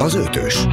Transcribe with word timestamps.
Az 0.00 0.14
ötös. 0.14 0.64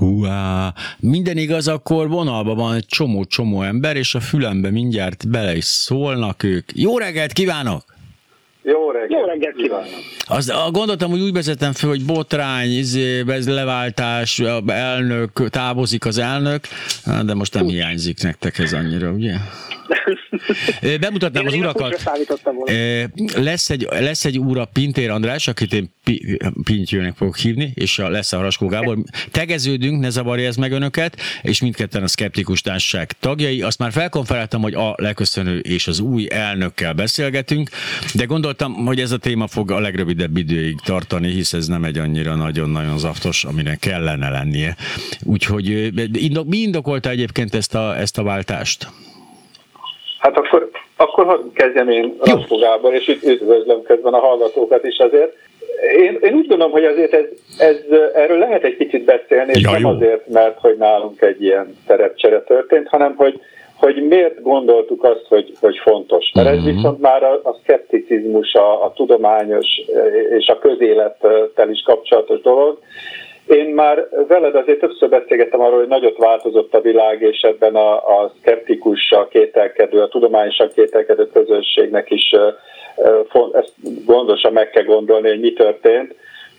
Uá, 0.00 0.72
minden 1.00 1.36
igaz, 1.36 1.68
akkor 1.68 2.08
vonalban 2.08 2.56
van 2.56 2.74
egy 2.74 2.86
csomó-csomó 2.86 3.62
ember, 3.62 3.96
és 3.96 4.14
a 4.14 4.20
fülembe 4.20 4.70
mindjárt 4.70 5.28
bele 5.28 5.56
is 5.56 5.64
szólnak 5.64 6.42
ők. 6.42 6.68
Jó 6.74 6.98
reggelt 6.98 7.32
kívánok! 7.32 7.82
Jó 8.62 8.90
reggelt, 8.90 9.10
Jó 9.10 9.24
reggelt 9.24 9.56
kívánok! 9.56 9.88
Az, 10.26 10.52
gondoltam, 10.70 11.10
hogy 11.10 11.20
úgy 11.20 11.32
vezetem 11.32 11.72
fel, 11.72 11.88
hogy 11.88 12.04
botrány, 12.04 12.70
izé, 12.78 13.24
ez 13.26 13.48
leváltás, 13.48 14.42
elnök, 14.66 15.48
távozik 15.50 16.06
az 16.06 16.18
elnök, 16.18 16.64
de 17.24 17.34
most 17.34 17.54
nem 17.54 17.66
hiányzik 17.66 18.22
nektek 18.22 18.58
ez 18.58 18.72
annyira, 18.72 19.10
ugye? 19.10 19.34
Bemutatnám 21.00 21.42
Én 21.42 21.48
az 21.48 21.54
a 21.54 21.56
urakat. 21.56 22.02
Lesz 23.36 23.70
egy, 23.70 23.88
lesz 23.90 24.24
egy 24.24 24.38
úra 24.38 24.64
Pintér 24.64 25.10
András, 25.10 25.48
akit 25.48 25.72
én 25.72 25.94
Pintyőnek 26.64 27.16
fogok 27.16 27.36
hívni, 27.36 27.72
és 27.74 27.98
a, 27.98 28.08
lesz 28.08 28.32
a 28.32 28.36
Haraskó 28.36 28.66
Gábor. 28.66 28.98
Tegeződünk, 29.30 30.00
ne 30.00 30.10
zavarja 30.10 30.46
ez 30.46 30.56
meg 30.56 30.72
önöket, 30.72 31.20
és 31.42 31.60
mindketten 31.60 32.02
a 32.02 32.06
Skeptikus 32.06 32.60
Társaság 32.60 33.12
tagjai. 33.12 33.62
Azt 33.62 33.78
már 33.78 33.92
felkonferáltam, 33.92 34.62
hogy 34.62 34.74
a 34.74 34.94
leköszönő 34.96 35.58
és 35.58 35.86
az 35.86 36.00
új 36.00 36.26
elnökkel 36.30 36.92
beszélgetünk, 36.92 37.70
de 38.14 38.24
gondoltam, 38.24 38.72
hogy 38.72 39.00
ez 39.00 39.10
a 39.10 39.16
téma 39.16 39.46
fog 39.46 39.70
a 39.70 39.80
legrövidebb 39.80 40.36
időig 40.36 40.80
tartani, 40.84 41.30
hisz 41.30 41.52
ez 41.52 41.66
nem 41.66 41.84
egy 41.84 41.98
annyira 41.98 42.34
nagyon-nagyon 42.34 42.98
zaftos, 42.98 43.44
aminek 43.44 43.78
kellene 43.78 44.30
lennie. 44.30 44.76
Úgyhogy 45.22 45.92
mi 46.46 46.56
indokolta 46.56 47.10
egyébként 47.10 47.54
ezt 47.54 47.74
a, 47.74 47.98
ezt 47.98 48.18
a 48.18 48.22
váltást? 48.22 48.88
Hát 50.18 50.36
akkor, 50.36 50.70
akkor 50.96 51.24
hadd 51.24 51.40
kezdjem 51.54 51.88
én 51.88 52.16
Raskó 52.24 52.56
Gábor, 52.58 52.94
és 52.94 53.08
üdv- 53.08 53.24
üdvözlöm 53.24 53.82
közben 53.82 54.12
a 54.12 54.18
hallgatókat 54.18 54.84
is 54.84 54.98
azért. 54.98 55.32
Én, 55.98 56.18
én 56.20 56.34
úgy 56.34 56.46
gondolom, 56.46 56.72
hogy 56.72 56.84
azért 56.84 57.12
ez, 57.12 57.24
ez, 57.58 57.76
erről 58.14 58.38
lehet 58.38 58.64
egy 58.64 58.76
kicsit 58.76 59.04
beszélni, 59.04 59.52
és 59.54 59.62
Ja, 59.62 59.70
nem 59.70 59.80
jó. 59.80 59.88
azért, 59.88 60.26
mert 60.28 60.58
hogy 60.60 60.76
nálunk 60.76 61.20
egy 61.22 61.42
ilyen 61.42 61.76
szerepcsere 61.86 62.42
történt, 62.42 62.88
hanem 62.88 63.14
hogy, 63.16 63.40
hogy 63.76 64.06
miért 64.08 64.42
gondoltuk 64.42 65.04
azt, 65.04 65.24
hogy, 65.28 65.52
hogy 65.60 65.76
fontos. 65.76 66.30
Mert 66.34 66.48
ez 66.48 66.56
Mhm. 66.64 66.74
viszont 66.74 67.00
már 67.00 67.22
a, 67.22 67.32
a 67.42 67.56
szkepticizmus, 67.62 68.54
a, 68.54 68.84
a 68.84 68.92
tudományos 68.92 69.66
és 70.38 70.46
a 70.48 70.58
közélettel 70.58 71.70
is 71.70 71.82
kapcsolatos 71.82 72.40
dolog. 72.40 72.78
Én 73.46 73.66
már 73.66 74.08
veled 74.28 74.54
azért 74.54 74.78
többször 74.78 75.08
beszélgettem 75.08 75.60
arról, 75.60 75.78
hogy 75.78 75.88
nagyot 75.88 76.16
változott 76.16 76.74
a 76.74 76.80
világ, 76.80 77.22
és 77.22 77.40
ebben 77.40 77.74
a, 77.74 77.94
a 77.94 78.32
szkeptikussal 78.40 79.28
kételkedő, 79.28 80.00
a 80.00 80.08
tudományosan 80.08 80.70
kételkedő 80.74 81.26
közösségnek 81.26 82.10
is 82.10 82.30
ezt 83.52 83.72
gondosan 84.04 84.52
meg 84.52 84.70
kell 84.70 84.84
gondolni, 84.84 85.28
hogy 85.28 85.40
mi 85.40 85.52
történt. 85.52 86.14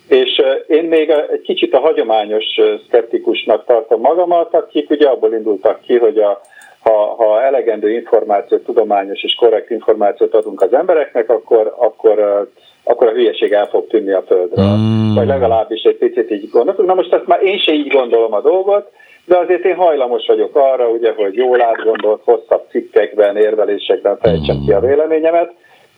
És 0.08 0.42
én 0.68 0.84
még 0.84 1.10
egy 1.10 1.42
kicsit 1.42 1.74
a 1.74 1.80
hagyományos 1.80 2.46
szkeptikusnak 2.88 3.66
tartom 3.66 4.02
magamat, 4.02 4.54
akik 4.54 4.90
ugye 4.90 5.08
abból 5.08 5.34
indultak 5.34 5.82
ki, 5.82 5.98
hogy 5.98 6.18
a, 6.18 6.42
ha, 6.80 7.16
ha 7.18 7.42
elegendő 7.42 7.92
információt, 7.92 8.64
tudományos 8.64 9.24
és 9.24 9.36
korrekt 9.36 9.70
információt 9.70 10.34
adunk 10.34 10.62
az 10.62 10.74
embereknek, 10.74 11.30
akkor, 11.30 11.76
akkor, 11.78 12.20
ö, 12.20 12.42
akkor 12.88 13.08
a 13.08 13.12
hülyeség 13.12 13.52
el 13.52 13.66
fog 13.66 13.88
tűnni 13.88 14.12
a 14.12 14.24
földről. 14.28 14.76
Mm. 14.76 15.14
Vagy 15.14 15.28
legalábbis 15.28 15.82
egy 15.82 15.98
picit 15.98 16.32
így 16.32 16.50
gondoltuk. 16.52 16.86
Na 16.86 16.94
most 16.94 17.14
ezt 17.14 17.28
már 17.28 17.44
én 17.44 17.60
se 17.60 17.74
így 17.74 17.88
gondolom 17.88 18.34
a 18.34 18.42
dolgot, 18.42 18.92
de 19.26 19.38
azért 19.38 19.66
én 19.66 19.76
hajlamos 19.76 20.26
vagyok 20.28 20.56
arra, 20.56 20.88
ugye, 20.88 21.14
hogy 21.16 21.36
jól 21.36 21.62
átgondolt, 21.62 22.22
hosszabb 22.24 22.64
cikkekben, 22.70 23.38
érvelésekben 23.38 24.18
fejtsem 24.18 24.64
ki 24.66 24.72
a 24.72 24.80
véleményemet, 24.80 25.54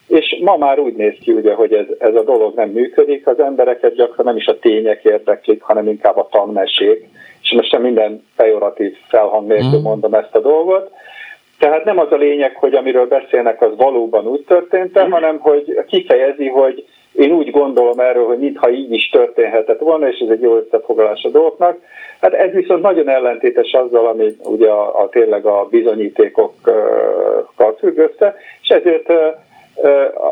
és 0.07 0.39
ma 0.41 0.57
már 0.57 0.79
úgy 0.79 0.93
néz 0.93 1.15
ki, 1.21 1.31
ugye, 1.31 1.53
hogy 1.53 1.73
ez, 1.73 1.85
ez 1.99 2.15
a 2.15 2.23
dolog 2.23 2.55
nem 2.55 2.69
működik, 2.69 3.27
az 3.27 3.39
embereket 3.39 3.95
gyakran 3.95 4.25
nem 4.25 4.35
is 4.35 4.45
a 4.45 4.59
tények 4.59 5.03
érdeklik, 5.03 5.61
hanem 5.61 5.87
inkább 5.87 6.17
a 6.17 6.27
tanmesék, 6.31 7.07
és 7.41 7.51
most 7.51 7.69
sem 7.69 7.81
minden 7.81 8.23
pejoratív 8.35 8.95
felhang 9.07 9.47
nélkül 9.47 9.79
Mm. 9.79 9.83
mondom 9.83 10.13
ezt 10.13 10.35
a 10.35 10.39
dolgot, 10.39 10.91
tehát 11.59 11.83
nem 11.83 11.99
az 11.99 12.11
a 12.11 12.15
lényeg, 12.15 12.55
hogy 12.55 12.73
amiről 12.73 13.07
beszélnek, 13.07 13.61
az 13.61 13.71
valóban 13.77 14.27
úgy 14.27 14.43
történt 14.47 14.97
-e, 14.97 15.07
hanem 15.09 15.39
hogy 15.39 15.83
kifejezi, 15.87 16.47
hogy 16.47 16.85
én 17.11 17.31
úgy 17.31 17.51
gondolom 17.51 17.99
erről, 17.99 18.25
hogy 18.25 18.39
mintha 18.39 18.69
így 18.69 18.91
is 18.91 19.09
történhetett 19.09 19.79
volna, 19.79 20.07
és 20.07 20.19
ez 20.19 20.29
egy 20.29 20.41
jó 20.41 20.55
összefoglalás 20.55 21.23
a 21.23 21.29
dolgoknak. 21.29 21.77
Hát 22.21 22.33
ez 22.33 22.51
viszont 22.51 22.81
nagyon 22.81 23.09
ellentétes 23.09 23.71
azzal, 23.71 24.07
ami 24.07 24.35
ugye 24.43 24.69
a, 24.69 25.01
a 25.01 25.09
tényleg 25.09 25.45
a 25.45 25.67
bizonyítékokkal 25.69 27.75
függ 27.79 27.97
össze, 27.97 28.35
és 28.61 28.69
ezért 28.69 29.13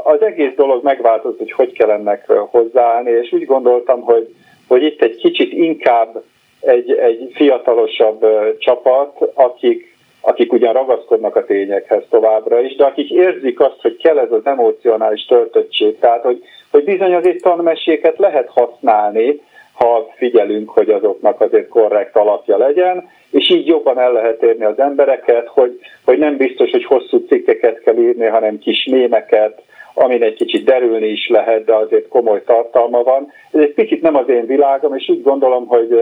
az 0.03 0.21
egész 0.21 0.53
dolog 0.55 0.83
megváltozott, 0.83 1.37
hogy 1.37 1.51
hogy 1.51 1.71
kell 1.71 1.89
ennek 1.89 2.31
hozzáállni, 2.31 3.11
és 3.11 3.31
úgy 3.31 3.45
gondoltam, 3.45 4.01
hogy, 4.01 4.35
hogy 4.67 4.83
itt 4.83 5.01
egy 5.01 5.15
kicsit 5.15 5.51
inkább 5.51 6.23
egy, 6.59 6.91
egy 6.91 7.31
fiatalosabb 7.33 8.25
csapat, 8.57 9.17
akik 9.33 9.96
akik 10.27 10.53
ugyan 10.53 10.73
ragaszkodnak 10.73 11.35
a 11.35 11.45
tényekhez 11.45 12.03
továbbra 12.09 12.59
is, 12.59 12.75
de 12.75 12.83
akik 12.83 13.11
érzik 13.11 13.59
azt, 13.59 13.81
hogy 13.81 13.97
kell 13.97 14.17
ez 14.17 14.31
az 14.31 14.45
emocionális 14.45 15.25
töltöttség, 15.25 15.99
tehát 15.99 16.23
hogy, 16.23 16.43
hogy 16.71 16.83
bizony 16.83 17.13
azért 17.13 17.41
tanmeséket 17.41 18.17
lehet 18.17 18.49
használni, 18.49 19.41
ha 19.73 20.09
figyelünk, 20.15 20.69
hogy 20.69 20.89
azoknak 20.89 21.41
azért 21.41 21.67
korrekt 21.67 22.15
alapja 22.15 22.57
legyen, 22.57 23.09
és 23.31 23.49
így 23.49 23.67
jobban 23.67 23.99
el 23.99 24.11
lehet 24.11 24.43
érni 24.43 24.63
az 24.63 24.79
embereket, 24.79 25.47
hogy, 25.47 25.79
hogy 26.05 26.17
nem 26.17 26.37
biztos, 26.37 26.71
hogy 26.71 26.85
hosszú 26.85 27.25
cikkeket 27.27 27.79
kell 27.79 27.97
írni, 27.97 28.25
hanem 28.25 28.59
kis 28.59 28.85
mémeket, 28.91 29.61
amin 29.93 30.23
egy 30.23 30.35
kicsit 30.35 30.65
derülni 30.65 31.07
is 31.07 31.27
lehet, 31.27 31.65
de 31.65 31.73
azért 31.73 32.07
komoly 32.07 32.43
tartalma 32.43 33.03
van. 33.03 33.31
Ez 33.51 33.61
egy 33.61 33.73
picit 33.73 34.01
nem 34.01 34.15
az 34.15 34.29
én 34.29 34.45
világom, 34.45 34.95
és 34.95 35.09
úgy 35.09 35.21
gondolom, 35.21 35.67
hogy 35.67 36.01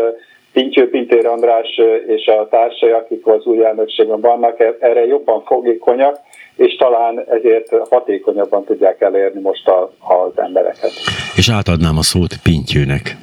Pintyő 0.55 0.89
Pintér 0.89 1.25
András 1.25 1.79
és 2.07 2.25
a 2.25 2.47
társai, 2.47 2.89
akik 2.89 3.27
az 3.27 3.45
új 3.45 3.65
elnökségben 3.65 4.21
vannak, 4.21 4.59
e- 4.59 4.77
erre 4.79 5.05
jobban 5.05 5.43
fogékonyak, 5.43 6.19
és 6.55 6.75
talán 6.75 7.19
ezért 7.29 7.69
hatékonyabban 7.89 8.63
tudják 8.63 9.01
elérni 9.01 9.41
most 9.41 9.67
a, 9.67 9.93
az 9.99 10.31
embereket. 10.35 10.91
És 11.35 11.49
átadnám 11.49 11.97
a 11.97 12.01
szót 12.01 12.33
Pintyőnek. 12.43 13.15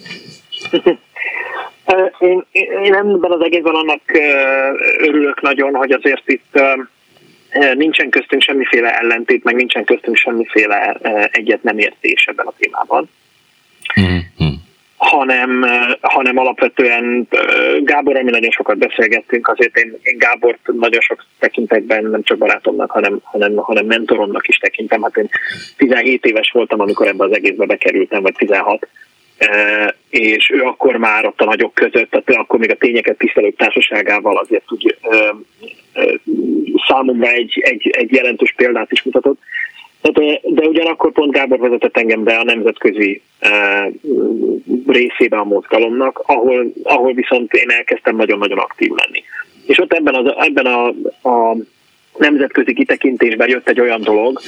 Én, 2.18 2.44
én 2.82 2.94
ebben 2.94 3.30
az 3.30 3.40
egészben 3.40 3.74
annak 3.74 4.00
örülök 4.98 5.40
nagyon, 5.40 5.74
hogy 5.74 5.90
azért 5.90 6.28
itt 6.28 6.60
nincsen 7.74 8.10
köztünk 8.10 8.42
semmiféle 8.42 8.98
ellentét, 8.98 9.44
meg 9.44 9.54
nincsen 9.54 9.84
köztünk 9.84 10.16
semmiféle 10.16 10.96
egyet 11.30 11.62
nem 11.62 11.78
értés 11.78 12.24
ebben 12.26 12.46
a 12.46 12.52
témában. 12.58 13.10
Mm-hmm. 14.00 14.18
Hanem, 15.02 15.64
eh, 15.64 15.92
hanem 16.00 16.36
alapvetően 16.36 17.26
eh, 17.30 17.40
Gábor, 17.80 18.16
ami 18.16 18.30
nagyon 18.30 18.50
sokat 18.50 18.78
beszélgettünk, 18.78 19.48
azért 19.48 19.76
én, 19.76 19.98
én 20.02 20.18
Gábort 20.18 20.58
nagyon 20.72 21.00
sok 21.00 21.24
tekintetben 21.38 22.04
nem 22.04 22.22
csak 22.22 22.38
barátomnak, 22.38 22.90
hanem, 22.90 23.18
hanem, 23.22 23.56
hanem 23.56 23.86
mentoromnak 23.86 24.48
is 24.48 24.56
tekintem. 24.56 25.02
Hát 25.02 25.16
én 25.16 25.28
17 25.76 26.24
éves 26.24 26.50
voltam, 26.50 26.80
amikor 26.80 27.06
ebbe 27.06 27.24
az 27.24 27.32
egészbe 27.32 27.66
bekerültem, 27.66 28.22
vagy 28.22 28.34
16 28.34 28.88
Eh, 29.36 29.88
és 30.10 30.50
ő 30.50 30.62
akkor 30.62 30.96
már 30.96 31.26
ott 31.26 31.40
a 31.40 31.44
nagyok 31.44 31.74
között, 31.74 32.10
tehát 32.10 32.40
akkor 32.40 32.58
még 32.58 32.70
a 32.70 32.76
tényeket 32.76 33.18
tisztelők 33.18 33.56
társaságával 33.56 34.36
azért 34.36 34.72
úgy 34.72 34.96
számomra 36.86 37.28
egy, 37.28 37.60
egy, 37.64 37.90
egy 37.90 38.12
jelentős 38.12 38.54
példát 38.56 38.92
is 38.92 39.02
mutatott. 39.02 39.38
Tehát, 40.02 40.40
de 40.42 40.66
ugyanakkor 40.66 41.12
pont 41.12 41.32
Gábor 41.32 41.58
vezetett 41.58 41.96
engem 41.96 42.24
be 42.24 42.34
a 42.34 42.44
nemzetközi 42.44 43.22
uh, 43.42 43.94
részébe 44.86 45.36
a 45.36 45.44
mozgalomnak, 45.44 46.22
ahol, 46.26 46.72
ahol 46.82 47.12
viszont 47.12 47.52
én 47.52 47.70
elkezdtem 47.70 48.16
nagyon-nagyon 48.16 48.58
aktív 48.58 48.90
lenni. 48.90 49.22
És 49.66 49.78
ott 49.78 49.92
ebben, 49.92 50.14
az, 50.14 50.34
ebben 50.38 50.66
a, 50.66 50.86
a 51.28 51.56
nemzetközi 52.18 52.74
kitekintésben 52.74 53.48
jött 53.48 53.68
egy 53.68 53.80
olyan 53.80 54.00
dolog, 54.02 54.40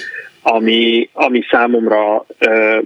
ami, 0.42 1.08
ami 1.12 1.42
számomra 1.50 2.26
ö, 2.38 2.78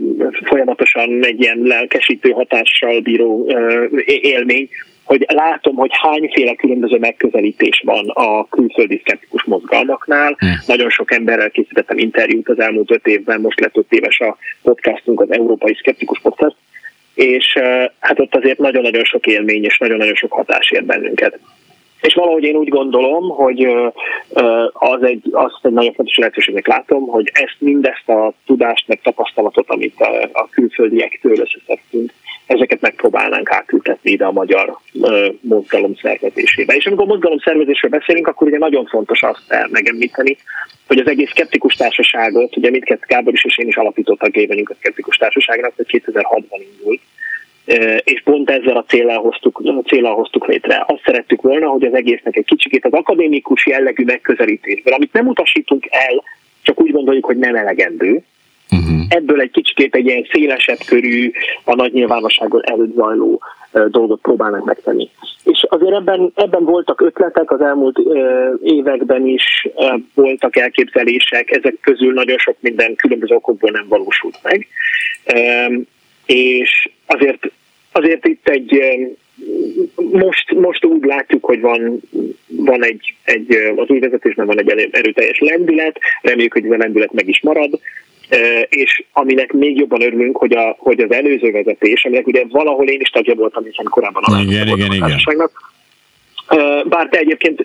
folyamatosan 0.45 1.25
egy 1.25 1.41
ilyen 1.41 1.59
lelkesítő 1.59 2.31
hatással 2.31 3.01
bíró 3.01 3.47
ö, 3.49 3.87
élmény, 4.05 4.69
hogy 5.09 5.27
látom, 5.29 5.75
hogy 5.75 5.91
hányféle 5.93 6.55
különböző 6.55 6.99
megközelítés 6.99 7.83
van 7.85 8.09
a 8.09 8.49
külföldi 8.49 9.01
szkeptikus 9.05 9.45
mozgalmaknál. 9.45 10.37
Hmm. 10.39 10.55
Nagyon 10.67 10.91
sok 10.91 11.13
emberrel 11.13 11.51
készítettem 11.51 11.99
interjút 11.99 12.49
az 12.49 12.61
elmúlt 12.61 12.91
öt 12.91 13.07
évben, 13.07 13.41
most 13.41 13.61
lett 13.61 13.77
öt 13.77 13.93
éves 13.93 14.21
a 14.21 14.37
podcastunk, 14.63 15.21
az 15.21 15.31
Európai 15.31 15.75
Szkeptikus 15.75 16.21
Podcast, 16.21 16.57
és 17.15 17.59
hát 17.99 18.21
ott 18.21 18.35
azért 18.35 18.59
nagyon-nagyon 18.59 19.05
sok 19.05 19.27
élmény 19.27 19.65
és 19.65 19.79
nagyon-nagyon 19.79 20.15
sok 20.15 20.33
hatás 20.33 20.71
ér 20.71 20.85
bennünket. 20.85 21.39
És 22.01 22.15
valahogy 22.15 22.45
én 22.45 22.57
úgy 22.57 22.69
gondolom, 22.69 23.29
hogy 23.29 23.65
az 24.73 25.03
egy, 25.03 25.23
azt 25.31 25.61
egy 25.63 25.73
nagyon 25.73 25.93
fontos 25.93 26.17
lehetőségnek 26.17 26.67
látom, 26.67 27.07
hogy 27.07 27.31
ezt 27.33 27.57
mindezt 27.59 28.09
a 28.09 28.33
tudást, 28.47 28.89
meg 28.89 29.01
tapasztalatot, 29.03 29.71
amit 29.71 30.01
a, 30.01 30.29
a 30.33 30.49
külföldiektől 30.51 31.39
összeszedtünk, 31.39 32.13
ezeket 32.49 32.81
megpróbálnánk 32.81 33.51
átültetni 33.51 34.11
ide 34.11 34.25
a 34.25 34.33
magyar 34.33 34.79
ö, 35.03 35.29
mozgalom 35.41 35.95
szervezésébe. 35.95 36.75
És 36.75 36.87
amikor 36.87 37.07
mozgalom 37.07 37.39
szervezésről 37.39 37.91
beszélünk, 37.91 38.27
akkor 38.27 38.47
ugye 38.47 38.59
nagyon 38.59 38.87
fontos 38.87 39.23
azt 39.23 39.43
megemlíteni, 39.71 40.37
hogy 40.87 40.99
az 40.99 41.07
egész 41.09 41.31
szkeptikus 41.31 41.75
társaságot, 41.75 42.57
ugye 42.57 42.71
mindkettő 42.71 43.05
Gábor 43.09 43.33
is 43.33 43.45
és 43.45 43.59
én 43.59 43.69
is 43.69 43.77
alapító 43.77 44.15
tagjai 44.15 44.47
vagyunk 44.47 44.71
a 44.71 44.75
szkeptikus 44.79 45.17
társaságnak, 45.17 45.73
hogy 45.77 46.03
2006-ban 46.07 46.63
indult, 46.73 47.01
és 48.05 48.23
pont 48.25 48.51
ezzel 48.51 48.77
a 48.77 48.85
célral 48.85 49.19
hoztuk, 49.19 49.63
célral 49.87 50.15
hoztuk 50.15 50.47
létre. 50.47 50.85
Azt 50.87 51.03
szerettük 51.05 51.43
volna, 51.43 51.67
hogy 51.67 51.85
az 51.85 51.95
egésznek 51.95 52.37
egy 52.37 52.45
kicsikét 52.45 52.85
az 52.85 52.93
akadémikus 52.93 53.67
jellegű 53.67 54.05
megközelítésből, 54.05 54.95
amit 54.95 55.13
nem 55.13 55.27
utasítunk 55.27 55.87
el, 55.91 56.23
csak 56.63 56.81
úgy 56.81 56.91
gondoljuk, 56.91 57.25
hogy 57.25 57.37
nem 57.37 57.55
elegendő, 57.55 58.23
Uh-huh. 58.79 59.01
Ebből 59.09 59.41
egy 59.41 59.51
kicsit 59.51 59.95
egy 59.95 60.07
ilyen 60.07 60.27
szélesebb 60.33 60.79
körű, 60.87 61.31
a 61.65 61.75
nagy 61.75 61.93
nyilvánosságon 61.93 62.63
előtt 62.65 62.95
zajló 62.95 63.43
dolgot 63.73 64.21
próbálnak 64.21 64.65
megtenni. 64.65 65.11
És 65.45 65.67
azért 65.69 65.95
ebben, 65.95 66.33
ebben 66.35 66.65
voltak 66.65 67.01
ötletek, 67.01 67.51
az 67.51 67.61
elmúlt 67.61 67.99
években 68.63 69.27
is 69.27 69.69
voltak 70.15 70.57
elképzelések, 70.57 71.51
ezek 71.51 71.75
közül 71.81 72.13
nagyon 72.13 72.39
sok 72.39 72.57
minden 72.61 72.95
különböző 72.95 73.35
okokból 73.35 73.71
nem 73.71 73.89
valósult 73.89 74.39
meg. 74.43 74.67
És 76.27 76.89
azért, 77.07 77.51
azért 77.93 78.27
itt 78.27 78.49
egy 78.49 78.83
most, 80.13 80.53
most 80.53 80.85
úgy 80.85 81.05
látjuk, 81.05 81.45
hogy 81.45 81.61
van, 81.61 82.01
van 82.47 82.85
egy, 82.85 83.15
egy, 83.25 83.57
az 83.77 83.89
új 83.89 83.99
vezetésben 83.99 84.47
van 84.47 84.59
egy 84.59 84.89
erőteljes 84.91 85.39
lendület, 85.39 85.99
reméljük, 86.23 86.53
hogy 86.53 86.65
ez 86.65 86.71
a 86.71 86.77
lendület 86.77 87.13
meg 87.13 87.29
is 87.29 87.41
marad, 87.41 87.81
és 88.69 89.05
aminek 89.13 89.53
még 89.53 89.79
jobban 89.79 90.03
örülünk, 90.03 90.37
hogy, 90.37 90.53
a, 90.53 90.77
hogy 90.79 91.01
az 91.01 91.13
előző 91.13 91.51
vezetés, 91.51 92.05
aminek 92.05 92.27
ugye 92.27 92.45
valahol 92.49 92.89
én 92.89 93.01
is 93.01 93.09
tagja 93.09 93.35
voltam, 93.35 93.65
hiszen 93.65 93.87
korábban 93.91 94.23
a 94.23 94.41
igen, 94.41 94.67
igen, 94.67 94.93
igen. 94.93 95.21
Bár 96.89 97.09
te 97.11 97.19
egyébként 97.19 97.65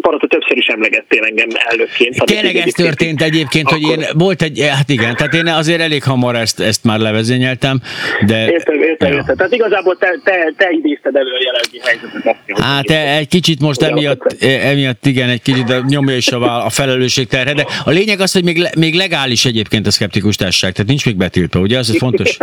Parata 0.00 0.26
többször 0.26 0.56
is 0.56 0.66
emlegettél 0.66 1.24
engem 1.24 1.48
elnökként. 1.70 2.24
Tényleg 2.24 2.56
ez 2.56 2.72
történt 2.72 3.22
egyébként, 3.22 3.66
akkor... 3.66 3.80
hogy 3.80 3.98
én 3.98 4.04
volt 4.12 4.42
egy, 4.42 4.60
hát 4.60 4.88
igen, 4.88 5.16
tehát 5.16 5.34
én 5.34 5.46
azért 5.46 5.80
elég 5.80 6.02
hamar 6.02 6.34
ezt, 6.34 6.60
ezt 6.60 6.84
már 6.84 6.98
levezényeltem, 6.98 7.80
de... 8.26 8.50
Értem, 8.50 8.82
értem, 8.82 9.10
ja. 9.10 9.16
értem. 9.16 9.36
Tehát 9.36 9.52
igazából 9.52 9.96
te, 9.96 10.20
te, 10.24 10.52
te 10.56 10.70
idézted 10.70 11.16
elő 11.16 11.30
a 11.30 11.42
jelenlegi 11.44 11.80
helyzetet. 11.84 12.62
Hát 12.62 12.90
egy 13.18 13.28
kicsit 13.28 13.60
most 13.60 13.82
emiatt, 13.82 14.36
e, 14.42 14.68
emiatt 14.68 15.06
igen, 15.06 15.28
egy 15.28 15.42
kicsit 15.42 15.84
nyomja 15.86 16.16
is 16.16 16.28
a, 16.28 16.64
a 16.64 16.70
felelősség 16.70 17.26
terhe, 17.26 17.54
de 17.54 17.66
a 17.84 17.90
lényeg 17.90 18.20
az, 18.20 18.32
hogy 18.32 18.44
még, 18.44 18.68
még 18.78 18.94
legális 18.94 19.44
egyébként 19.44 19.86
a 19.86 19.90
szkeptikus 19.90 20.36
társaság, 20.36 20.72
tehát 20.72 20.88
nincs 20.88 21.06
még 21.06 21.16
betiltva, 21.16 21.60
ugye? 21.60 21.78
Az 21.78 21.96
fontos. 21.98 22.36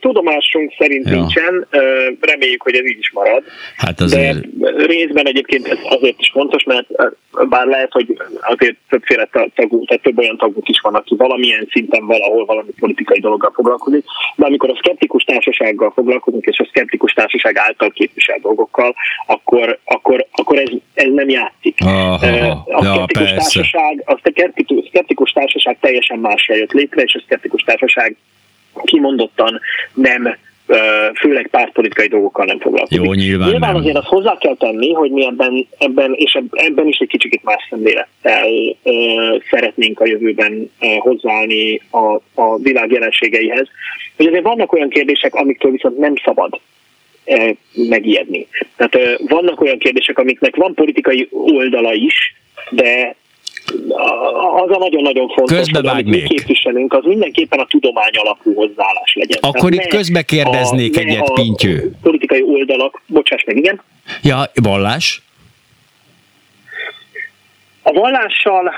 Tudomásunk 0.00 0.72
szerint 0.78 1.08
ja. 1.08 1.14
nincsen, 1.14 1.66
reméljük, 2.20 2.62
hogy 2.62 2.74
ez 2.74 2.86
így 2.86 2.98
is 2.98 3.10
marad. 3.12 3.42
Hát 3.76 4.00
azért... 4.00 4.58
De 4.58 4.86
részben 4.86 5.26
egyébként 5.26 5.66
ez 5.66 5.78
azért 5.82 6.20
is 6.20 6.30
fontos, 6.32 6.64
mert 6.64 6.86
bár 7.48 7.66
lehet, 7.66 7.92
hogy 7.92 8.16
azért 8.40 8.76
többféle 8.88 9.28
tagú, 9.54 9.84
tehát 9.84 10.02
több 10.02 10.18
olyan 10.18 10.36
tagunk 10.36 10.68
is 10.68 10.80
van, 10.80 10.94
aki 10.94 11.14
valamilyen 11.16 11.68
szinten 11.70 12.06
valahol 12.06 12.44
valami 12.44 12.70
politikai 12.78 13.20
dologgal 13.20 13.52
foglalkozik, 13.54 14.04
de 14.36 14.46
amikor 14.46 14.70
a 14.70 14.76
szkeptikus 14.76 15.24
társasággal 15.24 15.90
foglalkozunk, 15.90 16.44
és 16.44 16.58
a 16.58 16.66
szkeptikus 16.68 17.12
társaság 17.12 17.56
által 17.56 17.90
képvisel 17.90 18.38
dolgokkal, 18.42 18.94
akkor, 19.26 19.78
akkor, 19.84 20.26
akkor 20.32 20.58
ez, 20.58 20.70
ez 20.94 21.12
nem 21.12 21.28
játszik. 21.28 21.78
Aha, 21.80 22.64
a 22.66 22.84
szkeptikus 22.84 23.30
ja, 23.30 23.36
társaság, 23.36 24.02
a 24.06 24.20
szkeptikus, 24.24 24.86
szkeptikus 24.88 25.30
társaság 25.30 25.76
teljesen 25.80 26.18
másra 26.18 26.54
jött 26.54 26.72
létre, 26.72 27.02
és 27.02 27.14
a 27.14 27.22
szkeptikus 27.24 27.62
társaság 27.62 28.16
kimondottan 28.84 29.60
nem 29.94 30.36
főleg 31.14 31.48
pártpolitikai 31.50 32.06
dolgokkal 32.08 32.44
nem 32.44 32.60
foglalkozik. 32.60 33.04
Jó, 33.04 33.12
nyilván, 33.12 33.48
nyilván 33.48 33.72
nem. 33.72 33.80
azért 33.80 33.96
azt 33.96 34.06
hozzá 34.06 34.36
kell 34.38 34.56
tenni, 34.56 34.92
hogy 34.92 35.10
mi 35.10 35.24
ebben, 35.26 35.66
ebben 35.78 36.12
és 36.14 36.38
ebben 36.50 36.86
is 36.86 36.98
egy 36.98 37.08
kicsit 37.08 37.42
más 37.42 37.66
szemlélettel 37.70 38.48
uh, 38.82 39.42
szeretnénk 39.50 40.00
a 40.00 40.06
jövőben 40.06 40.70
uh, 40.80 40.96
hozzáállni 40.98 41.80
a, 41.90 42.14
a 42.34 42.56
világ 42.56 42.90
jelenségeihez. 42.90 43.68
Hogy 44.16 44.26
azért 44.26 44.44
vannak 44.44 44.72
olyan 44.72 44.88
kérdések, 44.88 45.34
amiktől 45.34 45.72
viszont 45.72 45.98
nem 45.98 46.14
szabad 46.24 46.60
uh, 47.24 47.50
megijedni. 47.88 48.46
Tehát 48.76 48.94
uh, 48.94 49.28
vannak 49.28 49.60
olyan 49.60 49.78
kérdések, 49.78 50.18
amiknek 50.18 50.56
van 50.56 50.74
politikai 50.74 51.28
oldala 51.30 51.92
is, 51.92 52.34
de 52.70 53.14
az 54.62 54.70
a 54.70 54.78
nagyon-nagyon 54.78 55.28
fontos, 55.28 55.70
hogy 55.70 55.86
amit 55.86 56.06
mi 56.06 56.22
képviselünk, 56.22 56.92
az 56.92 57.04
mindenképpen 57.04 57.58
a 57.58 57.66
tudomány 57.66 58.12
alapú 58.12 58.54
hozzáállás 58.54 59.14
legyen. 59.14 59.38
Akkor 59.40 59.70
Tehát 59.70 59.84
itt 59.84 59.96
közbe 59.96 60.22
kérdeznék 60.22 60.96
a, 60.96 61.00
egyet, 61.00 61.32
Pintyő. 61.32 61.90
politikai 62.02 62.42
oldalak, 62.42 63.02
bocsáss 63.06 63.44
meg, 63.44 63.56
igen? 63.56 63.82
Ja, 64.22 64.50
vallás? 64.54 65.22
A 67.82 67.92
vallással 67.92 68.74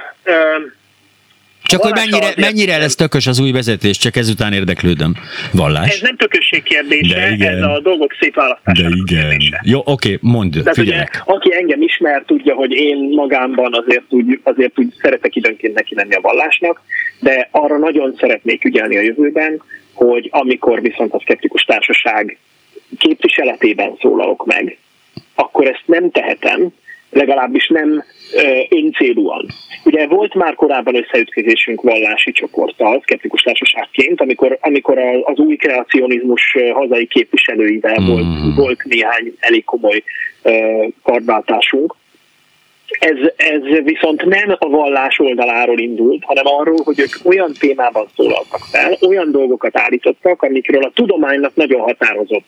csak 1.66 1.82
hogy 1.82 1.92
mennyire, 1.92 2.32
mennyire 2.36 2.76
lesz 2.76 2.94
tökös 2.94 3.26
az 3.26 3.40
új 3.40 3.50
vezetés, 3.50 3.98
csak 3.98 4.16
ezután 4.16 4.52
érdeklődöm. 4.52 5.14
Vallás? 5.52 5.88
Ez 5.88 6.00
nem 6.00 6.16
tökösség 6.16 6.62
kérdése, 6.62 7.36
ez 7.38 7.62
a 7.62 7.80
dolgok 7.80 8.12
szétválasztása. 8.20 8.82
De 8.82 8.88
igen. 8.88 9.28
Kérdése. 9.28 9.60
Jó, 9.64 9.80
oké, 9.84 10.18
mondd, 10.20 10.50
Tehát 10.50 10.78
ugye, 10.78 11.04
aki 11.24 11.54
engem 11.54 11.82
ismer, 11.82 12.22
tudja, 12.26 12.54
hogy 12.54 12.72
én 12.72 12.96
magámban 13.14 13.74
azért 13.74 14.04
úgy, 14.08 14.40
azért 14.42 14.78
úgy 14.78 14.94
szeretek 15.00 15.36
időnként 15.36 15.74
neki 15.74 15.94
lenni 15.94 16.14
a 16.14 16.20
vallásnak, 16.20 16.82
de 17.20 17.48
arra 17.50 17.78
nagyon 17.78 18.14
szeretnék 18.19 18.64
ügyelni 18.64 18.96
a 18.96 19.00
jövőben, 19.00 19.62
hogy 19.92 20.28
amikor 20.32 20.80
viszont 20.80 21.12
a 21.12 21.20
szkeptikus 21.20 21.62
társaság 21.62 22.38
képviseletében 22.98 23.96
szólalok 24.00 24.46
meg, 24.46 24.78
akkor 25.34 25.66
ezt 25.66 25.82
nem 25.86 26.10
tehetem, 26.10 26.72
legalábbis 27.11 27.69
nem 27.69 28.05
öncélúan. 28.69 29.47
Ugye 29.85 30.06
volt 30.06 30.35
már 30.35 30.55
korábban 30.55 30.97
összeütközésünk 30.97 31.82
vallási 31.82 32.32
csoporttal, 32.32 33.00
szkeptikus 33.03 33.43
társaságként, 33.43 34.20
amikor, 34.20 34.58
amikor 34.61 34.99
az 35.23 35.38
új 35.38 35.56
kreacionizmus 35.56 36.56
hazai 36.73 37.06
képviselőivel 37.06 38.00
mm. 38.00 38.06
volt, 38.06 38.55
volt 38.56 38.85
néhány 38.85 39.35
elég 39.38 39.64
komoly 39.64 40.03
kardváltásunk. 41.03 41.94
Ez, 42.99 43.17
ez 43.37 43.82
viszont 43.85 44.25
nem 44.25 44.56
a 44.58 44.69
vallás 44.69 45.19
oldaláról 45.19 45.79
indult, 45.79 46.25
hanem 46.25 46.47
arról, 46.47 46.81
hogy 46.85 47.00
ők 47.00 47.14
olyan 47.25 47.53
témában 47.58 48.06
szólaltak 48.17 48.61
fel, 48.70 48.97
olyan 49.08 49.31
dolgokat 49.31 49.79
állítottak, 49.79 50.43
amikről 50.43 50.82
a 50.82 50.93
tudománynak 50.94 51.55
nagyon 51.55 51.81
határozott 51.81 52.44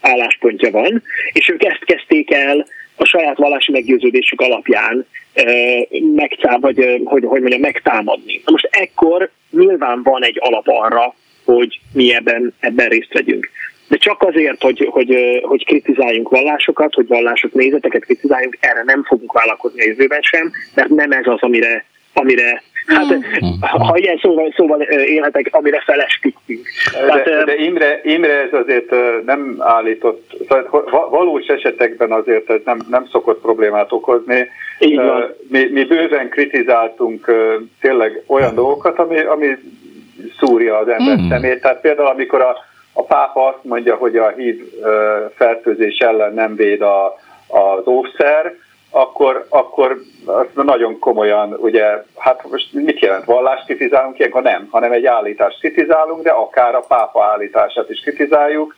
álláspontja 0.00 0.70
van, 0.70 1.02
és 1.32 1.48
ők 1.48 1.64
ezt 1.64 1.84
kezdték 1.84 2.32
el 2.32 2.66
a 2.96 3.04
saját 3.04 3.36
vallási 3.36 3.72
meggyőződésük 3.72 4.40
alapján 4.40 5.06
megtá, 6.14 6.56
vagy 6.56 7.00
hogy, 7.04 7.24
hogy 7.24 7.40
mondjam, 7.40 7.60
megtámadni. 7.60 8.42
Na 8.44 8.52
most 8.52 8.68
ekkor 8.70 9.30
nyilván 9.50 10.02
van 10.02 10.24
egy 10.24 10.38
alap 10.40 10.68
arra, 10.68 11.14
hogy 11.44 11.80
mi 11.92 12.14
ebben, 12.14 12.54
ebben 12.60 12.88
részt 12.88 13.12
vegyünk. 13.12 13.50
De 13.88 13.96
csak 13.96 14.22
azért, 14.22 14.62
hogy, 14.62 14.88
hogy, 14.90 15.40
hogy 15.42 15.64
kritizáljunk 15.64 16.28
vallásokat, 16.28 16.94
hogy 16.94 17.06
vallások 17.06 17.52
nézeteket 17.52 18.04
kritizáljunk, 18.04 18.56
erre 18.60 18.82
nem 18.82 19.04
fogunk 19.04 19.32
vállalkozni 19.32 19.80
a 19.80 19.86
jövőben 19.86 20.22
sem, 20.22 20.52
mert 20.74 20.88
nem 20.88 21.12
ez 21.12 21.26
az, 21.26 21.40
amire, 21.40 21.84
amire 22.12 22.62
Hát, 22.86 23.06
hmm. 23.06 23.58
ha 23.60 23.96
ilyen 23.96 24.18
szóval, 24.22 24.52
szóval 24.56 24.80
élhetek, 24.82 25.48
amire 25.50 25.80
felesküdtünk. 25.80 26.66
De, 27.24 27.44
de 27.44 27.54
Imre, 27.54 28.00
Imre 28.02 28.32
ez 28.32 28.52
azért 28.52 28.90
nem 29.24 29.56
állított, 29.58 30.34
szóval 30.48 31.08
valós 31.10 31.46
esetekben 31.46 32.12
azért 32.12 32.50
ez 32.50 32.60
nem, 32.64 32.78
nem 32.90 33.06
szokott 33.10 33.40
problémát 33.40 33.92
okozni. 33.92 34.48
Mi, 35.48 35.68
mi 35.70 35.84
bőven 35.84 36.28
kritizáltunk 36.28 37.32
tényleg 37.80 38.22
olyan 38.26 38.54
dolgokat, 38.54 38.98
ami, 38.98 39.20
ami 39.20 39.46
szúrja 40.38 40.78
az 40.78 40.88
ember 40.88 41.18
mm. 41.18 41.28
szemét. 41.28 41.60
Tehát 41.60 41.80
például, 41.80 42.08
amikor 42.08 42.40
a, 42.40 42.56
a 42.92 43.02
pápa 43.02 43.46
azt 43.46 43.64
mondja, 43.64 43.94
hogy 43.94 44.16
a 44.16 44.32
hív 44.36 44.60
fertőzés 45.34 45.98
ellen 45.98 46.34
nem 46.34 46.56
véd 46.56 46.80
a, 46.80 47.18
az 47.46 47.86
óvszer, 47.86 48.54
akkor, 48.94 49.46
akkor 49.48 50.00
azt 50.24 50.54
nagyon 50.54 50.98
komolyan, 50.98 51.52
ugye, 51.52 52.02
hát 52.16 52.50
most 52.50 52.72
mit 52.72 53.00
jelent, 53.00 53.24
vallást 53.24 53.64
kritizálunk 53.64 54.18
ilyenkor? 54.18 54.42
Nem, 54.42 54.68
hanem 54.70 54.92
egy 54.92 55.06
állítást 55.06 55.58
kritizálunk, 55.58 56.22
de 56.22 56.30
akár 56.30 56.74
a 56.74 56.84
pápa 56.88 57.24
állítását 57.24 57.90
is 57.90 58.00
kritizáljuk, 58.00 58.74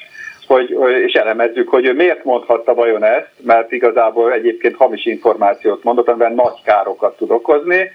hogy, 0.47 0.77
és 1.07 1.13
elemezzük, 1.13 1.69
hogy 1.69 1.87
ő 1.87 1.93
miért 1.93 2.25
mondhatta 2.25 2.75
vajon 2.75 3.05
ezt, 3.05 3.31
mert 3.43 3.73
igazából 3.73 4.33
egyébként 4.33 4.77
hamis 4.77 5.07
információt 5.07 5.83
mondott, 5.83 6.09
amiben 6.09 6.35
nagy 6.35 6.63
károkat 6.65 7.17
tud 7.17 7.31
okozni, 7.31 7.91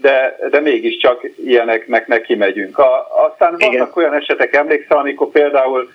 de, 0.00 0.38
de 0.50 0.60
mégiscsak 0.60 1.20
ilyeneknek 1.44 2.06
neki 2.06 2.34
megyünk. 2.34 2.78
A, 2.78 3.06
aztán 3.28 3.56
vannak 3.58 3.72
Igen. 3.72 3.90
olyan 3.94 4.14
esetek, 4.14 4.54
emlékszem, 4.54 4.98
amikor 4.98 5.28
például 5.28 5.88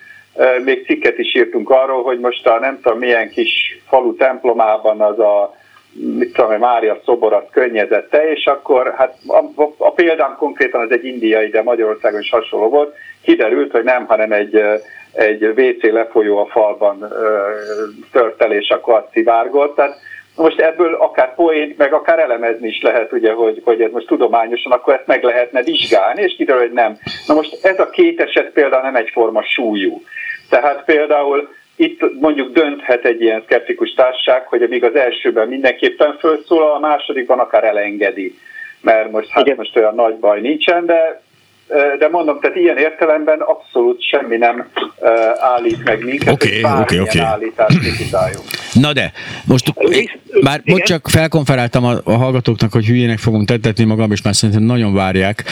még 0.64 0.84
cikket 0.84 1.18
is 1.18 1.34
írtunk 1.34 1.70
arról, 1.70 2.02
hogy 2.02 2.18
most 2.18 2.46
a 2.46 2.58
nem 2.58 2.80
tudom 2.82 2.98
milyen 2.98 3.28
kis 3.28 3.78
falu 3.88 4.16
templomában 4.16 5.00
az 5.00 5.18
a 5.18 5.54
mit 5.94 6.32
tudom, 6.32 6.58
Mária 6.58 7.00
szobor 7.04 7.32
az 7.32 7.42
könnyezette, 7.50 8.30
és 8.30 8.46
akkor 8.46 8.94
hát 8.96 9.16
a, 9.26 9.62
a, 9.62 9.74
a 9.76 9.92
példám 9.92 10.36
konkrétan 10.38 10.80
az 10.80 10.90
egy 10.90 11.04
indiai, 11.04 11.48
de 11.48 11.62
Magyarországon 11.62 12.20
is 12.20 12.30
hasonló 12.30 12.68
volt, 12.68 12.94
kiderült, 13.22 13.70
hogy 13.70 13.84
nem, 13.84 14.06
hanem 14.06 14.32
egy, 14.32 14.62
egy 15.12 15.44
WC 15.44 15.82
lefolyó 15.82 16.38
a 16.38 16.46
falban 16.46 17.12
tört 18.12 18.42
el, 18.42 18.62
akkor 18.68 18.94
azt 18.94 19.12
szivárgott. 19.12 19.76
Tehát 19.76 19.96
most 20.36 20.60
ebből 20.60 20.94
akár 20.94 21.34
poént, 21.34 21.78
meg 21.78 21.92
akár 21.92 22.18
elemezni 22.18 22.68
is 22.68 22.82
lehet, 22.82 23.12
ugye, 23.12 23.32
hogy, 23.32 23.60
hogy 23.64 23.80
ez 23.80 23.90
most 23.92 24.06
tudományosan, 24.06 24.72
akkor 24.72 24.94
ezt 24.94 25.06
meg 25.06 25.22
lehetne 25.22 25.62
vizsgálni, 25.62 26.22
és 26.22 26.34
kiderül, 26.36 26.62
hogy 26.62 26.72
nem. 26.72 26.98
Na 27.26 27.34
most 27.34 27.58
ez 27.62 27.78
a 27.78 27.90
két 27.90 28.20
eset 28.20 28.50
például 28.50 28.82
nem 28.82 28.96
egyforma 28.96 29.42
súlyú. 29.42 30.02
Tehát 30.48 30.84
például 30.84 31.48
itt 31.76 32.20
mondjuk 32.20 32.52
dönthet 32.52 33.04
egy 33.04 33.20
ilyen 33.20 33.42
szkeptikus 33.44 33.94
társaság, 33.94 34.46
hogy 34.46 34.62
amíg 34.62 34.84
az 34.84 34.94
elsőben 34.94 35.48
mindenképpen 35.48 36.16
felszólal, 36.20 36.74
a 36.74 36.78
másodikban 36.78 37.38
akár 37.38 37.64
elengedi. 37.64 38.38
Mert 38.80 39.10
most, 39.10 39.28
hát 39.30 39.56
most 39.56 39.76
olyan 39.76 39.94
nagy 39.94 40.14
baj 40.14 40.40
nincsen, 40.40 40.86
de 40.86 41.22
de 41.98 42.08
mondom, 42.08 42.40
tehát 42.40 42.56
ilyen 42.56 42.76
értelemben 42.76 43.40
abszolút 43.40 44.02
semmi 44.02 44.36
nem 44.36 44.70
állít 45.40 45.84
meg 45.84 46.04
minket, 46.04 46.32
okay, 46.34 46.62
hogy 46.62 46.80
okay, 46.80 46.98
okay. 46.98 47.20
állítást 47.20 47.80
Na 48.74 48.92
de, 48.92 49.12
most 49.44 49.72
már 50.40 50.60
most 50.64 50.82
csak 50.82 51.08
felkonferáltam 51.08 51.84
a, 51.84 52.00
a 52.04 52.12
hallgatóknak, 52.12 52.72
hogy 52.72 52.86
hülyének 52.86 53.18
fogom 53.18 53.44
tettetni 53.44 53.84
magam, 53.84 54.12
és 54.12 54.22
már 54.22 54.34
szerintem 54.34 54.64
nagyon 54.64 54.94
várják, 54.94 55.44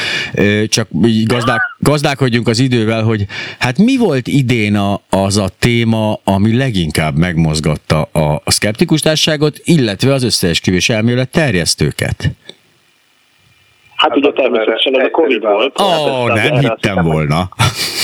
csak 0.68 0.88
így 1.04 1.26
gazdák, 1.26 1.60
gazdálkodjunk 1.78 2.48
az 2.48 2.58
idővel, 2.58 3.02
hogy 3.02 3.26
hát 3.58 3.78
mi 3.78 3.96
volt 3.96 4.26
idén 4.26 4.76
a, 4.76 5.00
az 5.10 5.36
a 5.36 5.48
téma, 5.58 6.20
ami 6.24 6.56
leginkább 6.56 7.16
megmozgatta 7.16 8.02
a, 8.12 8.40
a 8.44 8.50
szkeptikus 8.50 9.00
társágot, 9.00 9.60
illetve 9.64 10.12
az 10.12 10.22
összeesküvés 10.22 10.88
elmélet 10.88 11.28
terjesztőket? 11.30 12.16
Hát, 12.20 14.10
hát 14.10 14.16
ugye 14.16 14.32
természetesen 14.32 15.00
ez 15.00 15.06
a 15.06 15.10
Covid 15.10 15.42
volt. 15.42 15.80
Ó, 15.80 15.84
oh, 15.84 16.28
hát 16.28 16.50
nem 16.50 16.58
hittem 16.58 17.04
volna. 17.04 17.48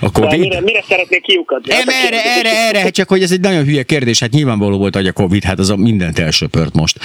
A 0.00 0.10
Covid? 0.10 0.38
Mire, 0.38 0.60
mire 0.60 0.84
szeretnék 0.88 1.22
kiukadni? 1.22 1.72
Nem, 1.72 1.88
erre, 1.88 2.24
erre, 2.38 2.66
erre, 2.68 2.80
hát 2.80 2.92
csak 2.92 3.08
hogy 3.08 3.22
ez 3.22 3.32
egy 3.32 3.40
nagyon 3.40 3.64
hülye 3.64 3.82
kérdés, 3.82 4.20
hát 4.20 4.30
nyilvánvaló 4.30 4.78
volt, 4.78 4.94
hogy 4.94 5.06
a 5.06 5.12
Covid, 5.12 5.44
hát 5.44 5.58
az 5.58 5.70
a 5.70 5.76
mindent 5.76 6.18
elsöpört 6.18 6.74
most. 6.74 6.98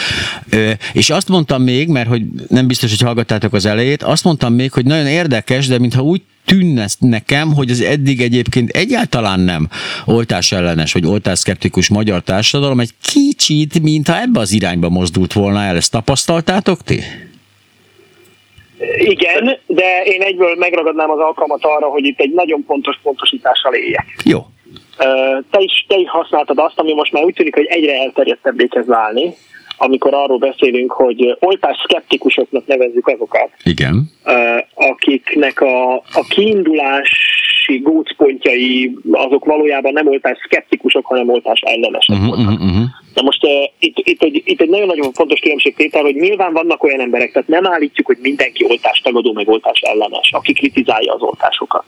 Ö, 0.50 0.72
és 0.94 1.10
azt 1.10 1.28
mondtam 1.28 1.64
még, 1.64 1.88
mert 1.88 2.08
hogy 2.08 2.24
nem 2.48 2.68
biztos, 2.68 2.90
hogy 2.90 3.02
hallgattátok 3.02 3.54
az 3.54 3.66
elejét, 3.66 4.04
azt 4.04 4.24
mondtam 4.24 4.54
még, 4.54 4.72
hogy 4.72 4.86
nagyon 4.86 5.08
érdekes, 5.08 5.68
de 5.68 5.80
mintha 5.80 6.02
úgy 6.02 6.22
tűnne 6.46 6.88
nekem, 7.00 7.54
hogy 7.54 7.72
az 7.72 7.82
eddig 7.82 8.22
egyébként 8.22 8.70
egyáltalán 8.70 9.40
nem 9.40 9.70
oltás 10.06 10.52
ellenes 10.52 10.94
vagy 10.94 11.06
oltás 11.06 11.40
szkeptikus 11.40 11.90
magyar 11.90 12.24
társadalom 12.24 12.80
egy 12.80 12.94
kicsit, 13.02 13.82
mintha 13.82 14.22
ebbe 14.22 14.40
az 14.40 14.52
irányba 14.52 14.90
mozdult 14.90 15.34
volna 15.34 15.62
el. 15.62 15.76
Ezt 15.76 15.92
tapasztaltátok 15.92 16.84
ti? 16.84 17.04
Igen, 18.98 19.58
de 19.68 20.04
én 20.04 20.22
egyből 20.22 20.56
megragadnám 20.56 21.10
az 21.10 21.20
alkalmat 21.20 21.64
arra, 21.64 21.88
hogy 21.88 22.06
itt 22.06 22.20
egy 22.20 22.34
nagyon 22.34 22.66
pontos 22.66 23.00
pontosítással 23.04 23.74
éljek. 23.74 24.06
Jó. 24.24 24.40
Te 25.52 25.60
is, 25.60 25.86
te 25.88 25.96
is 25.96 26.10
használtad 26.10 26.58
azt, 26.60 26.80
ami 26.80 26.94
most 26.94 27.12
már 27.12 27.24
úgy 27.24 27.34
tűnik, 27.34 27.56
hogy 27.56 27.66
egyre 27.66 27.94
elterjedtebbé 27.94 28.68
kezd 28.68 28.88
válni, 28.88 29.34
amikor 29.78 30.14
arról 30.14 30.38
beszélünk, 30.38 30.92
hogy 30.92 31.38
oltás 31.40 31.78
szkeptikusoknak 31.84 32.68
nevezzük 32.68 33.08
azokat, 33.08 33.50
Igen. 33.64 34.12
akiknek 34.74 35.62
a, 35.62 35.94
a 35.94 36.26
kiindulási 37.66 37.78
gócpontjai 37.78 38.98
azok 39.12 39.46
valójában 39.46 39.94
nem 39.94 40.08
oltás 40.08 40.38
szkeptikusok, 40.44 41.06
hanem 41.06 41.30
oltás 41.30 41.62
ellenesek 41.62 42.18
uh-huh, 42.18 42.36
voltak. 42.36 42.60
Uh-huh. 42.62 42.86
Na 43.14 43.22
most 43.22 43.44
uh, 43.44 43.52
itt, 43.80 43.98
itt, 43.98 44.24
egy, 44.24 44.42
itt 44.46 44.62
egy 44.62 44.70
nagyon-nagyon 44.70 45.14
fontos 45.14 45.40
különbségtétel, 45.40 46.02
hogy 46.02 46.16
nyilván 46.16 46.54
vannak 46.54 46.84
olyan 46.84 47.00
emberek, 47.00 47.32
tehát 47.32 47.48
nem 47.48 47.66
állítjuk, 47.66 48.08
hogy 48.08 48.18
mindenki 48.22 48.66
oltástagadó, 48.70 49.34
meg 49.34 49.48
oltás 49.48 49.80
ellenes, 49.80 50.30
aki 50.32 50.54
kritizálja 50.54 51.14
az 51.14 51.22
oltásokat 51.22 51.84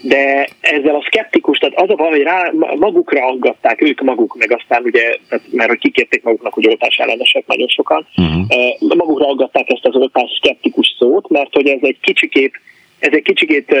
de 0.00 0.48
ezzel 0.60 0.94
a 0.94 1.04
szkeptikus, 1.06 1.58
tehát 1.58 1.80
az 1.80 1.90
a 1.90 1.94
baj, 1.94 2.10
hogy 2.10 2.22
rá, 2.22 2.50
magukra 2.76 3.26
aggatták 3.26 3.82
ők 3.82 4.00
maguk, 4.00 4.36
meg 4.38 4.52
aztán 4.52 4.82
ugye, 4.84 5.16
tehát, 5.28 5.44
mert 5.50 5.68
hogy 5.68 5.78
kikérték 5.78 6.22
maguknak, 6.22 6.52
hogy 6.52 6.66
oltás 6.66 6.96
ellenesek 6.96 7.46
nagyon 7.46 7.68
sokan, 7.68 8.06
uh-huh. 8.16 8.96
magukra 8.96 9.26
aggatták 9.26 9.70
ezt 9.70 9.86
az 9.86 9.94
oltás 9.94 10.30
szkeptikus 10.36 10.94
szót, 10.98 11.28
mert 11.28 11.54
hogy 11.54 11.66
ez 11.66 11.78
egy 11.80 11.98
kicsikét, 12.00 12.60
ez 12.98 13.12
egy 13.12 13.22
kicsikét 13.22 13.76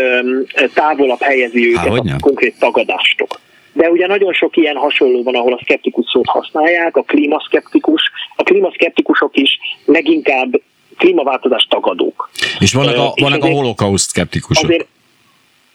távolabb 0.74 1.20
helyezi 1.20 1.68
őket 1.68 2.08
Há, 2.08 2.14
a 2.14 2.16
konkrét 2.20 2.54
tagadástól. 2.58 3.28
De 3.72 3.90
ugye 3.90 4.06
nagyon 4.06 4.32
sok 4.32 4.56
ilyen 4.56 4.76
hasonló 4.76 5.22
van, 5.22 5.34
ahol 5.34 5.52
a 5.52 5.60
szkeptikus 5.62 6.04
szót 6.12 6.26
használják, 6.26 6.96
a 6.96 7.02
klímaszkeptikus, 7.02 8.02
a 8.36 8.42
klímaszkeptikusok 8.42 9.36
is 9.36 9.58
leginkább 9.84 10.60
klímaváltozás 10.96 11.66
tagadók. 11.70 12.30
És 12.58 12.72
vannak 12.72 12.96
a, 12.96 13.12
vannak 13.20 13.44
a 13.44 13.46
holokauszt 13.46 14.08
szkeptikusok. 14.08 14.64
Azért, 14.64 14.86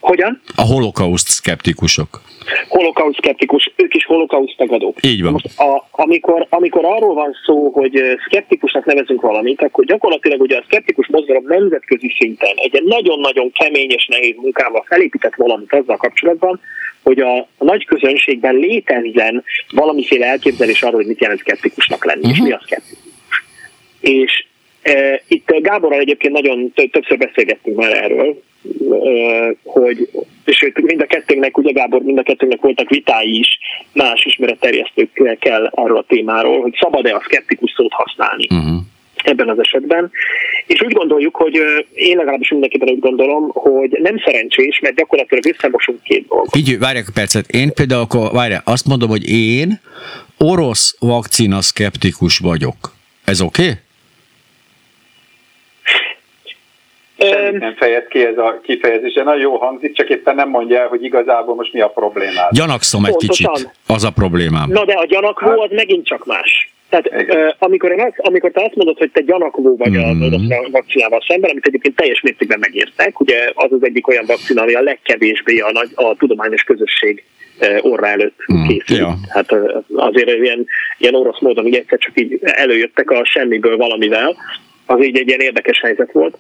hogyan? 0.02 0.42
A 0.56 0.62
holokauszt 0.62 1.28
szkeptikusok. 1.28 2.22
Holokauszt 2.68 3.18
szkeptikus, 3.18 3.72
ők 3.76 3.94
is 3.94 4.06
holokauszt 4.06 4.58
tagadók. 4.58 4.98
Így 5.02 5.24
van. 5.24 5.32
Most 5.32 5.60
a, 5.60 5.88
amikor, 5.92 6.48
amikor 6.50 6.86
arról 6.86 7.14
van 7.14 7.36
szó, 7.46 7.70
hogy 7.70 8.02
szkeptikusnak 8.26 8.86
nevezünk 8.86 9.22
valamit, 9.22 9.62
akkor 9.62 9.86
gyakorlatilag 9.86 10.42
ugye 10.42 10.58
a 10.58 10.64
szkeptikus 10.66 11.08
mozgalom 11.08 11.44
nemzetközi 11.48 12.16
szinten 12.18 12.54
egy 12.56 12.84
nagyon-nagyon 12.84 13.52
kemény 13.52 13.90
és 13.90 14.08
nehéz 14.08 14.36
munkával 14.36 14.84
felépített 14.88 15.36
valamit 15.36 15.74
azzal 15.74 15.98
kapcsolatban, 15.98 16.60
hogy 17.04 17.20
a, 17.20 17.48
nagy 17.60 17.86
közönségben 17.86 18.56
létezzen 18.56 19.44
valamiféle 19.72 20.26
elképzelés 20.26 20.84
arról, 20.84 20.96
hogy 20.96 21.08
mit 21.08 21.22
jelent 21.22 21.40
szkeptikusnak 21.40 22.06
lenni, 22.06 22.20
uh-huh. 22.20 22.38
és 22.38 22.44
mi 22.44 22.52
a 22.52 22.62
szkeptikus. 22.66 23.44
És 24.00 24.46
e, 24.82 25.22
itt 25.28 25.52
Gáborral 25.62 26.00
egyébként 26.00 26.34
nagyon 26.34 26.74
többször 26.74 27.18
beszélgettünk 27.18 27.78
már 27.78 28.04
erről, 28.04 28.42
hogy, 29.64 30.10
és 30.46 30.72
mind 30.76 31.02
a 31.02 31.06
kettőnknek, 31.06 31.58
ugye 31.58 31.72
Gábor, 31.72 32.02
mind 32.02 32.18
a 32.18 32.24
kettőnknek 32.24 32.62
voltak 32.62 32.90
vitái 32.90 33.38
is 33.38 33.60
más 33.94 34.26
ismeretterjesztőkkel 34.26 35.72
erről 35.76 35.98
a 35.98 36.06
témáról, 36.08 36.62
hogy 36.62 36.74
szabad-e 36.80 37.16
a 37.16 37.22
szkeptikus 37.26 37.74
szót 37.76 37.92
használni. 37.94 38.48
Uh-huh 38.50 38.82
ebben 39.24 39.50
az 39.50 39.60
esetben. 39.60 40.12
És 40.66 40.82
úgy 40.82 40.94
gondoljuk, 40.94 41.36
hogy 41.36 41.60
én 41.94 42.18
legalábbis 42.18 42.50
mindenképpen 42.50 42.90
úgy 42.90 43.00
gondolom, 43.00 43.50
hogy 43.54 44.00
nem 44.02 44.22
szerencsés, 44.26 44.80
mert 44.80 44.96
gyakorlatilag 44.96 45.46
összemosunk 45.46 46.02
két 46.04 46.28
dolgot. 46.28 46.56
Így, 46.56 46.80
várják 46.80 47.08
a 47.08 47.12
percet. 47.14 47.48
Én 47.50 47.74
például 47.74 48.02
akkor, 48.02 48.32
várják, 48.32 48.62
azt 48.66 48.86
mondom, 48.86 49.10
hogy 49.10 49.30
én 49.30 49.80
orosz 50.38 50.96
vakcina 51.00 51.62
szkeptikus 51.62 52.38
vagyok. 52.38 52.96
Ez 53.24 53.42
oké? 53.42 53.62
Okay? 53.62 53.74
Semmit 57.30 57.62
nem 57.62 57.76
fejez 57.76 58.04
ki 58.10 58.26
ez 58.26 58.38
a 58.38 58.60
kifejezés, 58.64 59.14
nagyon 59.14 59.42
jó 59.42 59.58
hangzik, 59.58 59.96
csak 59.96 60.10
éppen 60.10 60.36
nem 60.36 60.50
mondja 60.50 60.80
el, 60.80 60.88
hogy 60.88 61.04
igazából 61.04 61.56
most 61.56 61.74
mi 61.74 61.82
a 61.82 61.88
problémám. 61.88 62.48
Gyanakszom 62.52 63.06
egy 63.06 63.12
Pontosan. 63.12 63.54
kicsit, 63.54 63.72
az 63.88 64.04
a 64.04 64.12
problémám. 64.12 64.70
Na 64.70 64.86
de 64.86 64.94
a 64.94 65.06
gyanakvó 65.06 65.50
hát- 65.50 65.60
az 65.60 65.70
megint 65.72 66.06
csak 66.06 66.26
más. 66.26 66.70
Tehát 66.90 67.08
uh, 67.10 67.54
amikor, 67.60 67.92
azt, 67.92 68.14
amikor 68.18 68.52
te 68.52 68.64
azt 68.64 68.76
mondod, 68.76 68.98
hogy 68.98 69.12
te 69.12 69.22
gyanakvó 69.22 69.78
vagy 69.78 69.90
mm-hmm. 69.90 70.52
a 70.52 70.70
vakcinával 70.72 71.24
szemben, 71.28 71.50
amit 71.50 71.66
egyébként 71.66 71.96
teljes 71.96 72.22
mértékben 72.22 72.60
megértek, 72.60 73.20
ugye 73.20 73.52
az 73.54 73.72
az 73.72 73.80
egyik 73.82 74.08
olyan 74.08 74.26
vakcina, 74.28 74.62
ami 74.62 74.74
a 74.74 74.82
legkevésbé 74.82 75.60
a, 75.60 75.72
nagy, 75.72 75.90
a 75.96 76.16
tudományos 76.16 76.64
közösség 76.64 77.24
orra 77.82 78.08
előtt 78.08 78.40
mm, 78.54 78.68
készült. 78.68 79.00
Ja. 79.00 79.16
Hát 79.30 79.56
azért 79.96 80.30
ilyen, 80.30 80.66
ilyen 80.98 81.16
orosz 81.16 81.40
módon 81.40 81.66
így 81.66 81.76
egyszer 81.76 81.98
csak 81.98 82.20
így 82.20 82.40
előjöttek 82.42 83.10
a 83.10 83.26
semmiből 83.26 83.78
valamivel, 83.78 84.36
az 84.86 85.04
így 85.04 85.18
egy 85.18 85.28
ilyen 85.28 85.40
érdekes 85.40 85.80
helyzet 85.80 86.12
volt 86.12 86.38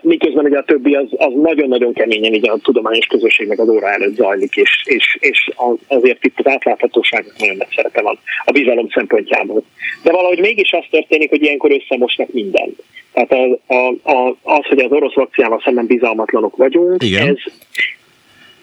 miközben 0.00 0.44
ugye 0.44 0.58
a 0.58 0.64
többi 0.64 0.94
az, 0.94 1.06
az 1.16 1.32
nagyon-nagyon 1.42 1.92
keményen 1.92 2.34
így 2.34 2.48
a 2.48 2.58
tudományos 2.62 3.06
közösségnek 3.06 3.58
az 3.58 3.68
óra 3.68 3.90
előtt 3.90 4.16
zajlik, 4.16 4.56
és, 4.56 4.82
és, 4.84 5.16
és 5.20 5.50
azért 5.86 6.24
itt 6.24 6.38
az 6.38 6.52
átláthatóságnak 6.52 7.38
nagyon 7.38 7.56
nagy 7.56 7.72
szerepe 7.74 8.02
van 8.02 8.18
a 8.44 8.50
bizalom 8.50 8.88
szempontjából. 8.90 9.62
De 10.02 10.12
valahogy 10.12 10.40
mégis 10.40 10.72
az 10.72 10.84
történik, 10.90 11.28
hogy 11.28 11.42
ilyenkor 11.42 11.70
összemosnak 11.70 12.32
mindent. 12.32 12.82
Tehát 13.12 13.32
az, 13.32 13.58
a, 13.66 14.10
a, 14.10 14.36
az 14.42 14.66
hogy 14.68 14.78
az 14.78 14.90
orosz 14.92 15.14
vakcinával 15.14 15.60
szemben 15.64 15.86
bizalmatlanok 15.86 16.56
vagyunk, 16.56 17.02
Igen. 17.02 17.28
ez 17.28 17.52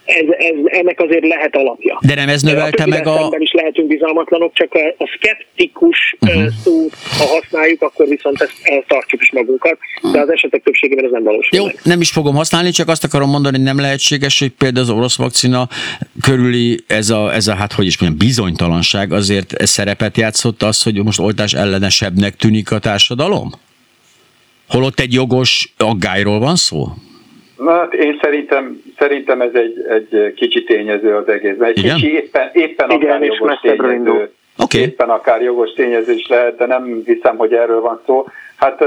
ez, 0.10 0.25
ez, 0.38 0.56
ennek 0.66 1.00
azért 1.00 1.28
lehet 1.28 1.56
alapja. 1.56 2.00
De 2.06 2.16
nem 2.16 2.30
ez 2.30 2.42
növelte 2.42 2.84
a 2.84 2.88
meg 2.88 3.08
a... 3.08 3.36
is 3.38 3.51
lehetünk 3.51 3.88
bizalmatlanok, 3.88 4.54
csak 4.54 4.74
a, 4.74 5.04
a 5.04 5.18
szkeptikus 5.18 6.16
uh-huh. 6.20 6.48
szót, 6.63 6.94
ha 7.18 7.25
használjuk, 7.25 7.82
akkor 7.82 8.08
viszont 8.08 8.42
ezt 8.42 8.86
tartjuk 8.88 9.22
is 9.22 9.32
magunkat, 9.32 9.78
de 10.12 10.20
az 10.20 10.30
esetek 10.30 10.63
többségében 10.63 11.06
ez 11.06 11.12
nem 11.12 11.24
valósul. 11.24 11.60
Jó, 11.60 11.66
meg. 11.66 11.80
nem 11.84 12.01
is 12.01 12.12
fogom 12.12 12.36
használni, 12.36 12.70
csak 12.70 12.88
azt 12.88 13.04
akarom 13.04 13.30
mondani, 13.30 13.56
hogy 13.56 13.66
nem 13.66 13.80
lehetséges, 13.80 14.39
hogy 14.39 14.51
például 14.51 14.86
az 14.86 14.92
orosz 14.92 15.18
vakcina 15.18 15.68
körüli 16.22 16.80
ez 16.88 17.10
a, 17.10 17.34
ez 17.34 17.48
a 17.48 17.56
hát 17.56 17.74
hogy 17.74 17.86
is 17.86 18.00
mondjam, 18.00 18.28
bizonytalanság 18.28 19.12
azért 19.12 19.66
szerepet 19.66 20.18
játszott 20.18 20.62
az, 20.62 20.84
hogy 20.84 21.04
most 21.04 21.20
oltás 21.20 21.54
ellenesebbnek 21.54 22.36
tűnik 22.36 22.72
a 22.72 22.80
társadalom? 22.80 23.51
Holott 24.70 25.00
egy 25.00 25.13
jogos 25.13 25.74
aggályról 25.78 26.39
van 26.39 26.56
szó? 26.56 26.88
Na, 27.58 27.72
hát 27.72 27.94
én 27.94 28.20
szerintem, 28.22 28.82
szerintem 29.00 29.41
ez 29.41 29.53
egy, 29.53 29.86
egy 29.89 30.34
kicsi 30.34 30.63
tényező 30.63 31.15
az 31.15 31.27
egész. 31.27 31.60
Egy 31.60 31.77
Igen? 31.77 31.96
kicsi 31.96 32.13
éppen, 32.13 32.50
éppen 32.53 32.89
Igen, 32.89 33.10
akár 33.10 33.24
jogos 33.24 33.60
tényező. 33.62 34.32
Okay. 34.58 34.82
Éppen 34.82 35.10
akár 35.10 35.41
jogos 35.41 35.74
tényező 35.74 36.13
is 36.13 36.27
lehet, 36.27 36.58
de 36.58 36.65
nem 36.65 37.01
hiszem, 37.06 37.38
hogy 37.38 37.53
erről 37.53 37.82
van 37.82 38.01
szó. 38.06 38.25
Hát 38.56 38.84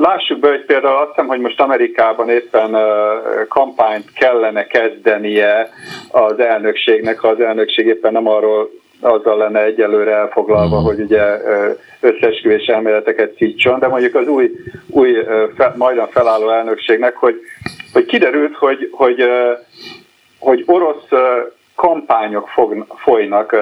Lássuk 0.00 0.38
be, 0.38 0.48
hogy 0.48 0.64
például 0.64 0.96
azt 0.96 1.08
hiszem, 1.08 1.26
hogy 1.26 1.40
most 1.40 1.60
Amerikában 1.60 2.28
éppen 2.28 2.76
kampányt 3.48 4.12
kellene 4.12 4.66
kezdenie 4.66 5.70
az 6.10 6.40
elnökségnek, 6.40 7.18
ha 7.18 7.28
az 7.28 7.40
elnökség 7.40 7.86
éppen 7.86 8.12
nem 8.12 8.28
arról 8.28 8.70
azzal 9.00 9.36
lenne 9.36 9.62
egyelőre 9.62 10.14
elfoglalva, 10.14 10.76
uh-huh. 10.76 10.86
hogy 10.86 11.00
ugye 11.00 11.22
összesküvés 12.00 12.66
elméleteket 12.66 13.36
szítson, 13.36 13.78
de 13.78 13.88
mondjuk 13.88 14.14
az 14.14 14.26
új, 14.26 14.50
új 14.90 15.16
fe, 15.56 15.72
majdan 15.76 16.08
felálló 16.08 16.50
elnökségnek, 16.50 17.16
hogy, 17.16 17.40
hogy 17.92 18.04
kiderült, 18.04 18.56
hogy, 18.56 18.88
hogy, 18.92 19.22
hogy 20.38 20.62
orosz 20.66 21.08
kampányok 21.74 22.48
fog, 22.48 22.86
folynak 22.96 23.56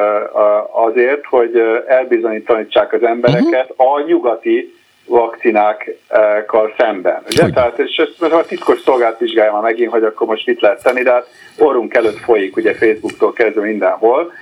azért, 0.73 1.25
hogy 1.25 1.63
elbizonyítanítsák 1.87 2.93
az 2.93 3.03
embereket 3.03 3.71
uh-huh. 3.71 3.95
a 3.95 4.01
nyugati 4.07 4.75
vakcinákkal 5.07 6.75
szemben. 6.79 7.23
Ugye? 7.31 7.51
Tehát, 7.51 7.79
és 7.79 7.97
ezt 7.97 8.33
a 8.33 8.45
titkos 8.45 8.81
szolgált 8.81 9.19
vizsgálja 9.19 9.53
már 9.53 9.63
megint, 9.63 9.91
hogy 9.91 10.05
akkor 10.05 10.27
most 10.27 10.47
mit 10.47 10.61
lehet 10.61 10.83
tenni, 10.83 11.03
de 11.03 11.11
hát 11.11 11.29
orrunk 11.59 11.95
előtt 11.95 12.19
folyik, 12.19 12.57
ugye 12.57 12.75
Facebooktól 12.75 13.33
kezdve 13.33 13.63
mindenhol. 13.63 14.33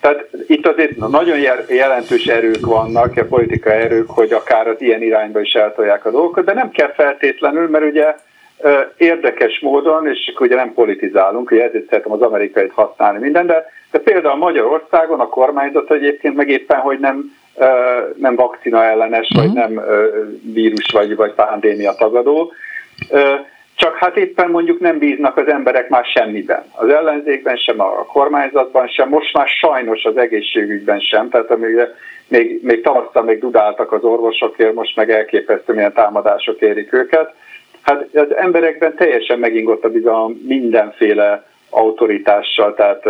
Tehát 0.00 0.28
itt 0.46 0.66
azért 0.66 0.96
nagyon 0.96 1.38
jelentős 1.68 2.26
erők 2.26 2.66
vannak, 2.66 3.16
a 3.16 3.24
politikai 3.24 3.78
erők, 3.78 4.10
hogy 4.10 4.32
akár 4.32 4.68
az 4.68 4.80
ilyen 4.80 5.02
irányba 5.02 5.40
is 5.40 5.52
eltolják 5.52 6.06
a 6.06 6.10
dolgokat, 6.10 6.44
de 6.44 6.52
nem 6.52 6.70
kell 6.70 6.92
feltétlenül, 6.92 7.68
mert 7.68 7.84
ugye 7.84 8.14
érdekes 8.96 9.60
módon, 9.60 10.08
és 10.08 10.32
ugye 10.38 10.56
nem 10.56 10.74
politizálunk, 10.74 11.50
ugye 11.50 11.64
ezért 11.64 11.88
szeretem 11.88 12.12
az 12.12 12.20
amerikait 12.20 12.72
használni 12.72 13.18
minden, 13.18 13.46
de, 13.46 13.66
de 13.90 13.98
például 13.98 14.36
Magyarországon 14.36 15.20
a 15.20 15.28
kormányzat 15.28 15.90
egyébként 15.90 16.36
meg 16.36 16.48
éppen, 16.48 16.78
hogy 16.78 16.98
nem, 16.98 17.36
nem 18.16 18.34
vakcina 18.34 18.84
ellenes, 18.84 19.28
uh-huh. 19.30 19.52
vagy 19.52 19.64
mhm. 19.64 19.74
nem 19.74 19.84
vírus, 20.52 20.90
vagy, 20.92 21.16
vagy 21.16 21.32
pandémia 21.32 21.92
tagadó, 21.92 22.52
csak 23.82 23.96
hát 23.96 24.16
éppen 24.16 24.50
mondjuk 24.50 24.80
nem 24.80 24.98
bíznak 24.98 25.36
az 25.36 25.46
emberek 25.46 25.88
már 25.88 26.04
semmiben. 26.04 26.64
Az 26.72 26.88
ellenzékben 26.88 27.56
sem, 27.56 27.80
a 27.80 28.04
kormányzatban 28.04 28.88
sem, 28.88 29.08
most 29.08 29.32
már 29.32 29.46
sajnos 29.48 30.04
az 30.04 30.16
egészségügyben 30.16 31.00
sem. 31.00 31.28
Tehát 31.28 31.50
amíg, 31.50 31.80
még, 32.28 32.60
még 32.62 32.82
tavasztal 32.82 33.22
még 33.22 33.38
dudáltak 33.38 33.92
az 33.92 34.02
orvosokért, 34.02 34.74
most 34.74 34.96
meg 34.96 35.10
elképesztő 35.10 35.72
milyen 35.72 35.92
támadások 35.92 36.60
érik 36.60 36.92
őket. 36.92 37.34
Hát 37.82 38.06
az 38.14 38.36
emberekben 38.36 38.94
teljesen 38.94 39.38
megingott 39.38 39.84
a 39.84 39.90
bizalom 39.90 40.40
mindenféle 40.46 41.46
autoritással, 41.70 42.74
tehát 42.74 43.02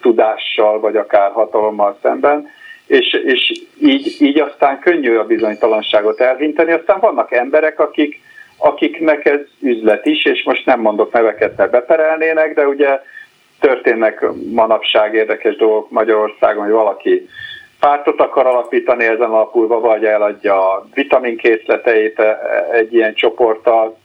tudással, 0.00 0.80
vagy 0.80 0.96
akár 0.96 1.30
hatalommal 1.30 1.98
szemben, 2.02 2.48
és, 2.86 3.12
és 3.24 3.62
így, 3.80 4.16
így 4.18 4.40
aztán 4.40 4.78
könnyű 4.78 5.16
a 5.16 5.24
bizonytalanságot 5.24 6.20
elhinteni. 6.20 6.72
Aztán 6.72 7.00
vannak 7.00 7.32
emberek, 7.32 7.80
akik, 7.80 8.20
akiknek 8.58 9.24
ez 9.24 9.40
üzlet 9.60 10.06
is, 10.06 10.24
és 10.24 10.42
most 10.44 10.66
nem 10.66 10.80
mondok 10.80 11.12
neveket, 11.12 11.56
mert 11.56 11.70
beperelnének, 11.70 12.54
de 12.54 12.66
ugye 12.66 13.00
történnek 13.60 14.24
manapság 14.52 15.14
érdekes 15.14 15.56
dolgok 15.56 15.90
Magyarországon, 15.90 16.64
hogy 16.64 16.72
valaki 16.72 17.28
pártot 17.80 18.20
akar 18.20 18.46
alapítani 18.46 19.04
ezen 19.04 19.30
alapulva, 19.30 19.80
vagy 19.80 20.04
eladja 20.04 20.72
a 20.72 20.86
vitaminkészleteit 20.94 22.22
egy 22.72 22.94
ilyen 22.94 23.14
csoporttal, 23.14 23.98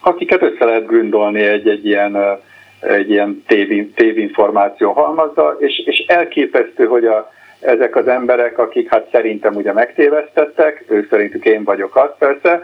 akiket 0.00 0.42
össze 0.42 0.64
lehet 0.64 0.86
gündolni 0.86 1.40
egy, 1.40 1.68
egy 1.68 1.86
ilyen, 1.86 2.40
egy 2.80 3.10
ilyen 3.10 3.44
tév, 3.46 3.94
tévinformáció 3.94 4.92
halmazza, 4.92 5.56
és, 5.58 5.82
és 5.86 6.04
elképesztő, 6.06 6.86
hogy 6.86 7.04
a, 7.04 7.32
ezek 7.60 7.96
az 7.96 8.08
emberek, 8.08 8.58
akik 8.58 8.88
hát 8.88 9.08
szerintem 9.12 9.54
ugye 9.54 9.72
megtévesztettek, 9.72 10.84
ő 10.88 11.06
szerintük 11.10 11.44
én 11.44 11.64
vagyok 11.64 11.96
az 11.96 12.10
persze, 12.18 12.62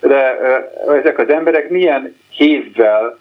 de 0.00 0.38
ezek 1.00 1.18
az 1.18 1.28
emberek 1.28 1.70
milyen 1.70 2.16
hévvel 2.30 3.18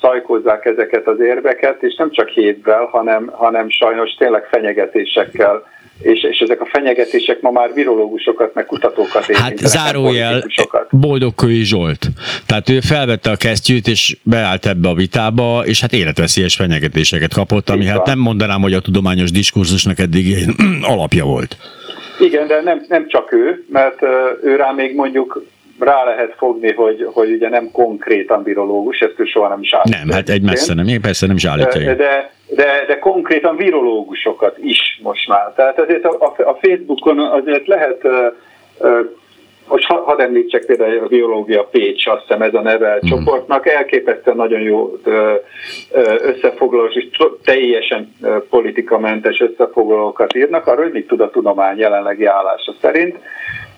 szajkozzák 0.00 0.64
ezeket 0.64 1.06
az 1.06 1.20
érveket, 1.20 1.82
és 1.82 1.94
nem 1.96 2.10
csak 2.10 2.28
hévvel, 2.28 2.84
hanem, 2.84 3.26
hanem 3.32 3.70
sajnos 3.70 4.14
tényleg 4.14 4.44
fenyegetésekkel 4.44 5.62
és, 6.02 6.22
és 6.22 6.38
ezek 6.38 6.60
a 6.60 6.66
fenyegetések 6.66 7.40
ma 7.40 7.50
már 7.50 7.74
virológusokat, 7.74 8.54
meg 8.54 8.66
kutatókat 8.66 9.28
érintenek. 9.28 9.60
Hát 9.60 9.68
zárójel, 9.68 10.44
Boldogkői 10.90 11.64
Zsolt. 11.64 12.06
Tehát 12.46 12.68
ő 12.68 12.80
felvette 12.80 13.30
a 13.30 13.36
kesztyűt, 13.36 13.86
és 13.86 14.16
beállt 14.22 14.66
ebbe 14.66 14.88
a 14.88 14.94
vitába, 14.94 15.62
és 15.64 15.80
hát 15.80 15.92
életveszélyes 15.92 16.54
fenyegetéseket 16.54 17.34
kapott, 17.34 17.68
ami 17.68 17.84
hát 17.84 18.06
nem 18.06 18.18
mondanám, 18.18 18.60
hogy 18.60 18.72
a 18.72 18.80
tudományos 18.80 19.30
diskurzusnak 19.30 19.98
eddig 19.98 20.36
alapja 20.92 21.24
volt. 21.24 21.56
Igen, 22.20 22.46
de 22.46 22.60
nem, 22.62 22.84
nem 22.88 23.08
csak 23.08 23.32
ő, 23.32 23.64
mert 23.72 24.02
ő 24.42 24.56
rá 24.56 24.70
még 24.70 24.94
mondjuk 24.94 25.44
rá 25.78 26.04
lehet 26.04 26.34
fogni, 26.36 26.72
hogy, 26.72 27.08
hogy 27.12 27.32
ugye 27.32 27.48
nem 27.48 27.70
konkrétan 27.70 28.42
virológus, 28.42 29.00
ezt 29.00 29.14
ő 29.20 29.24
soha 29.24 29.48
nem 29.48 29.60
is 29.60 29.74
állítja. 29.74 29.98
Nem, 30.04 30.14
hát 30.14 30.28
egy 30.28 30.42
messze 30.42 30.74
nem, 30.74 30.86
én 30.86 31.00
persze 31.00 31.26
nem 31.26 31.36
is 31.36 31.44
állítja. 31.44 31.94
De, 31.94 32.30
de, 32.48 32.84
de 32.86 32.98
konkrétan 32.98 33.56
virológusokat 33.56 34.58
is 34.58 35.00
most 35.02 35.28
már. 35.28 35.52
Tehát 35.56 35.80
azért 35.80 36.04
a, 36.04 36.34
a, 36.36 36.42
a 36.50 36.58
Facebookon 36.60 37.18
azért 37.18 37.66
lehet 37.66 38.02
most 39.68 39.86
hadd 39.86 40.20
említsek 40.20 40.64
például 40.64 41.04
a 41.04 41.06
Biológia 41.06 41.64
Pécs, 41.64 42.06
azt 42.06 42.20
hiszem 42.20 42.42
ez 42.42 42.54
a 42.54 42.60
neve 42.60 42.94
mm. 42.94 43.08
csoportnak, 43.08 43.66
elképesztően 43.68 44.36
nagyon 44.36 44.60
jó 44.60 44.96
összefoglalós 46.20 46.94
és 46.94 47.08
teljesen 47.44 48.14
politikamentes 48.50 49.40
összefoglalókat 49.40 50.36
írnak, 50.36 50.66
arról, 50.66 50.82
hogy 50.82 50.92
mit 50.92 51.06
tud 51.06 51.20
a 51.20 51.30
tudomány 51.30 51.78
jelenlegi 51.78 52.24
állása 52.24 52.74
szerint 52.80 53.16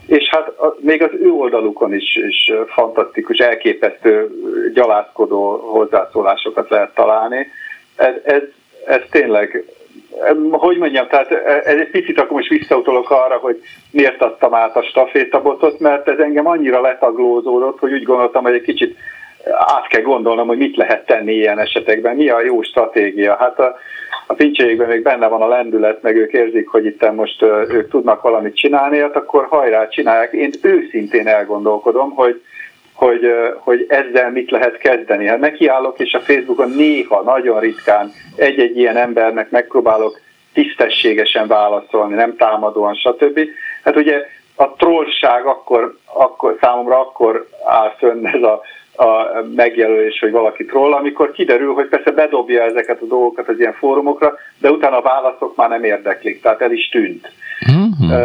és 0.09 0.29
hát 0.29 0.49
a, 0.49 0.77
még 0.81 1.03
az 1.03 1.11
ő 1.21 1.31
oldalukon 1.31 1.95
is, 1.95 2.17
is 2.17 2.53
fantasztikus, 2.67 3.39
elképesztő, 3.39 4.31
gyalászkodó 4.75 5.57
hozzászólásokat 5.57 6.71
lehet 6.71 6.95
találni. 6.95 7.47
Ez, 7.97 8.15
ez, 8.25 8.43
ez 8.87 9.01
tényleg, 9.11 9.65
hogy 10.51 10.79
mondjam, 10.79 11.09
tehát 11.09 11.31
ez 11.65 11.79
egy 11.79 11.91
picit 11.91 12.21
akkor 12.21 12.37
most 12.37 12.49
visszautolok 12.49 13.11
arra, 13.11 13.37
hogy 13.37 13.63
miért 13.91 14.23
adtam 14.23 14.55
át 14.55 14.77
a 14.77 14.83
stafétabotot, 14.83 15.79
mert 15.79 16.09
ez 16.09 16.19
engem 16.19 16.47
annyira 16.47 16.81
letaglózódott, 16.81 17.79
hogy 17.79 17.93
úgy 17.93 18.03
gondoltam, 18.03 18.43
hogy 18.43 18.55
egy 18.55 18.63
kicsit 18.63 18.97
át 19.45 19.87
kell 19.87 20.03
gondolnom, 20.03 20.47
hogy 20.47 20.59
mit 20.59 20.77
lehet 20.77 21.07
tenni 21.07 21.33
ilyen 21.33 21.59
esetekben, 21.59 22.17
mi 22.17 22.29
a 22.29 22.43
jó 22.43 22.63
stratégia. 22.63 23.37
Hát 23.37 23.59
a, 23.59 23.77
a 24.27 24.35
pincséjükben 24.35 24.89
még 24.89 25.03
benne 25.03 25.29
van 25.29 25.43
a 25.43 25.49
lendület, 25.49 26.03
meg 26.03 26.17
ők 26.17 26.33
érzik, 26.33 26.69
hogy 26.69 26.85
itt 26.85 27.13
most 27.13 27.43
ők 27.69 27.89
tudnak 27.89 28.23
valamit 28.23 28.57
csinálni, 28.57 28.99
hát 28.99 29.17
akkor 29.17 29.47
hajrá 29.47 29.89
csinálják. 29.89 30.33
Én 30.33 30.51
őszintén 30.63 31.27
elgondolkodom, 31.27 32.11
hogy, 32.11 32.43
hogy, 32.93 33.21
hogy 33.59 33.87
ezzel 33.89 34.31
mit 34.31 34.51
lehet 34.51 34.77
kezdeni. 34.77 35.27
Hát 35.27 35.39
nekiállok, 35.39 35.99
és 35.99 36.15
a 36.15 36.21
Facebookon 36.21 36.71
néha, 36.71 37.23
nagyon 37.23 37.61
ritkán 37.61 38.13
egy-egy 38.37 38.79
ilyen 38.79 38.97
embernek 38.97 39.51
megpróbálok 39.51 40.21
tisztességesen 40.53 41.47
válaszolni, 41.47 42.15
nem 42.15 42.37
támadóan, 42.37 42.95
stb. 42.95 43.41
Hát 43.85 43.97
ugye 43.97 44.27
a 44.55 44.73
trollság 44.73 45.47
akkor, 45.47 45.97
akkor 46.05 46.57
számomra 46.61 47.01
akkor 47.01 47.49
áll 47.65 47.95
fönn 47.99 48.27
ez 48.27 48.43
a 48.43 48.63
a 48.99 49.45
megjelölés, 49.55 50.19
hogy 50.19 50.31
valaki 50.31 50.65
troll, 50.65 50.93
amikor 50.93 51.33
kiderül, 51.33 51.73
hogy 51.73 51.89
persze 51.89 52.11
bedobja 52.11 52.63
ezeket 52.63 53.01
a 53.01 53.07
dolgokat 53.07 53.49
az 53.49 53.59
ilyen 53.59 53.75
fórumokra, 53.75 54.35
de 54.59 54.71
utána 54.71 54.99
a 54.99 55.03
válaszok 55.03 55.57
már 55.57 55.69
nem 55.69 55.85
érdeklik, 55.85 56.43
tehát 56.43 56.61
el 56.61 56.73
is 56.73 56.89
tűnt. 56.89 57.33
Mm-hmm. 57.71 58.17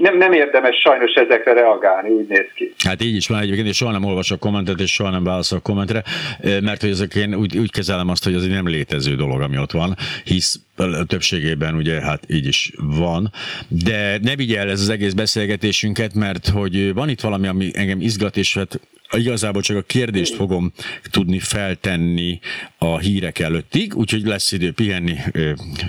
Nem, 0.00 0.16
nem 0.16 0.32
érdemes 0.32 0.76
sajnos 0.76 1.14
ezekre 1.14 1.52
reagálni, 1.52 2.10
úgy 2.10 2.26
néz 2.28 2.46
ki. 2.54 2.74
Hát 2.84 3.02
így 3.02 3.16
is 3.16 3.28
van 3.28 3.40
egyébként, 3.40 3.66
és 3.66 3.76
soha 3.76 3.92
nem 3.92 4.04
olvasok 4.04 4.40
kommentet, 4.40 4.80
és 4.80 4.92
soha 4.92 5.10
nem 5.10 5.24
válaszolok 5.24 5.62
kommentre, 5.62 6.02
mert 6.42 6.80
hogy 6.80 6.90
ezek 6.90 7.14
én 7.14 7.34
úgy, 7.34 7.58
úgy 7.58 7.70
kezelem 7.70 8.08
azt, 8.08 8.24
hogy 8.24 8.34
az 8.34 8.42
egy 8.42 8.50
nem 8.50 8.68
létező 8.68 9.14
dolog, 9.14 9.40
ami 9.40 9.58
ott 9.58 9.70
van, 9.70 9.96
hisz 10.24 10.60
többségében 11.06 11.74
ugye 11.74 12.00
hát 12.00 12.22
így 12.28 12.46
is 12.46 12.72
van, 12.98 13.30
de 13.68 14.18
ne 14.22 14.36
vigye 14.36 14.58
el 14.58 14.70
ez 14.70 14.80
az 14.80 14.88
egész 14.88 15.12
beszélgetésünket, 15.12 16.14
mert 16.14 16.48
hogy 16.48 16.94
van 16.94 17.08
itt 17.08 17.20
valami, 17.20 17.46
ami 17.46 17.70
engem 17.74 18.00
izgat, 18.00 18.36
és 18.36 18.54
hát 18.54 18.80
igazából 19.16 19.62
csak 19.62 19.76
a 19.76 19.82
kérdést 19.82 20.34
fogom 20.34 20.72
tudni 21.10 21.38
feltenni 21.38 22.40
a 22.78 22.98
hírek 22.98 23.38
előttig, 23.38 23.96
úgyhogy 23.96 24.22
lesz 24.22 24.52
idő 24.52 24.72
pihenni, 24.72 25.16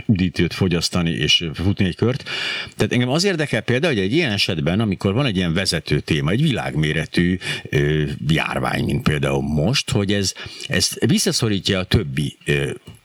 üdítőt 0.07 0.53
fogyasztani 0.53 1.11
és 1.11 1.49
futni 1.53 1.85
egy 1.85 1.95
kört. 1.95 2.29
Tehát 2.75 2.93
engem 2.93 3.09
az 3.09 3.23
érdekel 3.23 3.61
például, 3.61 3.93
hogy 3.93 4.03
egy 4.03 4.13
ilyen 4.13 4.31
esetben, 4.31 4.79
amikor 4.79 5.13
van 5.13 5.25
egy 5.25 5.35
ilyen 5.35 5.53
vezető 5.53 5.99
téma, 5.99 6.31
egy 6.31 6.41
világméretű 6.41 7.37
járvány, 8.27 8.83
mint 8.83 9.03
például 9.03 9.41
most, 9.41 9.91
hogy 9.91 10.13
ez, 10.13 10.33
ez 10.67 10.89
visszaszorítja 10.99 11.79
a 11.79 11.83
többi 11.83 12.37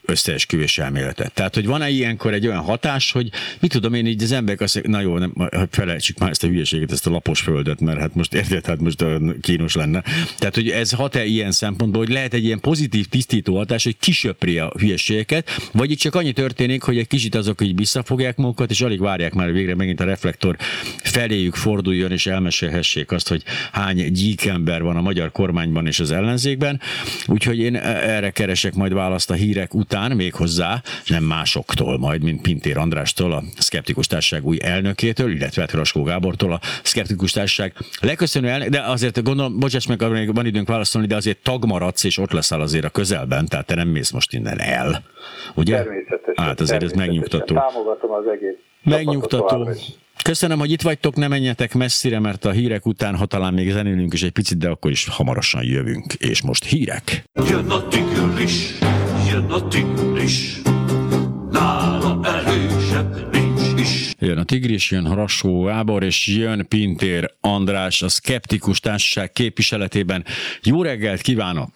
összeesküvés 0.08 0.78
elméletet. 0.78 1.32
Tehát, 1.32 1.54
hogy 1.54 1.66
van-e 1.66 1.88
ilyenkor 1.88 2.32
egy 2.32 2.46
olyan 2.46 2.62
hatás, 2.62 3.12
hogy 3.12 3.30
mit 3.60 3.72
tudom 3.72 3.94
én, 3.94 4.06
így 4.06 4.22
az 4.22 4.32
emberek 4.32 4.60
azt 4.60 4.74
mondják, 4.74 4.94
na 4.94 5.08
jó, 5.08 5.18
nem, 5.18 5.32
felejtsük 5.70 6.18
már 6.18 6.30
ezt 6.30 6.44
a 6.44 6.46
hülyeséget, 6.46 6.92
ezt 6.92 7.06
a 7.06 7.10
lapos 7.10 7.40
földet, 7.40 7.80
mert 7.80 7.98
hát 7.98 8.14
most 8.14 8.34
érted, 8.34 8.66
hát 8.66 8.80
most 8.80 9.04
kínos 9.40 9.74
lenne. 9.74 10.02
Tehát, 10.38 10.54
hogy 10.54 10.70
ez 10.70 10.90
hat-e 10.90 11.24
ilyen 11.24 11.52
szempontból, 11.52 12.04
hogy 12.04 12.12
lehet 12.12 12.34
egy 12.34 12.44
ilyen 12.44 12.60
pozitív 12.60 13.06
tisztító 13.06 13.56
hatás, 13.56 13.84
hogy 13.84 13.96
kisöpri 13.98 14.58
a 14.58 14.72
hülyeségeket, 14.78 15.50
vagy 15.72 15.90
itt 15.90 15.98
csak 15.98 16.14
annyi 16.14 16.32
történik, 16.32 16.82
hogy 16.82 16.98
egy 16.98 17.06
kicsit 17.06 17.34
azok 17.34 17.60
így 17.60 17.76
visszafogják 17.76 18.36
magukat, 18.36 18.70
és 18.70 18.80
alig 18.80 19.00
várják 19.00 19.34
már 19.34 19.52
végre 19.52 19.74
megint 19.74 20.00
a 20.00 20.04
reflektor 20.04 20.56
feléjük 21.02 21.54
forduljon, 21.54 22.12
és 22.12 22.26
elmesélhessék 22.26 23.12
azt, 23.12 23.28
hogy 23.28 23.42
hány 23.72 24.12
gyíkember 24.12 24.82
van 24.82 24.96
a 24.96 25.00
magyar 25.00 25.32
kormányban 25.32 25.86
és 25.86 26.00
az 26.00 26.10
ellenzékben. 26.10 26.80
Úgyhogy 27.26 27.58
én 27.58 27.76
erre 27.76 28.30
keresek 28.30 28.74
majd 28.74 28.92
választ 28.92 29.30
a 29.30 29.34
hírek 29.34 29.74
után, 29.74 29.96
még 30.06 30.34
hozzá, 30.34 30.82
nem 31.06 31.24
másoktól 31.24 31.98
majd, 31.98 32.22
mint 32.22 32.42
Pintér 32.42 32.76
Andrástól, 32.76 33.32
a 33.32 33.42
Szkeptikus 33.58 34.06
Társaság 34.06 34.46
új 34.46 34.58
elnökétől, 34.62 35.30
illetve 35.30 35.66
Raskó 35.72 36.02
Gábortól, 36.02 36.52
a 36.52 36.60
Szkeptikus 36.82 37.32
Társaság 37.32 37.72
leköszönő 38.00 38.48
elnök, 38.48 38.68
de 38.68 38.80
azért 38.80 39.22
gondolom, 39.22 39.58
bocsáss 39.58 39.86
meg, 39.86 40.32
van 40.34 40.46
időnk 40.46 40.68
válaszolni, 40.68 41.06
de 41.06 41.16
azért 41.16 41.38
tag 41.42 41.64
maradsz, 41.64 42.04
és 42.04 42.18
ott 42.18 42.32
leszel 42.32 42.60
azért 42.60 42.84
a 42.84 42.90
közelben, 42.90 43.46
tehát 43.46 43.66
te 43.66 43.74
nem 43.74 43.88
mész 43.88 44.10
most 44.10 44.32
innen 44.32 44.60
el. 44.60 45.02
Ugye? 45.54 45.76
Természetesen. 45.76 46.44
Hát 46.44 46.60
azért 46.60 46.82
ez 46.82 46.92
megnyugtató. 46.92 47.54
Támogatom 47.54 48.10
az 48.10 48.24
egész. 48.32 48.56
Megnyugtató. 48.82 49.68
Köszönöm, 50.22 50.58
hogy 50.58 50.70
itt 50.70 50.82
vagytok, 50.82 51.16
ne 51.16 51.28
menjetek 51.28 51.74
messzire, 51.74 52.20
mert 52.20 52.44
a 52.44 52.50
hírek 52.50 52.86
után, 52.86 53.16
ha 53.16 53.26
talán 53.26 53.54
még 53.54 53.70
zenélünk 53.70 54.12
is 54.12 54.22
egy 54.22 54.30
picit, 54.30 54.58
de 54.58 54.68
akkor 54.68 54.90
is 54.90 55.08
hamarosan 55.08 55.64
jövünk. 55.64 56.12
És 56.12 56.42
most 56.42 56.64
hírek. 56.64 57.24
Jön 57.48 57.70
a 57.70 57.88
tigris, 57.88 58.78
jön 59.38 59.50
a 59.50 59.68
tigris, 59.68 60.60
nála 61.50 62.20
erősebb 62.24 63.32
nincs 63.32 63.80
is. 63.80 64.14
Jön 64.18 64.38
a 64.38 64.44
Tigris, 64.44 64.90
jön 64.90 65.06
Harasó 65.06 65.62
Gábor, 65.62 66.02
és 66.02 66.26
jön 66.26 66.66
Pintér 66.68 67.30
András, 67.40 68.02
a 68.02 68.08
Skeptikus 68.08 68.80
Társaság 68.80 69.32
képviseletében. 69.32 70.24
Jó 70.62 70.82
reggelt 70.82 71.20
kívánok! 71.20 71.70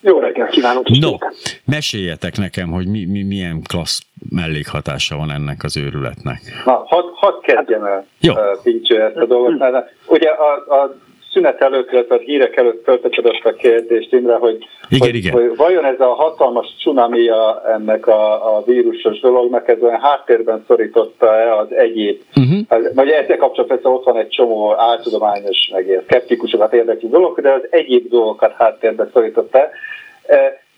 Jó 0.00 0.18
reggelt 0.18 0.50
kívánok! 0.50 0.88
No, 0.88 1.16
meséljetek 1.64 2.36
nekem, 2.36 2.70
hogy 2.70 2.86
mi, 2.86 3.04
mi, 3.04 3.22
milyen 3.22 3.62
klassz 3.62 4.00
mellékhatása 4.30 5.16
van 5.16 5.30
ennek 5.30 5.62
az 5.62 5.76
őrületnek. 5.76 6.40
Na, 6.64 6.82
hadd 6.86 7.04
had 7.14 7.40
kezdjem 7.40 7.84
el, 7.84 8.06
Jó. 8.20 8.32
Uh, 8.32 8.40
ezt 8.88 9.16
a 9.16 9.26
dolgot. 9.26 9.58
Mert 9.58 9.94
ugye 10.06 10.28
a, 10.28 10.82
a 10.82 10.96
szünet 11.32 11.60
előtt, 11.60 11.92
illetve 11.92 12.14
a 12.14 12.18
hírek 12.18 12.56
előtt 12.56 12.84
föltetted 12.84 13.26
azt 13.26 13.44
a 13.44 13.52
kérdést, 13.52 14.12
Imre, 14.12 14.34
hogy, 14.34 14.56
igen, 14.88 15.06
hogy, 15.08 15.14
igen. 15.14 15.32
hogy 15.32 15.56
vajon 15.56 15.84
ez 15.84 16.00
a 16.00 16.14
hatalmas 16.14 16.66
cunamia 16.82 17.62
ennek 17.66 18.06
a, 18.06 18.56
a 18.56 18.62
vírusos 18.66 19.20
dolognak, 19.20 19.68
ez 19.68 19.82
olyan 19.82 20.00
háttérben 20.00 20.64
szorította-e 20.66 21.56
az 21.56 21.72
egyéb, 21.72 22.20
uh-huh. 22.36 22.58
az, 22.68 22.94
vagy 22.94 23.08
ezzel 23.08 23.36
kapcsolatban 23.36 23.92
ott 23.92 24.04
van 24.04 24.16
egy 24.16 24.28
csomó 24.28 24.74
áltudományos, 24.78 25.70
meg 25.72 25.86
ilyen 25.86 26.02
szkeptikusokat 26.02 26.72
érdekli 26.72 27.08
dolog, 27.08 27.40
de 27.40 27.52
az 27.52 27.66
egyéb 27.70 28.08
dolgokat 28.08 28.52
háttérben 28.52 29.10
szorította 29.12 29.68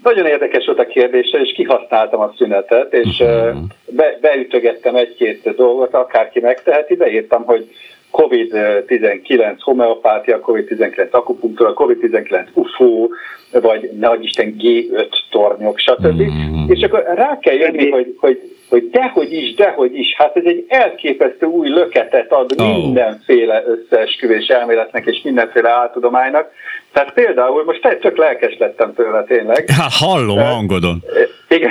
nagyon 0.03 0.27
érdekes 0.27 0.67
volt 0.67 0.79
a 0.79 0.87
kérdése, 0.87 1.39
és 1.39 1.53
kihasználtam 1.53 2.21
a 2.21 2.35
szünetet, 2.37 2.93
és 2.93 3.21
uh-huh. 3.21 3.57
be, 3.87 4.19
beütögettem 4.21 4.95
egy-két 4.95 5.55
dolgot, 5.57 5.95
akárki 5.95 6.41
megteheti, 6.41 6.97
beírtam, 6.97 7.45
hogy 7.45 7.71
COVID-19 8.13 9.57
homeopátia, 9.59 10.41
COVID-19 10.41 11.11
akupunktúra, 11.11 11.75
COVID-19 11.75 12.47
UFO, 12.55 13.09
vagy 13.51 13.91
nagy 13.99 14.25
Isten 14.25 14.57
G5 14.59 15.09
tornyok, 15.31 15.79
stb. 15.79 16.23
Mm. 16.23 16.69
És 16.69 16.83
akkor 16.83 17.05
rá 17.15 17.39
kell 17.39 17.55
jönni, 17.55 17.91
hogy, 17.91 18.15
hogy, 18.19 18.52
hogy 18.73 18.91
dehogy 18.91 19.33
is, 19.33 19.55
dehogy 19.55 19.99
is, 19.99 20.15
hát 20.17 20.37
ez 20.37 20.45
egy 20.45 20.65
elképesztő 20.69 21.47
új 21.47 21.69
löketet 21.69 22.33
ad 22.33 22.53
oh. 22.59 22.67
mindenféle 22.67 23.65
összeesküvés 23.67 24.47
elméletnek 24.47 25.07
és 25.07 25.21
mindenféle 25.23 25.71
áltudománynak, 25.71 26.51
tehát 26.93 27.13
például, 27.13 27.65
most 27.65 27.99
tök 28.01 28.17
lelkes 28.17 28.57
lettem 28.59 28.95
tőle 28.95 29.25
tényleg. 29.25 29.65
Hát 29.81 29.93
hallom 29.93 30.39
a 30.39 30.45
hangodon. 30.45 31.03
Igen. 31.49 31.71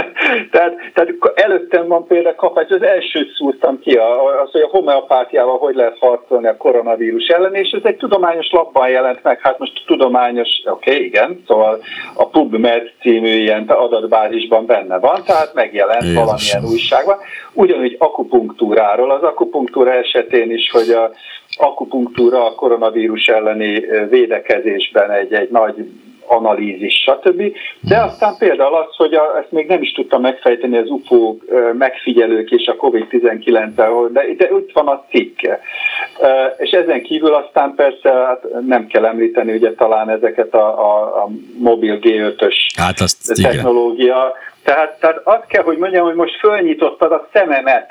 tehát, 0.52 0.74
tehát 0.94 1.10
előttem 1.34 1.88
van 1.88 2.06
például 2.06 2.34
kapás, 2.34 2.68
az 2.68 2.82
elsőt 2.82 3.34
szúrtam 3.36 3.78
ki, 3.80 3.94
az, 4.44 4.50
hogy 4.50 4.60
a 4.60 4.68
homeopátiával 4.68 5.58
hogy 5.58 5.74
lehet 5.74 5.96
harcolni 5.98 6.46
a 6.46 6.56
koronavírus 6.56 7.26
ellen, 7.26 7.54
és 7.54 7.70
ez 7.70 7.80
egy 7.84 7.96
tudományos 7.96 8.50
lapban 8.50 8.88
jelent 8.88 9.22
meg, 9.22 9.40
hát 9.42 9.58
most 9.58 9.82
tudományos, 9.86 10.48
oké, 10.64 10.90
okay, 10.90 11.04
igen, 11.04 11.42
szóval 11.46 11.82
a 12.14 12.28
PubMed 12.28 12.92
című 13.00 13.28
ilyen 13.28 13.64
adatbázisban 13.68 14.66
benne 14.66 14.98
van, 14.98 15.22
tehát 15.26 15.54
megjelent 15.54 16.02
Jézus. 16.02 16.20
Valamilyen 16.50 16.72
újságban. 16.72 17.16
Ugyanúgy 17.52 17.96
akupunktúráról, 17.98 19.10
az 19.10 19.22
akupunktúra 19.22 19.92
esetén 19.92 20.50
is, 20.50 20.70
hogy 20.70 20.90
a 20.90 21.10
akupunktúra 21.56 22.46
a 22.46 22.54
koronavírus 22.54 23.26
elleni 23.26 23.84
védekezésben 24.10 25.10
egy, 25.10 25.32
egy 25.32 25.50
nagy 25.50 25.74
analízis, 26.26 26.94
stb. 26.94 27.42
De 27.80 27.98
aztán 27.98 28.34
például 28.38 28.74
az, 28.74 28.96
hogy 28.96 29.14
a, 29.14 29.38
ezt 29.38 29.52
még 29.52 29.66
nem 29.66 29.82
is 29.82 29.92
tudtam 29.92 30.20
megfejteni 30.20 30.76
az 30.76 30.88
UFO 30.88 31.36
megfigyelők 31.78 32.50
és 32.50 32.66
a 32.66 32.76
COVID-19-el, 32.76 34.08
de, 34.12 34.24
de 34.36 34.48
itt 34.58 34.72
van 34.72 34.86
a 34.86 35.04
cikk. 35.10 35.38
És 36.58 36.70
ezen 36.70 37.02
kívül 37.02 37.34
aztán 37.34 37.74
persze 37.74 38.10
hát 38.10 38.46
nem 38.66 38.86
kell 38.86 39.04
említeni 39.04 39.52
ugye 39.52 39.74
talán 39.74 40.10
ezeket 40.10 40.54
a, 40.54 40.78
a, 40.78 41.22
a 41.22 41.28
mobil 41.58 41.98
G5-ös 42.02 42.56
hát 42.76 43.00
azt, 43.00 43.42
technológia. 43.42 44.06
Igen. 44.06 44.50
Tehát, 44.64 45.00
tehát 45.00 45.20
azt 45.24 45.46
kell, 45.46 45.62
hogy 45.62 45.76
mondjam, 45.76 46.04
hogy 46.04 46.14
most 46.14 46.38
fölnyitottad 46.38 47.12
a 47.12 47.28
szememet, 47.32 47.90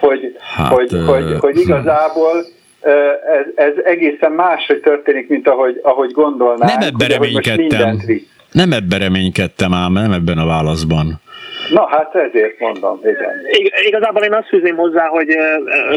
hogy, 0.00 0.36
hát, 0.56 0.72
hogy, 0.72 0.92
uh, 0.92 1.06
hogy, 1.06 1.38
hogy 1.38 1.58
igazából 1.58 2.44
ez, 2.84 3.46
ez 3.54 3.72
egészen 3.84 4.32
máshogy 4.32 4.80
történik, 4.80 5.28
mint 5.28 5.48
ahogy, 5.48 5.80
ahogy 5.82 6.10
gondolnám. 6.10 6.68
Nem 6.78 6.88
ebben 6.88 7.08
reménykedtem. 7.08 7.98
Nem 8.52 8.72
ebben 8.72 8.98
reménykedtem 8.98 9.72
ám, 9.72 9.92
nem 9.92 10.12
ebben 10.12 10.38
a 10.38 10.46
válaszban. 10.46 11.22
Na 11.70 11.86
hát 11.88 12.14
ezért 12.14 12.58
mondom, 12.58 12.98
igen. 13.02 13.32
Igazából 13.86 14.22
én 14.22 14.34
azt 14.34 14.48
fűzném 14.48 14.76
hozzá, 14.76 15.06
hogy 15.06 15.28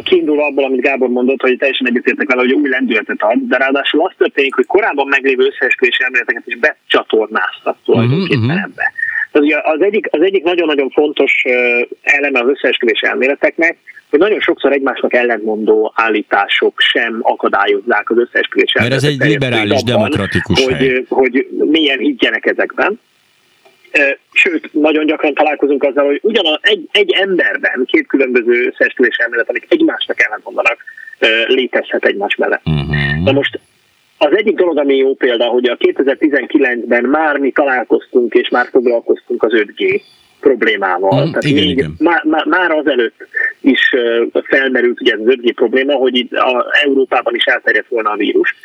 kiindul 0.03 0.41
abból, 0.41 0.63
amit 0.63 0.81
Gábor 0.81 1.09
mondott, 1.09 1.41
hogy 1.41 1.57
teljesen 1.57 1.87
egyetértek 1.87 2.27
vele, 2.27 2.41
hogy 2.41 2.51
új 2.51 2.69
lendületet 2.69 3.21
ad, 3.21 3.37
de 3.47 3.57
ráadásul 3.57 4.01
az 4.01 4.11
történik, 4.17 4.55
hogy 4.55 4.65
korábban 4.65 5.07
meglévő 5.07 5.45
összeesküvés 5.45 5.97
elméleteket 5.97 6.43
is 6.45 6.57
becsatornáztak 6.57 7.77
tulajdonképpen 7.85 8.43
uh-huh. 8.43 8.63
ebbe. 8.63 8.91
Tehát 9.39 9.65
az 9.65 9.81
egyik, 9.81 10.07
az 10.11 10.21
egyik 10.21 10.43
nagyon-nagyon 10.43 10.89
fontos 10.89 11.43
eleme 12.01 12.39
az 12.39 12.49
összeesküvés 12.49 13.01
elméleteknek, 13.01 13.77
hogy 14.09 14.19
nagyon 14.19 14.39
sokszor 14.39 14.71
egymásnak 14.71 15.13
ellentmondó 15.13 15.91
állítások 15.95 16.79
sem 16.79 17.19
akadályozzák 17.21 18.09
az 18.09 18.17
összeesküvés 18.17 18.73
Mert 18.73 18.93
ez 18.93 19.03
egy 19.03 19.19
liberális, 19.19 19.71
abban, 19.71 19.83
demokratikus 19.85 20.63
hogy, 20.63 20.73
hely. 20.73 21.03
hogy 21.09 21.47
milyen 21.51 21.99
higgyenek 21.99 22.45
ezekben. 22.45 22.99
Sőt, 24.31 24.69
nagyon 24.73 25.05
gyakran 25.05 25.33
találkozunk 25.33 25.83
azzal, 25.83 26.05
hogy 26.05 26.19
ugyanaz 26.23 26.59
egy, 26.61 26.87
egy 26.91 27.11
emberben 27.11 27.83
két 27.85 28.07
különböző 28.07 28.67
összeesküvés 28.73 29.17
elmélet, 29.17 29.49
amik 29.49 29.65
egymásnak 29.69 30.23
ellentmondanak, 30.23 30.77
létezhet 31.47 32.05
egymás 32.05 32.35
mellett. 32.35 32.61
Uh-huh. 32.65 33.23
Na 33.23 33.31
most 33.31 33.59
az 34.17 34.35
egyik 34.35 34.55
dolog, 34.55 34.77
ami 34.77 34.95
jó 34.95 35.15
példa, 35.15 35.45
hogy 35.45 35.65
a 35.65 35.77
2019-ben 35.77 37.03
már 37.03 37.37
mi 37.37 37.51
találkoztunk 37.51 38.33
és 38.33 38.49
már 38.49 38.67
foglalkoztunk 38.71 39.43
az 39.43 39.51
5G 39.53 40.01
problémával. 40.39 41.25
Mm, 41.25 41.29
Tehát 41.29 41.43
igen, 41.43 41.63
még 41.63 41.69
igen. 41.69 41.95
Már, 41.97 42.23
már, 42.23 42.45
már 42.45 42.71
azelőtt 42.71 43.27
is 43.61 43.93
felmerült 44.43 45.01
ugye 45.01 45.13
ez 45.13 45.19
az 45.19 45.25
5G 45.27 45.51
probléma, 45.55 45.93
hogy 45.93 46.15
itt 46.15 46.33
a 46.33 46.65
Európában 46.83 47.35
is 47.35 47.43
elterjedt 47.43 47.87
volna 47.89 48.09
a 48.09 48.15
vírus. 48.15 48.55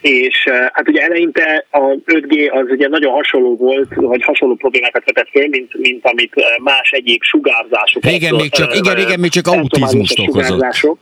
És 0.00 0.48
hát 0.72 0.88
ugye 0.88 1.00
eleinte 1.00 1.66
a 1.70 1.78
5G 2.06 2.52
az 2.52 2.70
ugye 2.70 2.88
nagyon 2.88 3.12
hasonló 3.12 3.56
volt, 3.56 3.94
vagy 3.94 4.22
hasonló 4.22 4.54
problémákat 4.54 5.04
vetett 5.04 5.28
föl, 5.28 5.48
mint, 5.48 5.74
mint 5.78 6.04
amit 6.06 6.34
más 6.62 6.90
egyéb 6.90 7.22
sugárzások. 7.22 8.12
Igen, 8.12 8.34
még 8.34 8.50
csak, 8.50 8.76
igen, 8.76 8.98
igen, 8.98 9.20
még 9.20 9.30
csak 9.30 9.46
autizmust 9.46 10.18
okozott. 10.18 10.96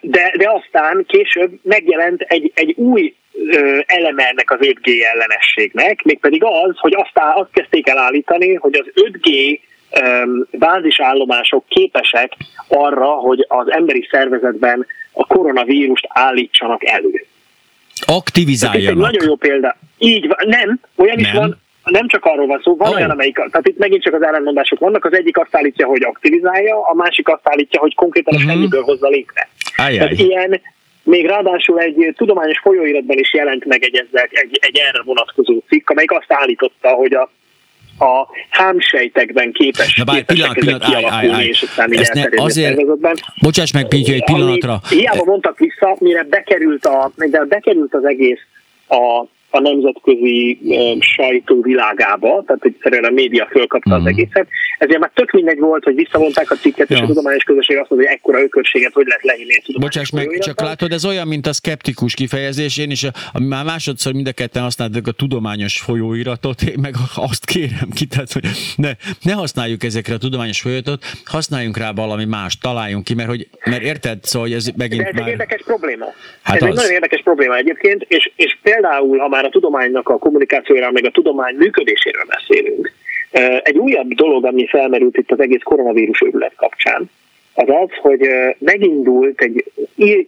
De, 0.00 0.34
de 0.36 0.50
aztán 0.50 1.04
később 1.08 1.58
megjelent 1.62 2.20
egy, 2.20 2.52
egy 2.54 2.74
új 2.76 3.14
eleme 3.86 4.28
ennek 4.28 4.50
az 4.50 4.58
5G 4.60 5.04
ellenességnek, 5.12 6.02
mégpedig 6.02 6.42
az, 6.44 6.78
hogy 6.78 6.94
aztán 6.94 7.32
azt 7.34 7.50
kezdték 7.52 7.88
el 7.88 7.98
állítani, 7.98 8.54
hogy 8.54 8.74
az 8.74 8.86
5G 8.94 9.58
bázisállomások 10.50 11.64
képesek 11.68 12.32
arra, 12.68 13.06
hogy 13.06 13.46
az 13.48 13.70
emberi 13.70 14.08
szervezetben 14.10 14.86
a 15.12 15.26
koronavírust 15.26 16.06
állítsanak 16.08 16.84
elő. 16.84 17.26
Aktivizáljanak. 18.06 18.84
Ez 18.84 18.90
egy 18.90 18.96
nagyon 18.96 19.28
jó 19.28 19.36
példa. 19.36 19.76
Így 19.98 20.26
van, 20.26 20.38
nem, 20.46 20.80
olyan 20.96 21.16
nem. 21.16 21.24
is 21.24 21.32
van, 21.32 21.62
nem 21.84 22.08
csak 22.08 22.24
arról 22.24 22.46
van 22.46 22.60
szó, 22.64 22.76
van 22.76 22.94
olyan, 22.94 23.10
amelyik, 23.10 23.34
tehát 23.34 23.68
itt 23.68 23.78
megint 23.78 24.02
csak 24.02 24.14
az 24.14 24.22
ellenmondások 24.22 24.78
vannak, 24.78 25.04
az 25.04 25.14
egyik 25.14 25.38
azt 25.38 25.56
állítja, 25.56 25.86
hogy 25.86 26.02
aktivizálja, 26.02 26.86
a 26.86 26.94
másik 26.94 27.28
azt 27.28 27.48
állítja, 27.48 27.80
hogy 27.80 27.94
konkrétan 27.94 28.34
a 28.34 28.36
uh-huh. 28.36 28.52
semmiből 28.52 28.82
hozza 28.82 29.08
létre. 29.08 29.48
Ajaj. 29.76 29.96
Tehát 29.96 30.18
ilyen, 30.18 30.60
még 31.02 31.26
ráadásul 31.26 31.78
egy 31.80 32.14
tudományos 32.16 32.58
folyóiratban 32.58 33.18
is 33.18 33.32
jelent 33.32 33.64
meg 33.64 33.82
egy, 33.82 34.06
egy, 34.12 34.58
egy 34.60 34.78
erre 34.78 35.02
vonatkozó 35.04 35.62
cikk, 35.68 35.90
amelyik 35.90 36.10
azt 36.10 36.32
állította, 36.32 36.88
hogy 36.88 37.14
a 37.14 37.30
a 37.98 38.26
hámsejtekben 38.50 39.52
képes, 39.52 39.96
Na 39.96 40.04
bár, 40.04 40.22
pillanat, 40.22 40.58
pillanat, 40.58 40.82
állj, 40.82 41.04
állj, 41.04 41.30
állj. 41.30 41.46
és 41.46 41.62
aztán 41.62 41.88
ne, 42.12 42.42
azért, 42.42 42.80
Bocsáss 43.40 43.72
meg, 43.72 43.88
Pinty, 43.88 44.12
egy 44.12 44.24
pillanatra. 44.24 44.80
Hiába 44.88 45.24
mondtak 45.24 45.58
vissza, 45.58 45.96
mire 45.98 46.22
bekerült, 46.22 46.86
a, 46.86 47.12
de 47.16 47.44
bekerült 47.44 47.94
az 47.94 48.04
egész 48.04 48.40
a 48.88 49.26
a 49.54 49.60
nemzetközi 49.60 50.58
sajtó 51.00 51.60
világába, 51.62 52.42
tehát 52.46 52.64
egyszerűen 52.64 53.04
a 53.04 53.10
média 53.10 53.48
fölkapta 53.50 53.90
mm. 53.90 53.92
az 53.92 54.00
mhm. 54.00 54.08
egészet. 54.08 54.46
Ezért 54.78 54.98
már 54.98 55.10
tök 55.14 55.30
mindegy 55.30 55.58
volt, 55.58 55.84
hogy 55.84 55.94
visszavonták 55.94 56.50
a 56.50 56.54
cikket, 56.54 56.88
ja. 56.88 56.96
és 56.96 57.02
a 57.02 57.06
tudományos 57.06 57.42
közösség 57.42 57.78
azt 57.78 57.90
mondja, 57.90 58.08
hogy 58.08 58.16
ekkora 58.18 58.42
ökörséget 58.42 58.92
hogy 58.92 59.06
lehet 59.06 59.22
lehinni 59.22 59.54
Bocsáss 59.78 60.10
meg, 60.10 60.38
csak 60.38 60.60
látod, 60.60 60.92
ez 60.92 61.04
olyan, 61.04 61.26
mint 61.26 61.46
a 61.46 61.52
szkeptikus 61.52 62.14
kifejezés. 62.14 62.78
Én 62.78 62.90
is 62.90 63.04
a, 63.04 63.10
a, 63.32 63.40
már 63.40 63.64
másodszor 63.64 64.12
mind 64.12 64.26
a 64.26 64.32
ketten 64.32 64.62
használtuk 64.62 65.06
a 65.06 65.12
tudományos 65.12 65.80
folyóiratot, 65.80 66.62
én 66.62 66.78
meg 66.80 66.94
azt 67.14 67.44
kérem 67.44 67.88
ki, 67.94 68.06
tehát, 68.06 68.32
hogy 68.32 68.44
ne, 68.76 68.90
ne 69.22 69.32
használjuk 69.32 69.84
ezekre 69.84 70.14
a 70.14 70.18
tudományos 70.18 70.60
folyóiratot, 70.60 71.04
használjunk 71.24 71.76
rá 71.76 71.92
valami 71.92 72.24
más, 72.24 72.58
találjunk 72.58 73.04
ki, 73.04 73.14
mert, 73.14 73.28
hogy, 73.28 73.48
mert 73.64 73.82
érted, 73.82 74.24
szóval 74.24 74.48
hogy 74.48 74.56
ez 74.56 74.68
megint 74.76 75.02
De 75.02 75.08
ez 75.08 75.14
már... 75.14 75.24
egy 75.24 75.30
érdekes 75.30 75.62
probléma. 75.64 76.06
Hát 76.42 76.56
ez 76.56 76.62
az. 76.62 76.68
egy 76.68 76.74
nagyon 76.74 76.92
érdekes 76.92 77.22
probléma 77.22 77.56
egyébként, 77.56 78.04
és, 78.08 78.32
és 78.36 78.58
például, 78.62 79.18
ha 79.18 79.28
már 79.28 79.43
már 79.44 79.52
a 79.54 79.58
tudománynak 79.58 80.08
a 80.08 80.18
kommunikációjára, 80.18 80.92
meg 80.92 81.04
a 81.04 81.10
tudomány 81.10 81.54
működéséről 81.54 82.24
beszélünk. 82.28 82.92
Egy 83.62 83.78
újabb 83.78 84.14
dolog, 84.14 84.44
ami 84.44 84.66
felmerült 84.66 85.16
itt 85.16 85.30
az 85.30 85.40
egész 85.40 85.62
koronavírus 85.62 86.22
őrület 86.22 86.54
kapcsán, 86.56 87.10
az 87.54 87.68
az, 87.68 87.88
hogy 88.00 88.28
megindult 88.58 89.40
egy 89.40 89.64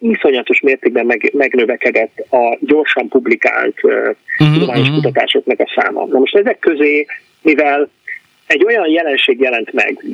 iszonyatos 0.00 0.60
mértékben 0.60 1.06
meg, 1.06 1.30
megnövekedett 1.32 2.18
a 2.30 2.58
gyorsan 2.60 3.08
publikált 3.08 3.84
uh-huh, 3.84 4.16
tudományos 4.52 4.88
uh-huh. 4.88 5.02
kutatásoknak 5.02 5.60
a 5.60 5.72
száma. 5.74 6.06
Na 6.06 6.18
most 6.18 6.36
ezek 6.36 6.58
közé, 6.58 7.06
mivel 7.42 7.88
egy 8.46 8.64
olyan 8.64 8.88
jelenség 8.88 9.40
jelent 9.40 9.72
meg, 9.72 10.04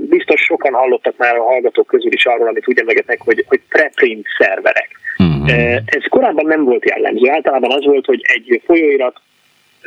biztos 0.00 0.40
sokan 0.40 0.72
hallottak 0.72 1.16
már 1.16 1.36
a 1.36 1.42
hallgatók 1.42 1.86
közül 1.86 2.12
is 2.12 2.26
arról, 2.26 2.48
amit 2.48 2.68
úgy 2.68 2.78
emlegetnek, 2.78 3.20
hogy, 3.20 3.44
hogy 3.48 3.60
preprint 3.68 4.26
szerverek. 4.38 5.03
Uh-huh. 5.18 5.50
Ez 5.84 6.04
korábban 6.08 6.46
nem 6.46 6.64
volt 6.64 6.88
jellemző. 6.88 7.30
Általában 7.30 7.72
az 7.72 7.84
volt, 7.84 8.06
hogy 8.06 8.20
egy 8.22 8.62
folyóirat 8.64 9.20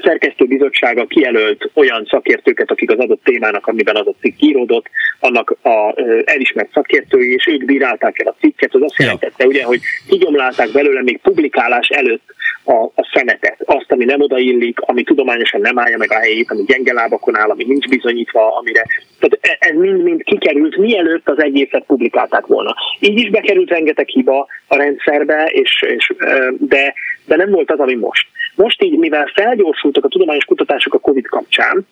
szerkesztőbizottsága 0.04 1.06
kijelölt 1.06 1.70
olyan 1.74 2.08
szakértőket, 2.10 2.72
akik 2.72 2.92
az 2.92 3.00
adott 3.00 3.24
témának, 3.24 3.68
amiben 3.68 3.96
az 3.96 4.08
a 4.08 4.14
cikk 4.22 4.42
íródott, 4.42 4.90
annak 5.20 5.56
a 5.62 5.94
elismert 6.26 6.72
szakértői, 6.74 7.34
és 7.34 7.48
ők 7.48 7.66
bírálták 7.66 8.20
el 8.20 8.28
a 8.28 8.36
cikket, 8.40 8.74
az 8.74 8.82
azt 8.82 8.98
jelentette, 8.98 9.46
ugye, 9.46 9.64
hogy 9.64 9.80
kigyomlálták 10.08 10.72
belőle 10.72 11.02
még 11.04 11.20
publikálás 11.22 11.88
előtt 11.88 12.36
a, 12.68 12.84
a 12.84 13.10
szemetet, 13.14 13.62
azt, 13.66 13.92
ami 13.92 14.06
nem 14.06 14.22
odaillik, 14.22 14.80
ami 14.80 15.04
tudományosan 15.04 15.62
nem 15.62 15.80
állja 15.80 15.98
meg 15.98 16.12
a 16.12 16.20
helyét, 16.20 16.52
ami 16.52 16.64
gyenge 16.64 16.94
lábakon 16.94 17.38
áll, 17.38 17.50
ami 17.50 17.64
nincs 17.64 17.88
bizonyítva, 17.88 18.58
amire. 18.58 18.86
Tehát 19.20 19.40
e, 19.42 19.68
ez 19.70 19.76
mind-mind 19.76 20.24
kikerült, 20.24 20.78
mielőtt 20.78 21.30
az 21.30 21.42
egészet 21.42 21.84
publikálták 21.86 22.46
volna. 22.46 22.76
Így 23.00 23.20
is 23.20 23.30
bekerült 23.30 23.70
rengeteg 23.70 24.08
hiba 24.08 24.48
a 24.68 24.76
rendszerbe, 24.76 25.46
és, 25.46 25.84
és, 25.88 26.14
de, 26.60 26.94
de 27.26 27.36
nem 27.36 27.52
volt 27.52 27.72
az, 27.72 27.80
ami 27.80 27.96
most. 27.96 28.28
Most 28.56 28.84
így, 28.84 28.98
mivel 28.98 29.32
felgyorsultak 29.36 30.06
a 30.06 30.08
tudományos 30.08 30.46
kutatások 30.46 30.94
a 30.94 31.00
COVID 31.00 31.28
kapcsán, 31.28 31.86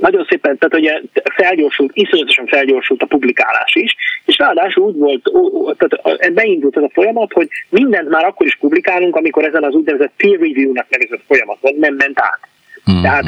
nagyon 0.00 0.26
szépen, 0.28 0.58
tehát 0.58 0.76
ugye 0.76 1.00
felgyorsult, 1.34 1.90
iszonyatosan 1.94 2.46
felgyorsult 2.46 3.02
a 3.02 3.06
publikálás 3.06 3.74
is, 3.74 3.96
és 4.24 4.38
ráadásul 4.38 4.84
úgy 4.84 4.96
volt, 4.96 5.28
tehát 5.78 6.32
beindult 6.32 6.76
ez 6.76 6.82
a 6.82 6.90
folyamat, 6.92 7.32
hogy 7.32 7.48
mindent 7.68 8.08
már 8.08 8.24
akkor 8.24 8.46
is 8.46 8.56
publikálunk, 8.56 9.16
amikor 9.16 9.44
ezen 9.44 9.64
az 9.64 9.74
úgynevezett 9.74 10.12
peer 10.16 10.38
review-nak 10.38 10.86
nevezett 10.88 11.22
folyamaton 11.26 11.74
nem 11.78 11.94
ment 11.94 12.20
át. 12.20 12.40
Mm-hmm. 12.90 13.02
Tehát 13.02 13.24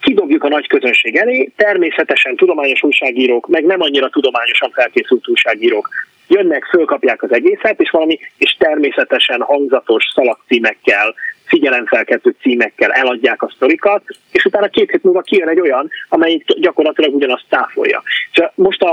kidobjuk 0.00 0.44
a 0.44 0.48
nagy 0.48 0.66
közönség 0.66 1.16
elé, 1.16 1.52
természetesen 1.56 2.36
tudományos 2.36 2.82
újságírók, 2.82 3.48
meg 3.48 3.64
nem 3.64 3.80
annyira 3.80 4.08
tudományosan 4.08 4.70
felkészült 4.70 5.28
újságírók 5.28 5.88
jönnek, 6.28 6.64
fölkapják 6.64 7.22
az 7.22 7.32
egészet, 7.32 7.80
és 7.80 7.90
valami, 7.90 8.18
és 8.36 8.56
természetesen 8.58 9.40
hangzatos 9.40 10.04
szalagcímekkel, 10.14 11.14
figyelemfelkeltő 11.44 12.34
címekkel 12.40 12.92
eladják 12.92 13.42
a 13.42 13.52
sztorikat, 13.54 14.02
és 14.32 14.44
utána 14.44 14.68
két 14.68 14.90
hét 14.90 15.02
múlva 15.02 15.20
kijön 15.20 15.48
egy 15.48 15.60
olyan, 15.60 15.90
amelyik 16.08 16.44
gyakorlatilag 16.60 17.14
ugyanazt 17.14 17.44
táfolja. 17.48 18.02
És 18.32 18.42
most 18.54 18.82
a, 18.82 18.92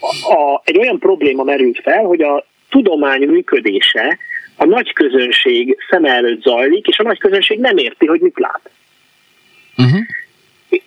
a, 0.00 0.32
a, 0.32 0.62
egy 0.64 0.78
olyan 0.78 0.98
probléma 0.98 1.42
merült 1.42 1.80
fel, 1.82 2.04
hogy 2.04 2.22
a 2.22 2.44
tudomány 2.70 3.28
működése 3.28 4.18
a 4.56 4.64
nagy 4.64 4.92
közönség 4.92 5.76
szem 5.90 6.04
előtt 6.04 6.42
zajlik, 6.42 6.86
és 6.86 6.98
a 6.98 7.02
nagy 7.02 7.18
közönség 7.18 7.58
nem 7.58 7.76
érti, 7.76 8.06
hogy 8.06 8.20
mit 8.20 8.38
lát. 8.38 8.70
Uh-huh 9.76 10.00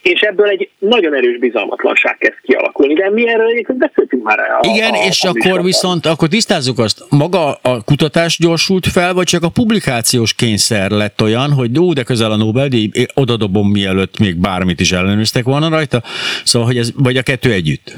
és 0.02 0.20
ebből 0.20 0.48
egy 0.48 0.70
nagyon 0.80 1.16
erős 1.16 1.40
bizalmatlanság 1.40 2.18
kezd 2.18 2.38
kialakulni, 2.42 2.94
de 2.94 3.10
mi 3.10 3.30
erről 3.30 3.48
egyébként 3.48 3.78
beszéltünk 3.78 4.24
már. 4.24 4.40
A, 4.40 4.60
Igen, 4.62 4.94
a, 4.94 5.06
és 5.08 5.24
a 5.24 5.30
akkor 5.30 5.64
viszont, 5.64 6.06
akkor 6.06 6.28
tisztázzuk 6.28 6.80
azt, 6.80 7.04
maga 7.10 7.54
a 7.62 7.84
kutatás 7.84 8.38
gyorsult 8.38 8.88
fel, 8.88 9.14
vagy 9.14 9.26
csak 9.26 9.44
a 9.44 9.50
publikációs 9.50 10.34
kényszer 10.34 10.92
lett 10.92 11.22
olyan, 11.22 11.52
hogy 11.52 11.76
jó, 11.76 11.94
de 11.94 12.04
közel 12.04 12.32
a 12.32 12.36
Nobel-díj, 12.36 12.90
odadobom 13.14 13.68
mielőtt 13.72 14.20
még 14.20 14.36
bármit 14.36 14.80
is 14.80 14.92
ellenőriztek 14.92 15.44
volna 15.44 15.70
rajta, 15.70 16.02
szóval, 16.44 16.68
hogy 16.68 16.78
ez, 16.78 16.92
vagy 16.96 17.18
a 17.18 17.22
kettő 17.22 17.52
együtt? 17.52 17.94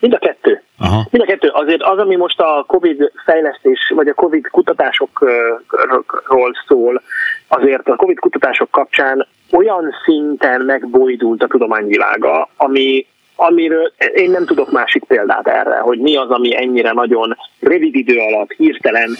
Mind 0.00 0.12
a 0.12 0.18
kettő. 0.18 0.45
Aha. 0.78 1.06
Mind 1.10 1.24
a 1.24 1.26
kettő. 1.26 1.48
Azért 1.48 1.82
az, 1.82 1.98
ami 1.98 2.16
most 2.16 2.40
a 2.40 2.64
COVID 2.66 3.12
fejlesztés, 3.24 3.92
vagy 3.94 4.08
a 4.08 4.14
COVID 4.14 4.48
kutatásokról 4.50 6.52
szól, 6.66 7.02
azért 7.48 7.88
a 7.88 7.96
COVID 7.96 8.18
kutatások 8.18 8.70
kapcsán 8.70 9.26
olyan 9.52 9.94
szinten 10.04 10.60
megbojdult 10.60 11.42
a 11.42 11.46
tudományvilága, 11.46 12.48
ami, 12.56 13.06
amiről 13.36 13.92
én 14.14 14.30
nem 14.30 14.46
tudok 14.46 14.70
másik 14.70 15.04
példát 15.04 15.48
erre, 15.48 15.76
hogy 15.76 15.98
mi 15.98 16.16
az, 16.16 16.30
ami 16.30 16.56
ennyire 16.56 16.92
nagyon 16.92 17.36
rövid 17.60 17.94
idő 17.94 18.18
alatt 18.18 18.52
hirtelen 18.52 19.16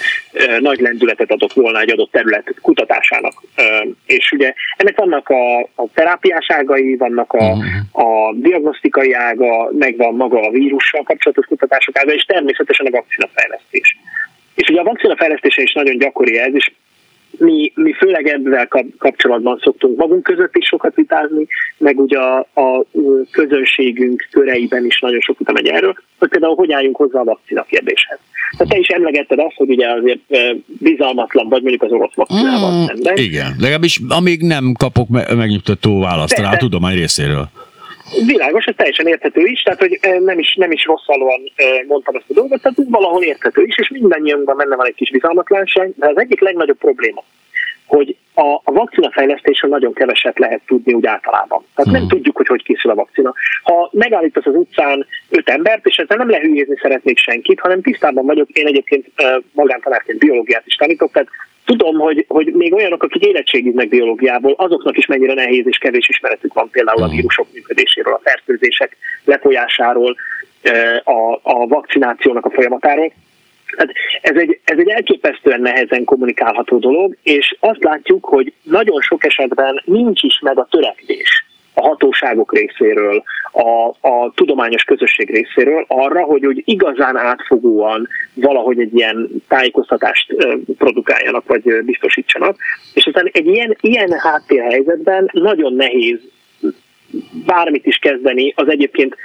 nagy 0.59 0.81
lendületet 0.81 1.31
adott 1.31 1.53
volna 1.53 1.81
egy 1.81 1.91
adott 1.91 2.11
terület 2.11 2.55
kutatásának. 2.61 3.33
És 4.07 4.33
ugye 4.33 4.55
ennek 4.77 4.97
vannak 4.97 5.29
a, 5.29 5.61
a 5.61 5.87
terápiás 5.95 6.47
ágai, 6.49 6.97
vannak 6.97 7.33
a, 7.33 7.55
mhm. 7.55 7.67
a 7.93 8.33
diagnosztikai 8.35 9.13
ága, 9.13 9.71
megvan 9.79 10.15
maga 10.15 10.41
a 10.41 10.51
vírussal 10.51 11.03
kapcsolatos 11.03 11.47
kutatások 11.47 11.99
ága, 11.99 12.13
és 12.13 12.25
természetesen 12.25 12.87
a 12.87 12.91
vakcinafejlesztés. 12.91 13.97
És 14.55 14.69
ugye 14.69 14.81
a 14.81 14.85
vakcinafejlesztése 14.85 15.63
is 15.63 15.73
nagyon 15.73 15.99
gyakori 15.99 16.39
ez, 16.39 16.55
és 16.55 16.71
mi, 17.39 17.73
mi 17.75 17.93
főleg 17.93 18.27
ebben 18.27 18.69
kapcsolatban 18.99 19.59
szoktunk 19.63 19.97
magunk 19.97 20.23
között 20.23 20.57
is 20.57 20.67
sokat 20.67 20.95
vitázni, 20.95 21.47
meg 21.79 22.01
ugye 22.01 22.19
a, 22.19 22.39
a 22.39 22.85
közönségünk 23.31 24.27
köreiben 24.31 24.85
is 24.85 25.01
nagyon 25.01 25.21
sok 25.21 25.39
vita 25.39 25.53
megy 25.53 25.67
erről, 25.67 25.95
hogy 26.19 26.29
például 26.29 26.55
hogy 26.55 26.73
álljunk 26.73 26.97
hozzá 26.97 27.21
a 27.21 27.25
vakcina 27.25 27.63
kérdéshez. 27.63 28.19
Tehát 28.57 28.73
te 28.73 28.79
is 28.79 28.89
emlegetted 28.89 29.39
azt, 29.39 29.57
hogy 29.57 29.69
ugye 29.69 29.89
azért 29.89 30.21
bizalmatlan 30.67 31.49
vagy 31.49 31.63
mondjuk 31.63 31.83
az 31.83 31.91
orosz 31.91 32.15
vakcinával 32.15 32.71
mm, 32.71 32.85
szemben. 32.85 33.17
Igen, 33.17 33.55
legalábbis 33.59 34.01
amíg 34.09 34.43
nem 34.43 34.73
kapok 34.79 35.09
megnyugtató 35.37 36.01
választ 36.01 36.39
rá 36.39 36.53
a 36.53 36.57
tudomány 36.57 36.95
részéről. 36.95 37.49
Világos, 38.27 38.65
ez 38.65 38.75
teljesen 38.77 39.07
érthető 39.07 39.45
is, 39.45 39.63
tehát 39.63 39.81
hogy 39.81 39.99
nem 40.25 40.39
is, 40.39 40.55
nem 40.55 40.71
is 40.71 40.85
rosszalóan 40.85 41.41
mondtam 41.87 42.15
ezt 42.15 42.31
a 42.31 42.35
dolgot, 42.35 42.63
tehát 42.63 42.79
valahol 42.89 43.23
érthető 43.23 43.63
is, 43.63 43.79
és 43.79 43.89
mindannyiunkban 43.89 44.57
benne 44.57 44.77
van 44.77 44.87
egy 44.87 44.95
kis 44.95 45.11
bizalmatlanság, 45.11 45.93
de 45.97 46.09
az 46.09 46.19
egyik 46.19 46.41
legnagyobb 46.41 46.79
probléma, 46.79 47.25
hogy 47.87 48.17
a, 48.35 48.61
a 48.65 48.73
vakcina 48.73 49.11
fejlesztésről 49.11 49.71
nagyon 49.71 49.93
keveset 49.93 50.39
lehet 50.39 50.61
tudni 50.67 50.93
úgy 50.93 51.07
általában. 51.07 51.65
Tehát 51.75 51.93
nem 51.93 52.01
hmm. 52.01 52.09
tudjuk, 52.09 52.37
hogy 52.37 52.47
hogy 52.47 52.63
készül 52.63 52.91
a 52.91 52.95
vakcina. 52.95 53.35
Ha 53.63 53.91
megállítasz 53.93 54.47
az 54.47 54.55
utcán 54.55 55.07
öt 55.29 55.49
embert, 55.49 55.87
és 55.87 55.97
ezzel 55.97 56.17
nem 56.17 56.31
lehülyézni 56.31 56.77
szeretnék 56.81 57.19
senkit, 57.19 57.61
hanem 57.61 57.83
tisztában 57.83 58.27
vagyok, 58.27 58.49
én 58.51 58.67
egyébként 58.67 59.07
magántanárként 59.53 60.19
biológiát 60.19 60.67
is 60.67 60.75
tanítok, 60.75 61.13
tehát 61.13 61.29
tudom, 61.67 61.99
hogy, 61.99 62.25
hogy 62.29 62.47
még 62.47 62.75
olyanok, 62.75 63.03
akik 63.03 63.25
érettségiznek 63.25 63.89
biológiából, 63.89 64.55
azoknak 64.57 64.97
is 64.97 65.07
mennyire 65.07 65.35
nehéz 65.35 65.67
és 65.67 65.79
kevés 65.79 66.09
ismeretük 66.09 66.55
van 66.55 66.71
például 66.71 67.03
a 67.03 67.07
hmm. 67.07 67.15
vírusok 67.17 67.47
működéséről, 67.53 68.13
a 68.13 68.21
fertőzések 68.23 68.97
lefolyásáról, 69.25 70.17
a, 71.05 71.39
a 71.43 71.67
vakcinációnak 71.67 72.45
a 72.45 72.51
folyamatáról. 72.51 73.13
Hát 73.77 73.89
ez 74.23 74.37
egy, 74.37 74.61
ez 74.65 74.79
egy 74.79 74.89
elképesztően 74.89 75.61
nehezen 75.61 76.05
kommunikálható 76.05 76.79
dolog, 76.79 77.17
és 77.23 77.57
azt 77.61 77.83
látjuk, 77.85 78.25
hogy 78.25 78.53
nagyon 78.63 79.01
sok 79.01 79.25
esetben 79.25 79.83
nincs 79.85 80.23
is 80.23 80.39
meg 80.43 80.59
a 80.59 80.69
törekvés 80.71 81.46
a 81.79 81.87
hatóságok 81.87 82.53
részéről, 82.55 83.23
a, 83.53 84.09
a 84.09 84.33
tudományos 84.35 84.85
közösség 84.85 85.31
részéről 85.31 85.85
arra, 85.89 86.23
hogy 86.23 86.47
úgy 86.47 86.63
igazán 86.65 87.17
átfogóan 87.17 88.09
valahogy 88.35 88.81
egy 88.81 88.95
ilyen 88.95 89.29
tájékoztatást 89.49 90.35
produkáljanak, 90.79 91.47
vagy 91.47 91.85
biztosítsanak. 91.85 92.57
És 92.95 93.07
aztán 93.07 93.31
egy 93.33 93.47
ilyen, 93.47 93.77
ilyen 93.81 94.13
háttérhelyzetben 94.19 95.31
nagyon 95.33 95.75
nehéz 95.75 96.19
bármit 97.47 97.87
is 97.87 97.97
kezdeni 97.97 98.53
az 98.57 98.69
egyébként 98.69 99.17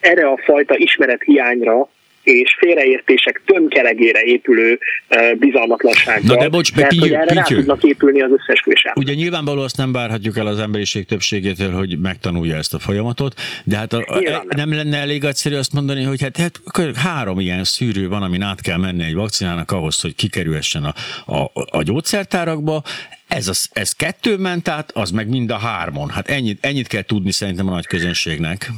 erre 0.00 0.26
a 0.26 0.40
fajta 0.44 0.76
ismeret 0.76 1.22
hiányra 1.22 1.88
és 2.22 2.56
félreértések 2.58 3.42
tömkelegére 3.44 4.22
épülő 4.22 4.78
uh, 5.10 5.34
bizalmatlansággal. 5.38 6.36
Na 6.36 6.42
de 6.42 6.48
bocs, 6.48 6.74
mert, 6.74 6.98
hogy 6.98 7.12
erre 7.12 7.34
rá 7.34 7.42
tudnak 7.42 7.82
épülni 7.82 8.22
az 8.22 8.30
összes 8.30 8.64
Ugye 8.94 9.14
nyilvánvaló 9.14 9.62
azt 9.62 9.76
nem 9.76 9.92
várhatjuk 9.92 10.36
el 10.36 10.46
az 10.46 10.58
emberiség 10.58 11.06
többségétől, 11.06 11.72
hogy 11.72 11.98
megtanulja 11.98 12.56
ezt 12.56 12.74
a 12.74 12.78
folyamatot, 12.78 13.34
de 13.64 13.76
hát 13.76 13.92
a, 13.92 13.98
a, 13.98 14.44
nem 14.56 14.74
lenne 14.74 14.96
elég 14.96 15.24
egyszerű 15.24 15.54
azt 15.54 15.72
mondani, 15.72 16.02
hogy 16.02 16.22
hát, 16.22 16.36
hát 16.36 16.60
három 16.96 17.40
ilyen 17.40 17.64
szűrő 17.64 18.08
van, 18.08 18.22
amin 18.22 18.42
át 18.42 18.60
kell 18.60 18.78
menni 18.78 19.04
egy 19.04 19.14
vakcinának 19.14 19.70
ahhoz, 19.70 20.00
hogy 20.00 20.14
kikerülhessen 20.14 20.84
a, 20.84 20.94
a, 21.32 21.50
a 21.70 21.82
gyógyszertárakba, 21.82 22.82
ez, 23.28 23.48
az, 23.48 23.68
ez 23.72 23.92
kettő 23.92 24.36
ment 24.36 24.68
át, 24.68 24.90
az 24.92 25.10
meg 25.10 25.28
mind 25.28 25.50
a 25.50 25.56
hármon. 25.56 26.08
Hát 26.08 26.28
ennyit, 26.28 26.58
ennyit 26.64 26.86
kell 26.86 27.02
tudni 27.02 27.30
szerintem 27.30 27.68
a 27.68 27.70
nagy 27.70 27.86
közönségnek. 27.86 28.70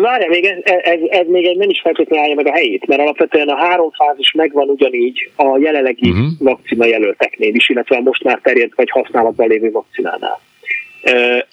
Várja, 0.00 0.28
még 0.28 0.44
ez, 0.44 0.58
ez, 0.82 0.98
ez 1.08 1.26
még 1.26 1.46
egy 1.46 1.56
nem 1.56 1.68
is 1.70 1.80
feltétlenül 1.80 2.24
állja 2.24 2.34
meg 2.34 2.46
a 2.46 2.52
helyét, 2.52 2.86
mert 2.86 3.00
alapvetően 3.00 3.48
a 3.48 3.56
három 3.56 3.90
fázis 3.90 4.32
megvan 4.32 4.68
ugyanígy 4.68 5.30
a 5.36 5.58
jelenlegi 5.58 6.08
uh-huh. 6.08 6.26
vakcina 6.38 6.84
jelölteknél 6.84 7.54
is, 7.54 7.68
illetve 7.68 7.96
a 7.96 8.00
most 8.00 8.24
már 8.24 8.38
terjedt 8.42 8.74
vagy 8.74 8.90
használatban 8.90 9.48
lévő 9.48 9.70
vakcinánál. 9.70 10.40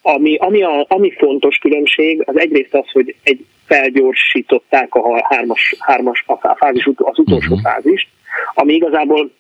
Ami, 0.02 0.36
ami, 0.36 0.64
a, 0.64 0.86
ami 0.88 1.12
fontos 1.12 1.58
különbség, 1.58 2.24
az 2.26 2.40
egyrészt 2.40 2.74
az, 2.74 2.92
hogy 2.92 3.16
egy 3.24 3.46
felgyorsították 3.66 4.96
a 4.96 5.28
hármas, 5.30 5.76
hármas 5.80 6.24
a 6.28 6.56
fázis, 6.56 6.86
az 6.96 7.20
utolsó 7.20 7.54
uh-huh. 7.54 7.72
fázist, 7.72 8.08
ami 8.54 8.74
igazából 8.74 9.32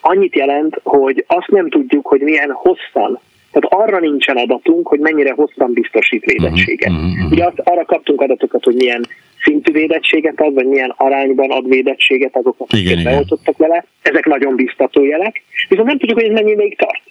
annyit 0.00 0.34
jelent, 0.34 0.80
hogy 0.82 1.24
azt 1.26 1.48
nem 1.48 1.68
tudjuk, 1.68 2.06
hogy 2.06 2.20
milyen 2.20 2.50
hosszan 2.50 3.20
tehát 3.54 3.88
arra 3.88 3.98
nincsen 3.98 4.36
adatunk, 4.36 4.88
hogy 4.88 4.98
mennyire 4.98 5.32
hosszan 5.32 5.72
biztosít 5.72 6.24
védettséget. 6.24 6.90
Uh-huh, 6.90 7.10
uh-huh. 7.10 7.32
Ugye 7.32 7.44
azt, 7.44 7.58
arra 7.58 7.84
kaptunk 7.84 8.20
adatokat, 8.20 8.64
hogy 8.64 8.74
milyen 8.74 9.06
szintű 9.42 9.72
védettséget 9.72 10.40
ad, 10.40 10.54
vagy 10.54 10.66
milyen 10.66 10.94
arányban 10.96 11.50
ad 11.50 11.68
védettséget 11.68 12.36
azoknak, 12.36 12.68
akik 12.70 13.02
beoltottak 13.02 13.56
vele. 13.56 13.84
Ezek 14.02 14.26
nagyon 14.26 14.56
biztató 14.56 15.04
jelek. 15.04 15.42
Viszont 15.68 15.88
nem 15.88 15.98
tudjuk, 15.98 16.18
hogy 16.18 16.28
ez 16.28 16.34
mennyi 16.34 16.54
még 16.54 16.76
tart. 16.76 17.02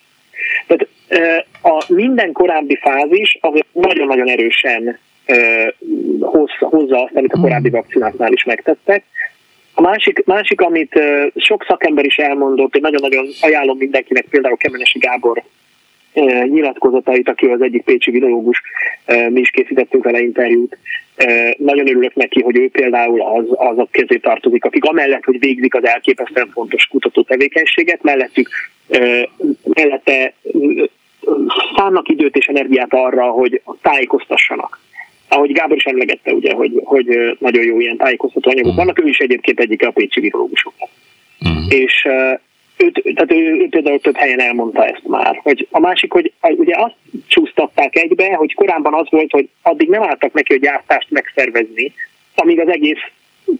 Tehát 0.68 0.88
a 1.62 1.94
minden 1.94 2.32
korábbi 2.32 2.76
fázis 2.82 3.38
az 3.42 3.60
nagyon-nagyon 3.72 4.30
erősen 4.30 5.00
hozza, 6.20 6.56
hozza 6.60 7.04
azt, 7.04 7.16
amit 7.16 7.34
a 7.34 7.40
korábbi 7.40 7.70
vakcináknál 7.70 8.32
is 8.32 8.44
megtettek. 8.44 9.04
A 9.74 9.82
másik, 9.82 10.26
másik, 10.26 10.62
amit 10.62 11.00
sok 11.36 11.66
szakember 11.68 12.06
is 12.06 12.16
elmondott, 12.16 12.72
hogy 12.72 12.82
nagyon-nagyon 12.82 13.28
ajánlom 13.42 13.78
mindenkinek, 13.78 14.26
például 14.30 14.58
Kemenesi 14.58 15.00
Gábor 15.00 15.44
nyilatkozatait, 16.44 17.30
aki 17.30 17.46
az 17.46 17.62
egyik 17.62 17.84
pécsi 17.84 18.12
virológus, 18.12 18.62
mi 19.30 19.40
is 19.40 19.50
készítettünk 19.50 20.04
vele 20.04 20.20
interjút. 20.20 20.78
Nagyon 21.58 21.88
örülök 21.88 22.16
neki, 22.16 22.42
hogy 22.42 22.58
ő 22.58 22.70
például 22.70 23.22
az, 23.22 23.46
azok 23.50 23.92
közé 23.92 24.18
tartozik, 24.18 24.66
akik 24.66 24.84
amellett, 24.84 25.24
hogy 25.24 25.40
végzik 25.40 25.76
az 25.76 25.86
elképesztően 25.86 26.50
fontos 26.54 26.86
kutató 26.86 27.22
tevékenységet, 27.22 28.04
mellettük, 28.04 28.50
mellette 29.64 30.34
szánnak 31.76 32.10
időt 32.10 32.36
és 32.36 32.46
energiát 32.46 32.94
arra, 32.94 33.24
hogy 33.24 33.62
tájékoztassanak. 33.82 34.80
Ahogy 35.28 35.52
Gábor 35.52 35.78
is 35.78 35.84
emlegette, 35.84 36.32
ugye, 36.32 36.54
hogy, 36.54 36.72
hogy 36.84 37.36
nagyon 37.40 37.64
jó 37.64 37.80
ilyen 37.80 37.98
tájékoztató 37.98 38.50
anyagok 38.50 38.74
mm. 38.74 38.76
vannak, 38.76 39.04
ő 39.04 39.08
is 39.08 39.18
egyébként 39.18 39.60
egyik 39.60 39.86
a 39.86 39.92
pécsi 39.92 40.20
virológusoknak. 40.20 40.90
Mm. 41.50 41.70
És 41.70 42.08
őt, 42.84 43.02
tehát 43.16 43.32
ő, 43.32 43.36
ő 43.36 43.68
például 43.70 44.00
több 44.00 44.16
helyen 44.16 44.40
elmondta 44.40 44.86
ezt 44.86 45.08
már. 45.08 45.40
Hogy 45.44 45.68
a 45.72 45.80
másik, 45.80 46.12
hogy 46.12 46.34
ugye 46.42 46.76
azt 46.78 46.96
csúsztatták 47.28 47.96
egybe, 47.96 48.34
hogy 48.36 48.54
korábban 48.54 48.94
az 48.94 49.08
volt, 49.10 49.32
hogy 49.32 49.50
addig 49.62 49.90
nem 49.90 50.04
álltak 50.04 50.34
neki 50.34 50.54
a 50.54 50.58
gyártást 50.58 51.10
megszervezni, 51.10 51.94
amíg 52.36 52.60
az 52.60 52.68
egész 52.68 53.02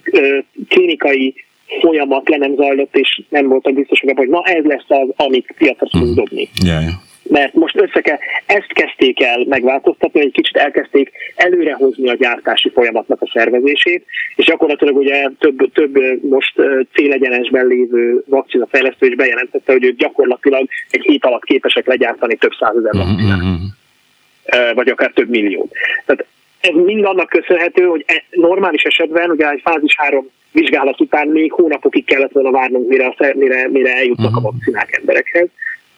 ö, 0.04 0.38
klinikai 0.68 1.34
folyamat 1.80 2.28
le 2.28 2.36
nem 2.36 2.54
zajlott, 2.54 2.96
és 2.96 3.22
nem 3.28 3.48
voltak 3.48 3.74
biztosak, 3.74 4.16
hogy 4.16 4.28
na 4.28 4.42
ez 4.42 4.64
lesz 4.64 4.84
az, 4.88 5.08
amit 5.16 5.54
piacra 5.58 5.86
tudunk 5.86 6.10
mm. 6.10 6.14
dobni. 6.14 6.48
Yeah, 6.64 6.82
yeah 6.82 6.94
mert 7.28 7.54
most 7.54 7.76
össze 7.76 8.00
kell, 8.00 8.18
ezt 8.46 8.72
kezdték 8.72 9.22
el 9.22 9.44
megváltoztatni, 9.48 10.20
egy 10.20 10.32
kicsit 10.32 10.56
elkezdték 10.56 11.10
előrehozni 11.34 12.08
a 12.08 12.14
gyártási 12.14 12.70
folyamatnak 12.70 13.22
a 13.22 13.30
szervezését, 13.32 14.04
és 14.36 14.44
gyakorlatilag 14.44 14.96
ugye 14.96 15.28
több, 15.38 15.72
több 15.72 16.22
most 16.22 16.54
célegyenesben 16.92 17.66
lévő 17.66 18.24
vakcina 18.26 18.66
fejlesztő 18.66 19.06
is 19.06 19.14
bejelentette, 19.14 19.72
hogy 19.72 19.84
ők 19.84 19.96
gyakorlatilag 19.96 20.68
egy 20.90 21.02
hét 21.02 21.24
alatt 21.24 21.44
képesek 21.44 21.86
legyártani 21.86 22.36
több 22.36 22.52
százezer 22.58 22.92
mhm, 22.92 23.02
vakcinát. 23.02 23.38
Mm-hmm. 23.38 24.74
Vagy 24.74 24.88
akár 24.88 25.10
több 25.14 25.28
millió. 25.28 25.68
Tehát 26.06 26.26
ez 26.60 26.74
mind 26.84 27.04
annak 27.04 27.28
köszönhető, 27.28 27.84
hogy 27.84 28.04
e, 28.06 28.24
normális 28.30 28.82
esetben 28.82 29.30
ugye 29.30 29.50
egy 29.50 29.60
fázis 29.64 29.94
három 29.96 30.30
vizsgálat 30.52 31.00
után 31.00 31.28
még 31.28 31.52
hónapokig 31.52 32.04
kellett 32.04 32.32
volna 32.32 32.50
várnunk, 32.50 32.88
mire, 32.88 33.14
mire, 33.34 33.68
mire 33.68 33.94
eljutnak 33.96 34.26
uh-huh. 34.26 34.44
a 34.44 34.48
mhm. 34.48 34.56
vakcinák 34.56 34.96
emberekhez 34.96 35.48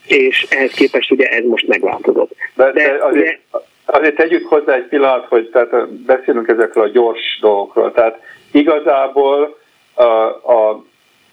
és 0.07 0.47
ehhez 0.51 0.71
képest 0.71 1.11
ugye 1.11 1.27
ez 1.27 1.45
most 1.45 1.67
megváltozott. 1.67 2.31
De, 2.55 2.65
de, 2.65 2.73
de 2.73 3.05
azért, 3.05 3.15
ugye, 3.15 3.61
azért 3.85 4.17
tegyük 4.17 4.49
hozzá 4.49 4.75
egy 4.75 4.89
pillanat, 4.89 5.27
hogy 5.29 5.51
tehát 5.51 5.89
beszélünk 5.89 6.49
ezekről 6.49 6.85
a 6.85 6.89
gyors 6.89 7.39
dolgokról. 7.41 7.93
Tehát 7.93 8.21
igazából 8.53 9.59
a, 9.95 10.03
a, 10.03 10.85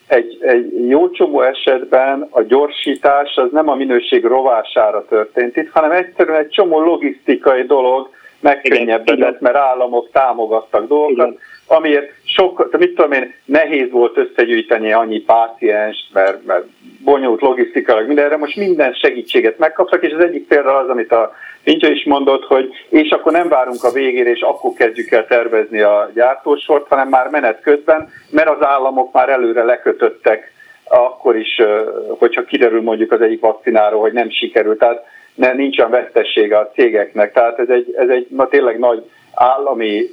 egy, 0.07 0.37
egy 0.41 0.89
jó 0.89 1.09
csomó 1.09 1.41
esetben 1.41 2.27
a 2.29 2.41
gyorsítás 2.41 3.35
az 3.35 3.49
nem 3.51 3.69
a 3.69 3.75
minőség 3.75 4.25
rovására 4.25 5.05
történt 5.05 5.57
itt, 5.57 5.69
hanem 5.69 5.91
egyszerűen 5.91 6.39
egy 6.39 6.49
csomó 6.49 6.79
logisztikai 6.79 7.63
dolog 7.63 8.09
megkönnyebbedett, 8.39 9.39
mert 9.39 9.55
államok 9.55 10.11
támogattak 10.11 10.87
dolgokat. 10.87 11.27
Igen 11.27 11.51
amiért 11.67 12.11
sok, 12.23 12.77
mit 12.77 12.93
tudom 12.95 13.11
én, 13.11 13.33
nehéz 13.45 13.91
volt 13.91 14.17
összegyűjteni 14.17 14.93
annyi 14.93 15.19
pácienst, 15.19 16.07
mert, 16.13 16.45
mert 16.45 16.65
bonyolult 17.03 17.41
logisztikailag 17.41 18.07
mindenre, 18.07 18.37
most 18.37 18.55
minden 18.55 18.93
segítséget 18.93 19.57
megkaptak, 19.57 20.03
és 20.03 20.13
az 20.13 20.23
egyik 20.23 20.47
példa 20.47 20.77
az, 20.77 20.89
amit 20.89 21.11
a 21.11 21.33
Pincsa 21.63 21.89
is 21.89 22.03
mondott, 22.03 22.43
hogy 22.43 22.69
és 22.89 23.09
akkor 23.09 23.31
nem 23.31 23.47
várunk 23.47 23.83
a 23.83 23.91
végére, 23.91 24.29
és 24.29 24.41
akkor 24.41 24.73
kezdjük 24.73 25.11
el 25.11 25.27
tervezni 25.27 25.81
a 25.81 26.11
gyártósort, 26.13 26.87
hanem 26.87 27.07
már 27.07 27.29
menet 27.29 27.61
közben, 27.61 28.09
mert 28.29 28.49
az 28.49 28.65
államok 28.65 29.13
már 29.13 29.29
előre 29.29 29.63
lekötöttek, 29.63 30.51
akkor 30.83 31.35
is, 31.35 31.61
hogyha 32.07 32.43
kiderül 32.43 32.81
mondjuk 32.81 33.11
az 33.11 33.21
egyik 33.21 33.39
vakcináról, 33.39 34.01
hogy 34.01 34.13
nem 34.13 34.29
sikerült. 34.29 34.79
Tehát 34.79 35.05
ne, 35.35 35.53
nincs 35.53 35.79
olyan 35.79 35.91
vesztessége 35.91 36.57
a 36.57 36.71
cégeknek. 36.73 37.33
Tehát 37.33 37.59
ez 37.59 37.69
egy, 37.69 37.93
ez 37.97 38.09
egy 38.09 38.27
ma 38.29 38.47
tényleg 38.47 38.79
nagy 38.79 39.03
állami 39.33 40.09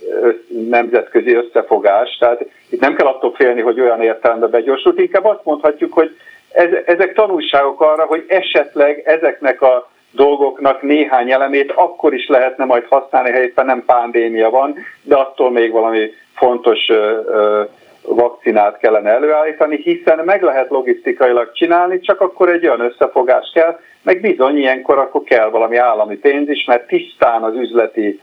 nemzetközi 0.69 1.35
összefogás. 1.35 2.17
Tehát 2.19 2.45
itt 2.69 2.81
nem 2.81 2.95
kell 2.95 3.07
attól 3.07 3.33
félni, 3.35 3.61
hogy 3.61 3.81
olyan 3.81 4.03
értelemben 4.03 4.51
begyorsult, 4.51 4.99
inkább 4.99 5.25
azt 5.25 5.45
mondhatjuk, 5.45 5.93
hogy 5.93 6.17
ez, 6.53 6.69
ezek 6.85 7.13
tanulságok 7.13 7.81
arra, 7.81 8.05
hogy 8.05 8.25
esetleg 8.29 9.03
ezeknek 9.05 9.63
a 9.63 9.91
dolgoknak 10.13 10.83
néhány 10.83 11.31
elemét 11.31 11.73
akkor 11.73 12.15
is 12.15 12.27
lehetne 12.29 12.65
majd 12.65 12.85
használni, 12.89 13.31
ha 13.31 13.43
éppen 13.43 13.67
nem 13.67 13.85
pandémia 13.85 14.51
van, 14.51 14.77
de 15.03 15.15
attól 15.15 15.51
még 15.51 15.71
valami 15.73 16.11
fontos 16.35 16.89
ö, 16.89 17.21
ö, 17.27 17.63
vakcinát 18.03 18.79
kellene 18.79 19.11
előállítani, 19.11 19.77
hiszen 19.77 20.19
meg 20.25 20.43
lehet 20.43 20.71
logisztikailag 20.71 21.53
csinálni, 21.53 22.01
csak 22.01 22.21
akkor 22.21 22.49
egy 22.49 22.67
olyan 22.67 22.81
összefogás 22.81 23.51
kell, 23.55 23.79
meg 24.03 24.21
bizony 24.21 24.57
ilyenkor 24.57 24.99
akkor 24.99 25.23
kell 25.23 25.51
valami 25.51 25.77
állami 25.77 26.17
pénz 26.17 26.49
is, 26.49 26.65
mert 26.65 26.87
tisztán 26.87 27.43
az 27.43 27.55
üzleti 27.55 28.21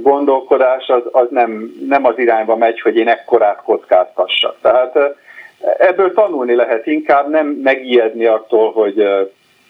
gondolkodás 0.00 0.88
az, 0.88 1.02
az 1.12 1.26
nem, 1.30 1.74
nem 1.88 2.04
az 2.04 2.18
irányba 2.18 2.56
megy, 2.56 2.80
hogy 2.80 2.96
én 2.96 3.08
ekkorát 3.08 3.62
kockáztassak. 3.62 4.56
Tehát 4.62 4.98
ebből 5.78 6.12
tanulni 6.12 6.54
lehet 6.54 6.86
inkább, 6.86 7.30
nem 7.30 7.46
megijedni 7.46 8.26
attól, 8.26 8.72
hogy, 8.72 9.08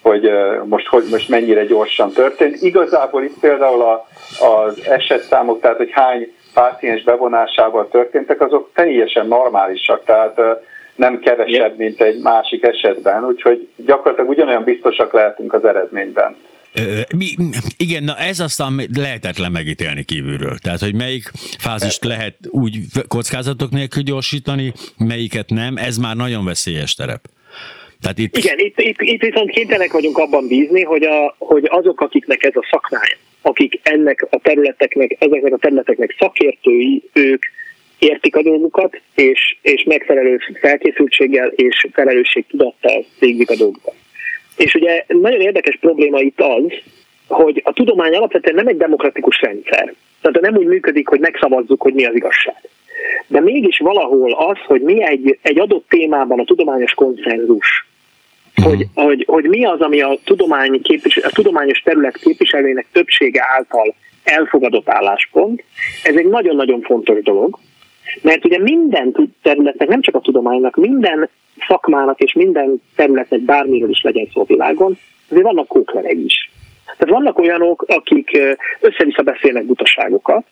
hogy 0.03 0.31
most, 0.65 0.87
hogy 0.87 1.05
most 1.11 1.29
mennyire 1.29 1.65
gyorsan 1.65 2.11
történt. 2.11 2.63
Igazából 2.63 3.23
itt 3.23 3.39
például 3.41 3.83
a, 3.83 4.07
az 4.45 4.89
esetszámok, 4.89 5.61
tehát 5.61 5.77
hogy 5.77 5.91
hány 5.93 6.33
páciens 6.55 7.03
bevonásával 7.03 7.89
történtek, 7.89 8.41
azok 8.41 8.71
teljesen 8.75 9.27
normálisak, 9.27 10.05
tehát 10.05 10.41
nem 10.97 11.19
kevesebb, 11.19 11.77
mint 11.77 12.01
egy 12.01 12.23
másik 12.23 12.63
esetben, 12.63 13.27
úgyhogy 13.27 13.69
gyakorlatilag 13.77 14.31
ugyanolyan 14.31 14.65
biztosak 14.65 15.13
lehetünk 15.13 15.53
az 15.53 15.65
eredményben. 15.65 16.37
Mi, 17.17 17.27
igen, 17.77 18.05
na 18.05 18.17
ez 18.17 18.41
aztán 18.41 18.89
lehetetlen 18.97 19.53
megítélni 19.53 20.05
kívülről. 20.05 20.59
Tehát, 20.59 20.81
hogy 20.81 20.95
melyik 20.95 21.31
fázist 21.59 22.05
lehet 22.05 22.37
úgy 22.49 22.79
kockázatok 23.09 23.71
nélkül 23.71 24.03
gyorsítani, 24.03 24.73
melyiket 24.99 25.49
nem, 25.49 25.77
ez 25.77 25.97
már 25.97 26.17
nagyon 26.17 26.45
veszélyes 26.45 26.95
terep. 26.95 27.21
Tehát 28.01 28.19
itt... 28.19 28.37
Igen, 28.37 28.59
itt, 28.59 28.81
itt, 28.81 29.01
itt 29.01 29.21
viszont 29.21 29.51
kénytelenek 29.51 29.93
vagyunk 29.93 30.19
abban 30.19 30.47
bízni, 30.49 30.83
hogy, 30.83 31.03
a, 31.03 31.35
hogy 31.39 31.65
azok, 31.71 32.01
akiknek 32.01 32.45
ez 32.45 32.53
a 32.55 32.67
szakmája, 32.71 33.17
akik 33.43 33.81
ennek 33.83 34.27
a 34.31 34.39
területeknek, 34.43 35.17
ezeknek 35.19 35.53
a 35.53 35.59
területeknek 35.59 36.17
szakértői, 36.19 37.03
ők 37.13 37.45
értik 37.99 38.37
a 38.37 38.43
dolgukat, 38.43 39.01
és, 39.15 39.57
és 39.63 39.85
megfelelő 39.85 40.39
felkészültséggel 40.61 41.49
és 41.49 41.87
felelősségtudattal 41.93 43.05
végzik 43.19 43.51
a 43.51 43.57
dolgukat. 43.57 43.95
És 44.57 44.75
ugye 44.75 45.05
nagyon 45.09 45.41
érdekes 45.41 45.77
probléma 45.81 46.21
itt 46.21 46.41
az, 46.41 46.73
hogy 47.27 47.61
a 47.65 47.73
tudomány 47.73 48.15
alapvetően 48.15 48.55
nem 48.55 48.67
egy 48.67 48.77
demokratikus 48.77 49.41
rendszer. 49.41 49.95
Tehát 50.21 50.41
nem 50.41 50.57
úgy 50.57 50.67
működik, 50.67 51.09
hogy 51.09 51.21
megszavazzuk, 51.21 51.83
hogy 51.83 51.95
mi 51.95 52.05
az 52.05 52.15
igazság. 52.15 52.69
de 53.27 53.41
mégis 53.41 53.79
valahol 53.79 54.33
az, 54.33 54.59
hogy 54.67 54.81
mi 54.81 55.03
egy, 55.03 55.39
egy 55.43 55.59
adott 55.59 55.89
témában 55.89 56.41
a 56.41 56.45
tudományos 56.45 56.95
konszenzus, 56.95 57.87
uh-huh. 58.57 58.75
hogy, 58.75 58.87
hogy, 58.95 59.25
hogy 59.27 59.45
mi 59.45 59.65
az, 59.65 59.81
ami 59.81 60.01
a, 60.01 60.19
tudomány 60.25 60.83
képvis, 60.83 61.17
a 61.17 61.31
tudományos 61.31 61.79
terület 61.79 62.17
képviselőinek 62.17 62.87
többsége 62.93 63.45
által 63.57 63.95
elfogadott 64.25 64.89
álláspont, 64.89 65.65
ez 66.03 66.17
egy 66.17 66.27
nagyon-nagyon 66.27 66.81
fontos 66.81 67.23
dolog, 67.23 67.59
mert 68.23 68.45
ugye 68.45 68.59
minden 68.59 69.33
területnek, 69.43 69.89
nem 69.89 70.01
csak 70.01 70.15
a 70.15 70.21
tudománynak, 70.21 70.77
minden 70.77 71.29
szakmának 71.67 72.21
és 72.21 72.33
minden 72.33 72.83
területnek 72.97 73.41
bármiről 73.41 73.91
is 73.91 74.03
legyen 74.03 74.29
szó 74.33 74.41
a 74.41 74.45
világon, 74.45 74.99
azért 75.29 75.45
vannak 75.45 75.67
kóklerek 75.67 76.17
is. 76.25 76.51
Tehát 76.85 77.15
vannak 77.15 77.39
olyanok, 77.39 77.85
akik 77.89 78.39
össze-vissza 78.81 79.23
beszélnek 79.23 79.65
butaságokat, 79.65 80.47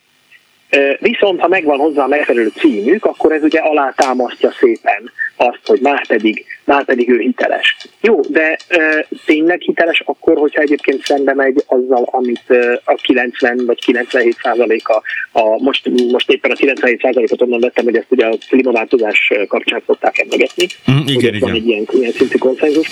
Viszont, 0.99 1.41
ha 1.41 1.49
megvan 1.49 1.79
hozzá 1.79 2.05
a 2.05 2.07
megfelelő 2.09 2.51
címük, 2.57 3.05
akkor 3.05 3.33
ez 3.33 3.43
ugye 3.43 3.61
alátámasztja 3.61 4.51
szépen 4.51 5.11
azt, 5.37 5.61
hogy 5.67 5.81
már 5.81 6.07
pedig, 6.07 6.45
már 6.65 6.85
pedig 6.85 7.09
ő 7.09 7.19
hiteles. 7.19 7.77
Jó, 8.01 8.21
de 8.21 8.59
e, 8.69 9.07
tényleg 9.25 9.61
hiteles 9.61 10.01
akkor, 10.01 10.37
hogyha 10.37 10.61
egyébként 10.61 11.05
szembe 11.05 11.35
megy 11.35 11.65
azzal, 11.67 12.09
amit 12.11 12.43
e, 12.47 12.81
a 12.85 12.95
90 12.95 13.67
vagy 13.67 13.85
97 13.85 14.37
százaléka, 14.43 15.03
a, 15.33 15.63
most, 15.63 15.89
most 16.11 16.31
éppen 16.31 16.51
a 16.51 16.55
97 16.55 17.01
százalékot 17.01 17.43
onnan 17.43 17.61
vettem, 17.61 17.85
hogy 17.85 17.97
ezt 17.97 18.11
ugye 18.11 18.27
a 18.27 18.37
klímaváltozás 18.49 19.33
kapcsán 19.49 19.83
szokták 19.87 20.19
emlegetni. 20.19 20.67
Mm, 20.91 21.07
igen, 21.07 21.35
igen. 21.35 21.41
Van 21.41 21.55
egy 21.55 21.69
ilyen, 21.69 21.87
ilyen 21.91 22.13
szintű 22.13 22.39
konszenzus. 22.39 22.89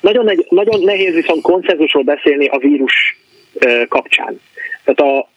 Nagyon, 0.00 0.44
nagyon 0.48 0.80
nehéz 0.80 1.14
viszont 1.14 1.42
konszenzusról 1.42 2.02
beszélni 2.02 2.46
a 2.46 2.58
vírus 2.58 3.18
e, 3.58 3.86
kapcsán. 3.86 4.40
Tehát 4.84 5.00
a, 5.00 5.28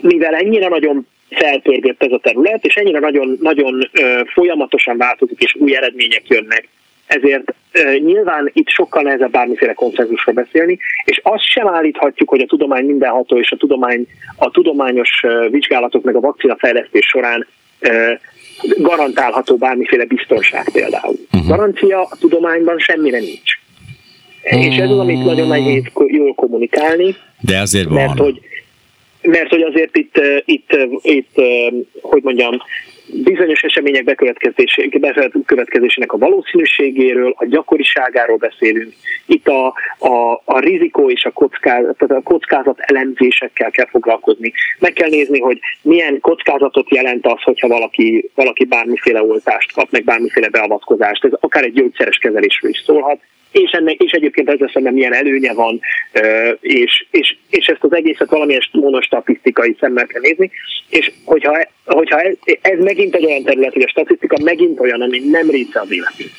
mivel 0.00 0.34
ennyire 0.34 0.68
nagyon 0.68 1.06
felpörgött 1.30 2.02
ez 2.02 2.12
a 2.12 2.18
terület, 2.18 2.64
és 2.64 2.74
ennyire 2.74 2.98
nagyon, 2.98 3.38
nagyon 3.40 3.90
folyamatosan 4.32 4.96
változik, 4.96 5.40
és 5.42 5.54
új 5.54 5.76
eredmények 5.76 6.22
jönnek, 6.28 6.68
ezért 7.06 7.54
nyilván 7.98 8.50
itt 8.52 8.68
sokkal 8.68 9.02
nehezebb 9.02 9.30
bármiféle 9.30 9.72
konszenzusról 9.72 10.34
beszélni, 10.34 10.78
és 11.04 11.20
azt 11.22 11.44
sem 11.44 11.68
állíthatjuk, 11.68 12.28
hogy 12.28 12.40
a 12.40 12.46
tudomány 12.46 12.84
mindenható, 12.84 13.38
és 13.38 13.50
a, 13.50 13.56
tudomány, 13.56 14.06
a 14.36 14.50
tudományos 14.50 15.24
vizsgálatok 15.50 16.04
meg 16.04 16.16
a 16.16 16.20
vakcinafejlesztés 16.20 17.06
során 17.06 17.46
garantálható 18.78 19.56
bármiféle 19.56 20.04
biztonság 20.04 20.68
például. 20.72 21.14
Uh-huh. 21.32 21.48
Garancia 21.48 22.00
a 22.00 22.16
tudományban 22.20 22.78
semmire 22.78 23.18
nincs. 23.18 23.58
Uh-huh. 24.44 24.64
És 24.64 24.76
ez 24.76 24.90
az, 24.90 24.98
amit 24.98 25.24
nagyon 25.24 25.48
nehéz 25.48 25.82
jól 26.06 26.34
kommunikálni. 26.34 27.16
De 27.40 27.58
azért 27.58 27.88
van. 27.88 27.94
Mert 27.94 28.18
hogy, 28.18 28.40
mert 29.24 29.50
hogy 29.50 29.62
azért 29.62 29.96
itt, 29.96 30.20
itt, 30.44 30.76
itt 31.02 31.40
hogy 32.00 32.22
mondjam, 32.22 32.58
bizonyos 33.06 33.62
események 33.62 34.04
bekövetkezésének 34.04 36.12
a 36.12 36.18
valószínűségéről, 36.18 37.34
a 37.36 37.46
gyakoriságáról 37.46 38.36
beszélünk. 38.36 38.92
Itt 39.26 39.48
a, 39.48 39.66
a, 39.98 40.42
a 40.44 40.58
rizikó 40.58 41.10
és 41.10 41.24
a 41.24 41.30
kockázat, 41.30 42.02
a 42.02 42.22
kockázat 42.22 42.78
elemzésekkel 42.78 43.70
kell 43.70 43.86
foglalkozni. 43.86 44.52
Meg 44.78 44.92
kell 44.92 45.08
nézni, 45.08 45.40
hogy 45.40 45.58
milyen 45.82 46.20
kockázatot 46.20 46.90
jelent 46.90 47.26
az, 47.26 47.42
hogyha 47.42 47.68
valaki, 47.68 48.30
valaki 48.34 48.64
bármiféle 48.64 49.22
oltást 49.22 49.72
kap, 49.72 49.90
meg 49.90 50.04
bármiféle 50.04 50.48
beavatkozást. 50.48 51.24
Ez 51.24 51.32
akár 51.40 51.64
egy 51.64 51.72
gyógyszeres 51.72 52.18
kezelésről 52.18 52.70
is 52.70 52.82
szólhat 52.86 53.18
és, 53.54 53.70
ennek, 53.70 53.94
és 53.94 54.10
egyébként 54.10 54.48
ezzel 54.48 54.70
szemben 54.72 54.92
milyen 54.92 55.14
előnye 55.14 55.52
van, 55.52 55.80
és, 56.60 57.06
és, 57.10 57.36
és 57.50 57.66
ezt 57.66 57.84
az 57.84 57.92
egészet 57.92 58.30
valamilyen 58.30 58.62
monostatisztikai 58.72 59.76
szemmel 59.80 60.06
kell 60.06 60.20
nézni, 60.20 60.50
és 60.88 61.12
hogyha, 61.24 61.66
hogyha 61.84 62.20
ez, 62.20 62.34
ez 62.60 62.78
megint 62.78 63.14
egy 63.14 63.24
olyan 63.24 63.42
terület, 63.42 63.72
hogy 63.72 63.82
a 63.82 63.88
statisztika 63.88 64.36
megint 64.42 64.80
olyan, 64.80 65.00
ami 65.00 65.18
nem 65.18 65.50
része 65.50 65.80
az 65.80 65.90
életünk. 65.90 66.30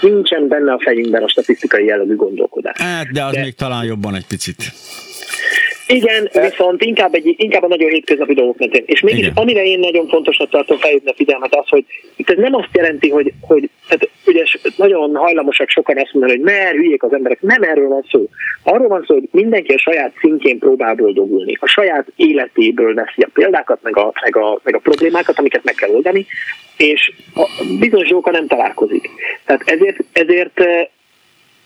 Nincsen 0.00 0.48
benne 0.48 0.72
a 0.72 0.80
fejünkben 0.80 1.22
a 1.22 1.28
statisztikai 1.28 1.84
jellegű 1.84 2.16
gondolkodás. 2.16 2.80
Hát, 2.80 3.12
de 3.12 3.24
az 3.24 3.32
de, 3.34 3.40
még 3.40 3.54
talán 3.54 3.84
jobban 3.84 4.14
egy 4.14 4.26
picit. 4.26 4.72
Igen, 5.86 6.28
viszont 6.32 6.82
inkább, 6.82 7.14
egy, 7.14 7.34
inkább 7.36 7.62
a 7.62 7.68
nagyon 7.68 7.90
hétköznapi 7.90 8.34
dolgok 8.34 8.58
mentén. 8.58 8.82
És 8.86 9.00
mégis 9.00 9.20
Igen. 9.20 9.32
amire 9.34 9.64
én 9.64 9.78
nagyon 9.78 10.08
fontosnak 10.08 10.50
tartom 10.50 10.78
felhívni 10.78 11.10
a 11.10 11.14
figyelmet 11.16 11.54
az, 11.54 11.68
hogy 11.68 11.84
itt 12.16 12.30
ez 12.30 12.36
nem 12.36 12.54
azt 12.54 12.68
jelenti, 12.72 13.10
hogy, 13.10 13.32
hogy 13.40 13.70
tehát 13.88 14.08
ugye 14.26 14.44
nagyon 14.76 15.16
hajlamosak 15.16 15.68
sokan 15.68 15.98
azt 15.98 16.12
mondani, 16.12 16.32
hogy 16.36 16.44
mer, 16.44 16.74
hülyék 16.74 17.02
az 17.02 17.12
emberek. 17.12 17.40
Nem 17.40 17.62
erről 17.62 17.88
van 17.88 18.06
szó. 18.10 18.28
Arról 18.62 18.88
van 18.88 19.04
szó, 19.06 19.14
hogy 19.14 19.28
mindenki 19.30 19.72
a 19.72 19.78
saját 19.78 20.12
szintjén 20.20 20.58
próbál 20.58 20.94
boldogulni. 20.94 21.56
A 21.60 21.66
saját 21.66 22.06
életéből 22.16 22.94
veszi 22.94 23.22
a 23.22 23.28
példákat, 23.32 23.78
meg 23.82 23.96
a, 23.96 24.12
meg 24.22 24.36
a, 24.36 24.60
meg 24.62 24.74
a 24.74 24.78
problémákat, 24.78 25.38
amiket 25.38 25.64
meg 25.64 25.74
kell 25.74 25.90
oldani, 25.90 26.26
és 26.76 27.12
a 27.34 27.64
bizonyos 27.78 28.08
dolgokkal 28.08 28.32
nem 28.32 28.46
találkozik. 28.46 29.10
Tehát 29.44 29.62
ezért, 29.64 29.96
ezért 30.12 30.60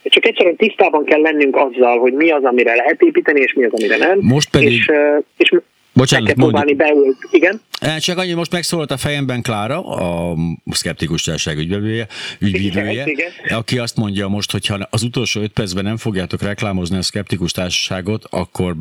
csak 0.09 0.25
egyszerűen 0.25 0.57
tisztában 0.57 1.05
kell 1.05 1.21
lennünk 1.21 1.57
azzal, 1.57 1.99
hogy 1.99 2.13
mi 2.13 2.31
az, 2.31 2.45
amire 2.45 2.75
lehet 2.75 3.03
építeni, 3.03 3.41
és 3.41 3.53
mi 3.53 3.65
az, 3.65 3.73
amire 3.73 3.97
nem. 3.97 4.19
Most 4.21 4.51
pedig... 4.51 4.69
És, 4.69 4.93
és 5.37 5.53
Bocsánat, 5.99 6.37
meg 6.37 6.51
kell 6.53 6.75
beült. 6.75 7.17
Igen? 7.31 7.61
Csak 7.99 8.19
annyi, 8.19 8.33
most 8.33 8.53
megszólalt 8.53 8.91
a 8.91 8.97
fejemben 8.97 9.43
Klára, 9.43 9.87
a 9.87 10.37
szkeptikus 10.71 11.23
társaság 11.23 11.59
ügyvevője, 11.59 12.07
ügyvívője, 12.39 13.07
aki 13.49 13.79
azt 13.79 13.97
mondja 13.97 14.29
most, 14.29 14.53
hogy 14.53 14.67
ha 14.67 14.87
az 14.91 15.03
utolsó 15.03 15.41
öt 15.41 15.53
percben 15.53 15.85
nem 15.85 15.97
fogjátok 15.97 16.43
reklámozni 16.43 16.97
a 16.97 17.03
szkeptikus 17.03 17.53
társaságot, 17.53 18.25
akkor, 18.31 18.77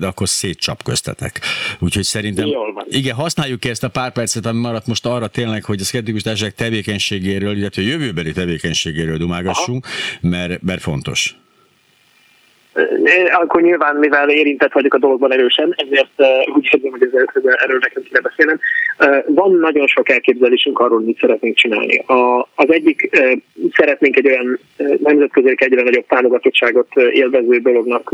akkor 0.00 0.28
szétcsapköztetek. 0.28 1.40
Úgyhogy 1.78 2.04
szerintem, 2.04 2.48
igen, 2.88 3.14
használjuk 3.14 3.60
ki 3.60 3.68
ezt 3.68 3.84
a 3.84 3.88
pár 3.88 4.12
percet, 4.12 4.46
ami 4.46 4.60
maradt 4.60 4.86
most 4.86 5.06
arra 5.06 5.26
tényleg, 5.26 5.64
hogy 5.64 5.80
a 5.80 5.84
szkeptikus 5.84 6.22
társaság 6.22 6.54
tevékenységéről, 6.54 7.56
illetve 7.56 7.82
jövőbeli 7.82 8.32
tevékenységéről 8.32 9.16
dumágassunk, 9.16 9.86
mert, 10.20 10.62
mert 10.62 10.80
fontos 10.80 11.36
akkor 13.32 13.62
nyilván, 13.62 13.96
mivel 13.96 14.30
érintett 14.30 14.72
vagyok 14.72 14.94
a 14.94 14.98
dologban 14.98 15.32
erősen, 15.32 15.74
ezért 15.76 16.10
uh, 16.16 16.56
úgy 16.56 16.68
érzem, 16.72 16.90
hogy 16.90 17.10
erről 17.44 17.78
nekem 17.80 18.02
kéne 18.02 18.20
beszélnem. 18.20 18.58
Uh, 18.98 19.34
van 19.34 19.58
nagyon 19.58 19.86
sok 19.86 20.08
elképzelésünk 20.08 20.78
arról, 20.78 21.00
mit 21.00 21.18
szeretnénk 21.18 21.56
csinálni. 21.56 22.04
Az 22.54 22.72
egyik 22.72 23.10
uh, 23.12 23.32
szeretnénk 23.76 24.16
egy 24.16 24.26
olyan 24.26 24.58
nemzetközi 24.98 25.54
egyre 25.56 25.82
nagyobb 25.82 26.06
támogatottságot 26.06 26.88
élvező 27.12 27.58
dolognak 27.58 28.12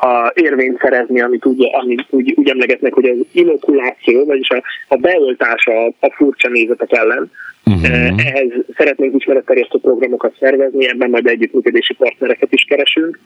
a 0.00 0.32
érvényt 0.34 0.80
szerezni, 0.80 1.20
amit 1.20 1.46
úgy, 1.46 1.68
amit 1.72 2.06
úgy, 2.10 2.32
úgy 2.36 2.48
emlegetnek, 2.48 2.92
hogy 2.92 3.04
az 3.04 3.16
inokuláció, 3.32 4.24
vagyis 4.24 4.48
a, 4.48 4.62
a 4.88 4.96
beoltás 4.96 5.66
a, 5.66 5.86
a 5.86 6.12
furcsa 6.16 6.48
nézetek 6.48 6.92
ellen. 6.92 7.30
Uh-huh. 7.64 8.26
Ehhez 8.26 8.52
szeretnénk 8.76 9.14
ismeretterjesztő 9.14 9.78
programokat 9.78 10.36
szervezni, 10.40 10.88
ebben 10.88 11.10
majd 11.10 11.26
együttműködési 11.26 11.94
partnereket 11.94 12.52
is 12.52 12.64
keresünk. 12.68 13.18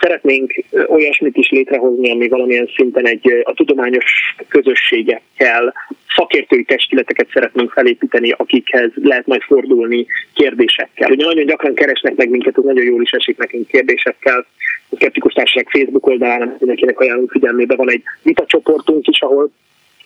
Szeretnénk 0.00 0.64
olyasmit 0.86 1.36
is 1.36 1.50
létrehozni, 1.50 2.10
ami 2.10 2.28
valamilyen 2.28 2.70
szinten 2.76 3.06
egy 3.06 3.40
a 3.42 3.52
tudományos 3.52 4.34
közösségekkel, 4.48 5.74
szakértői 6.16 6.64
testületeket 6.64 7.28
szeretnénk 7.32 7.70
felépíteni, 7.70 8.30
akikhez 8.30 8.90
lehet 8.94 9.26
majd 9.26 9.42
fordulni 9.42 10.06
kérdésekkel. 10.34 11.10
Ugye 11.10 11.24
nagyon 11.24 11.46
gyakran 11.46 11.74
keresnek 11.74 12.16
meg 12.16 12.30
minket, 12.30 12.58
ez 12.58 12.64
nagyon 12.64 12.84
jól 12.84 13.02
is 13.02 13.10
esik 13.10 13.36
nekünk 13.38 13.66
kérdésekkel. 13.66 14.46
A 14.90 14.96
Skeptikus 14.96 15.32
Társaság 15.32 15.68
Facebook 15.68 16.06
oldalán 16.06 16.56
mindenkinek 16.58 17.00
ajánlunk 17.00 17.30
figyelmébe 17.30 17.76
van 17.76 17.90
egy 17.90 18.02
vitacsoportunk 18.22 19.06
is, 19.06 19.20
ahol 19.20 19.50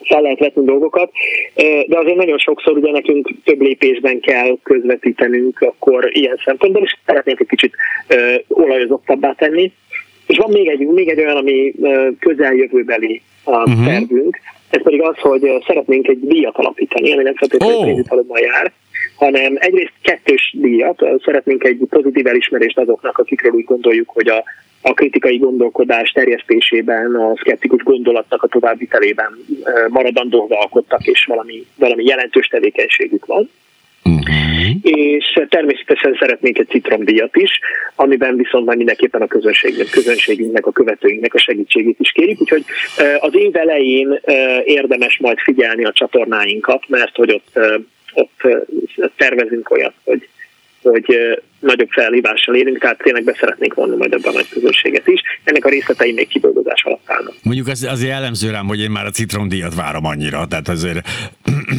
fel 0.05 0.23
lehet 0.23 0.39
vetni 0.39 0.65
dolgokat, 0.65 1.11
de 1.87 1.99
azért 1.99 2.17
nagyon 2.17 2.39
sokszor 2.39 2.77
ugye 2.77 2.91
nekünk 2.91 3.29
több 3.45 3.61
lépésben 3.61 4.21
kell 4.21 4.57
közvetítenünk 4.63 5.61
akkor 5.61 6.11
ilyen 6.13 6.41
szempontból, 6.45 6.83
és 6.83 6.97
szeretnénk 7.07 7.41
egy 7.41 7.47
kicsit 7.47 7.75
olajozottabbá 8.49 9.33
tenni. 9.33 9.73
És 10.27 10.37
van 10.37 10.51
még 10.51 10.69
egy, 10.69 10.87
még 10.87 11.09
egy 11.09 11.19
olyan, 11.19 11.37
ami 11.37 11.75
közeljövőbeli 12.19 13.23
a 13.45 13.57
uh-huh. 13.57 13.87
tervünk, 13.87 14.39
ez 14.71 14.83
pedig 14.83 15.03
az, 15.03 15.17
hogy 15.19 15.63
szeretnénk 15.67 16.09
egy 16.09 16.21
díjat 16.21 16.57
alapítani, 16.57 17.13
ami 17.13 17.23
nem 17.23 17.35
feltétlenül 17.35 17.77
oh. 17.77 17.85
pénzütalommal 17.85 18.39
jár, 18.39 18.73
hanem 19.17 19.55
egyrészt 19.59 19.93
kettős 20.03 20.55
díjat, 20.59 21.05
szeretnénk 21.25 21.65
egy 21.65 21.79
pozitív 21.89 22.27
elismerést 22.27 22.79
azoknak, 22.79 23.19
akikről 23.19 23.53
úgy 23.53 23.65
gondoljuk, 23.65 24.09
hogy 24.09 24.29
a 24.29 24.45
a 24.83 24.93
kritikai 24.93 25.39
gondolkodás 25.39 26.11
terjesztésében, 26.11 27.15
a 27.15 27.37
szkeptikus 27.37 27.83
gondolatnak 27.83 28.43
a 28.43 28.49
továbbvitelében 28.49 29.39
maradandóvá 29.89 30.57
alkottak, 30.57 31.07
és 31.07 31.25
valami, 31.25 31.67
valami 31.77 32.05
jelentős 32.05 32.47
tevékenységük 32.47 33.27
van. 33.27 33.51
Uh-huh. 34.05 34.77
És 34.83 35.41
természetesen 35.49 36.17
szeretnénk 36.19 36.59
egy 36.59 36.69
citromdíjat 36.69 37.37
is, 37.37 37.51
amiben 37.95 38.37
viszont 38.37 38.67
már 38.67 38.77
mindenképpen 38.77 39.23
a 39.23 39.27
közönségnek, 39.27 39.91
közönségünknek, 39.91 40.67
a 40.67 40.73
követőinknek 40.73 41.35
a 41.35 41.39
segítségét 41.39 41.97
is 42.01 42.11
kérik, 42.11 42.41
úgyhogy 42.41 42.65
az 43.21 43.35
év 43.35 43.57
elején 43.57 44.21
érdemes 44.65 45.19
majd 45.19 45.39
figyelni 45.39 45.85
a 45.85 45.93
csatornáinkat, 45.93 46.85
mert 46.89 47.17
hogy 47.17 47.33
ott, 47.33 47.59
ott 48.15 48.67
tervezünk 49.17 49.71
olyat, 49.71 49.95
hogy 50.05 50.29
hogy 50.83 51.19
nagyobb 51.59 51.91
felhívással 51.91 52.55
élünk, 52.55 52.79
tehát 52.79 52.99
tényleg 52.99 53.25
beszeretnénk 53.25 53.75
vonni 53.75 53.97
majd 53.97 54.13
ebben 54.13 54.33
a 54.33 54.35
nagy 54.35 54.49
közönséget 54.49 55.07
is. 55.07 55.21
Ennek 55.45 55.65
a 55.65 55.69
részletei 55.69 56.13
még 56.13 56.29
kidolgozás 56.29 56.83
alatt 56.85 57.03
állnak. 57.07 57.35
Mondjuk 57.43 57.67
az, 57.67 57.83
azért 57.91 58.11
jellemző 58.11 58.51
rám, 58.51 58.67
hogy 58.67 58.81
én 58.81 58.91
már 58.91 59.07
a 59.07 59.11
citromdíjat 59.11 59.75
várom 59.75 60.05
annyira, 60.05 60.47
tehát 60.47 60.69
azért... 60.69 61.09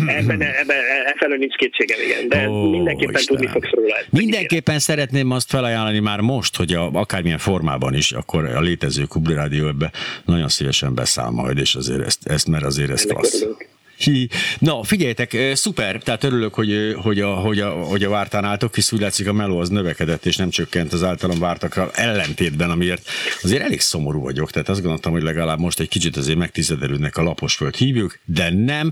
Ebben, 0.08 0.42
ebben 0.42 0.78
e 1.06 1.16
felől 1.18 1.38
nincs 1.38 1.56
kétségem, 1.56 2.00
igen, 2.06 2.28
de 2.28 2.50
Ó, 2.50 2.70
mindenképpen 2.70 3.16
Istenem. 3.16 3.42
tudni 3.42 3.60
fogsz 3.60 3.74
róla. 3.74 3.96
Ezt 3.96 4.12
mindenképpen 4.12 4.80
szeretném 4.80 5.32
azt 5.32 5.50
felajánlani 5.50 6.00
már 6.00 6.20
most, 6.20 6.56
hogy 6.56 6.74
a, 6.74 6.90
akármilyen 6.94 7.38
formában 7.38 7.94
is, 7.94 8.12
akkor 8.12 8.46
a 8.46 8.62
létező 8.62 9.04
Kubli 9.04 9.34
Rádió 9.34 9.68
ebbe 9.68 9.92
nagyon 10.26 10.48
szívesen 10.48 10.96
beszáll 10.96 11.30
majd, 11.30 11.58
és 11.58 11.76
azért 11.76 12.06
ezt, 12.06 12.28
ezt 12.28 12.48
mert 12.48 12.64
azért 12.64 12.92
ezt 12.92 13.08
klassz. 13.08 13.40
Hi. 13.40 13.72
Na, 14.60 14.84
figyeljetek, 14.84 15.38
szuper, 15.54 16.02
tehát 16.04 16.24
örülök, 16.24 16.54
hogy, 16.54 16.96
hogy, 17.02 17.20
a, 17.20 17.34
hogy, 17.34 17.60
a, 17.60 17.70
hogy 17.70 18.04
a 18.04 18.10
vártán 18.10 18.46
álltok, 18.46 18.76
hisz 18.76 18.92
úgy 18.92 19.00
látszik 19.00 19.28
a 19.28 19.34
meló 19.34 19.60
az 19.60 19.70
növekedett, 19.70 20.26
és 20.26 20.36
nem 20.36 20.50
csökkent 20.50 20.94
az 20.94 21.04
általam 21.04 21.40
vártakra 21.40 21.92
ellentétben, 21.94 22.70
amiért 22.70 23.10
azért 23.42 23.62
elég 23.64 23.80
szomorú 23.80 24.22
vagyok, 24.22 24.52
tehát 24.52 24.70
azt 24.70 24.80
gondoltam, 24.80 25.12
hogy 25.12 25.24
legalább 25.24 25.60
most 25.60 25.80
egy 25.80 25.90
kicsit 25.90 26.18
azért 26.18 26.38
megtizedelődnek 26.38 27.18
a 27.18 27.24
laposföld 27.24 27.76
hívjuk, 27.76 28.20
de 28.26 28.50
nem. 28.50 28.92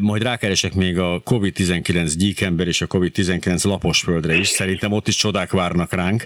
Majd 0.00 0.22
rákeresek 0.22 0.74
még 0.74 0.98
a 0.98 1.22
COVID-19 1.24 2.12
gyíkember 2.16 2.66
és 2.66 2.80
a 2.80 2.86
COVID-19 2.86 3.64
laposföldre 3.64 4.34
is, 4.34 4.48
szerintem 4.48 4.92
ott 4.92 5.08
is 5.08 5.16
csodák 5.16 5.50
várnak 5.50 5.92
ránk. 5.92 6.24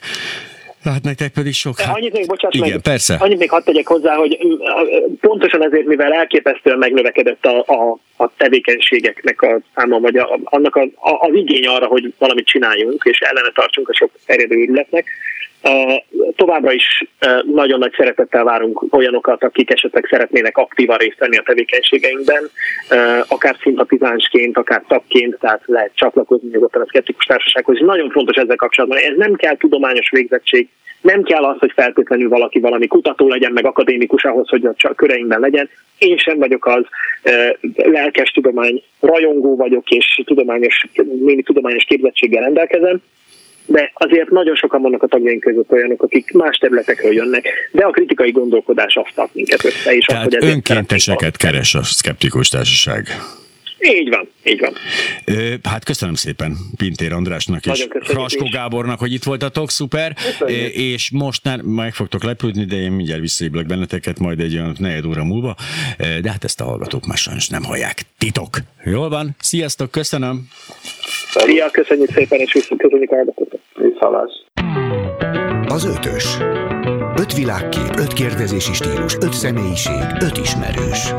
Hát 0.85 1.03
nektek 1.03 1.33
pedig 1.33 1.53
sok. 1.53 1.81
Hát... 1.81 1.97
Annyit 1.97 2.13
még, 2.13 2.27
bocsáss 2.27 2.55
Igen, 2.55 2.71
meg, 2.71 2.81
persze. 2.81 3.17
Annyit 3.19 3.39
még 3.39 3.51
hadd 3.51 3.65
tegyek 3.65 3.87
hozzá, 3.87 4.15
hogy 4.15 4.39
pontosan 5.21 5.63
azért, 5.63 5.87
mivel 5.87 6.13
elképesztően 6.13 6.79
megnövekedett 6.79 7.45
a, 7.45 7.65
a, 7.67 7.99
a 8.17 8.31
tevékenységeknek 8.37 9.43
a 9.43 9.61
száma, 9.75 10.01
vagy 10.01 10.17
a, 10.17 10.39
annak 10.45 10.77
a, 10.77 10.81
a, 10.81 11.27
az 11.29 11.35
igény 11.35 11.67
arra, 11.67 11.87
hogy 11.87 12.15
valamit 12.19 12.47
csináljunk, 12.47 13.03
és 13.05 13.19
ellene 13.19 13.51
tartsunk 13.55 13.89
a 13.89 13.95
sok 13.95 14.11
terjedő 14.27 14.57
ügyletnek, 14.57 15.07
Továbbra 16.37 16.73
is 16.73 17.05
nagyon 17.53 17.79
nagy 17.79 17.93
szeretettel 17.97 18.45
várunk 18.45 18.95
olyanokat, 18.95 19.45
akik 19.45 19.71
esetleg 19.71 20.07
szeretnének 20.11 20.57
aktívan 20.57 20.97
részt 20.97 21.19
venni 21.19 21.37
a 21.37 21.43
tevékenységeinkben, 21.43 22.51
akár 23.29 23.57
szimpatizánsként, 23.63 24.57
akár 24.57 24.85
tagként, 24.89 25.39
tehát 25.41 25.63
lehet 25.67 25.91
csatlakozni 25.95 26.49
nyugodtan 26.53 26.83
a 26.83 26.87
szkeptikus 26.87 27.25
társasághoz. 27.25 27.81
Nagyon 27.81 28.11
fontos 28.11 28.37
ezzel 28.37 28.57
kapcsolatban. 28.57 28.99
Ez 28.99 29.17
nem 29.17 29.35
kell 29.35 29.57
tudományos 29.57 30.11
végzettség, 30.11 30.69
nem 31.01 31.23
kell 31.23 31.45
az, 31.45 31.59
hogy 31.59 31.73
feltétlenül 31.75 32.29
valaki 32.29 32.61
valami 32.61 32.87
kutató 32.87 33.29
legyen, 33.29 33.53
meg 33.53 33.67
akadémikus 33.67 34.25
ahhoz, 34.25 34.49
hogy 34.49 34.67
a 34.79 34.95
köreinkben 34.95 35.41
legyen. 35.41 35.69
Én 35.99 36.17
sem 36.17 36.39
vagyok 36.39 36.67
az, 36.67 36.85
lelkes 37.75 38.31
tudomány 38.31 38.83
rajongó 39.01 39.57
vagyok, 39.57 39.91
és 39.91 40.23
tudományos, 40.25 40.87
némi 41.25 41.43
tudományos 41.43 41.85
képzettséggel 41.85 42.43
rendelkezem 42.43 43.03
de 43.67 43.91
azért 43.95 44.31
nagyon 44.31 44.55
sokan 44.55 44.83
vannak 44.83 45.03
a 45.03 45.07
tagjaink 45.07 45.41
között 45.41 45.71
olyanok, 45.71 46.03
akik 46.03 46.33
más 46.33 46.57
területekről 46.57 47.13
jönnek, 47.13 47.49
de 47.73 47.85
a 47.85 47.91
kritikai 47.91 48.31
gondolkodás 48.31 48.95
azt 48.95 49.15
tart 49.15 49.35
minket 49.35 49.65
össze. 49.65 49.95
És 49.95 50.05
Tehát 50.05 50.27
azt, 50.27 50.37
hogy 50.37 50.49
önkénteseket 50.49 51.37
keres 51.37 51.75
a 51.75 51.83
szkeptikus 51.83 52.49
társaság. 52.49 53.09
Így 53.79 54.09
van, 54.09 54.29
így 54.45 54.61
van. 54.61 54.73
Hát 55.63 55.85
köszönöm 55.85 56.15
szépen 56.15 56.57
Pintér 56.77 57.13
Andrásnak 57.13 57.67
és 57.67 57.87
Kraskó 57.89 58.49
Gábornak, 58.53 58.99
hogy 58.99 59.13
itt 59.13 59.23
voltatok, 59.23 59.71
szuper. 59.71 60.15
Köszönjük. 60.15 60.73
És 60.75 61.11
most 61.11 61.45
már 61.45 61.61
meg 61.61 61.95
fogtok 61.95 62.25
lepődni, 62.25 62.65
de 62.65 62.77
én 62.77 62.93
mindjárt 62.93 63.21
visszaéblek 63.21 63.67
benneteket 63.67 64.19
majd 64.19 64.41
egy 64.41 64.55
olyan 64.55 64.77
negyed 64.79 65.05
óra 65.05 65.25
múlva. 65.25 65.57
De 65.99 66.31
hát 66.31 66.45
ezt 66.45 66.61
a 66.61 66.65
hallgatók 66.65 67.07
már 67.07 67.17
sajnos 67.17 67.49
nem 67.49 67.65
hallják. 67.65 68.01
Titok. 68.19 68.57
Jól 68.85 69.09
van? 69.09 69.37
Sziasztok, 69.39 69.91
köszönöm. 69.91 70.49
Szia, 71.29 71.71
köszönjük 71.71 72.11
szépen, 72.13 72.39
és 72.41 72.51
köszönjük 72.77 73.11
a 73.11 73.15
hallgatókat. 73.15 73.54
Viszalás. 74.05 74.45
Az 75.67 75.85
ötös. 75.85 76.39
Öt 77.17 77.35
világkép, 77.35 77.97
öt 77.97 78.13
kérdezési 78.13 78.73
stílus, 78.73 79.15
öt 79.15 79.33
személyiség, 79.33 80.03
öt 80.21 80.37
ismerős. 80.37 81.15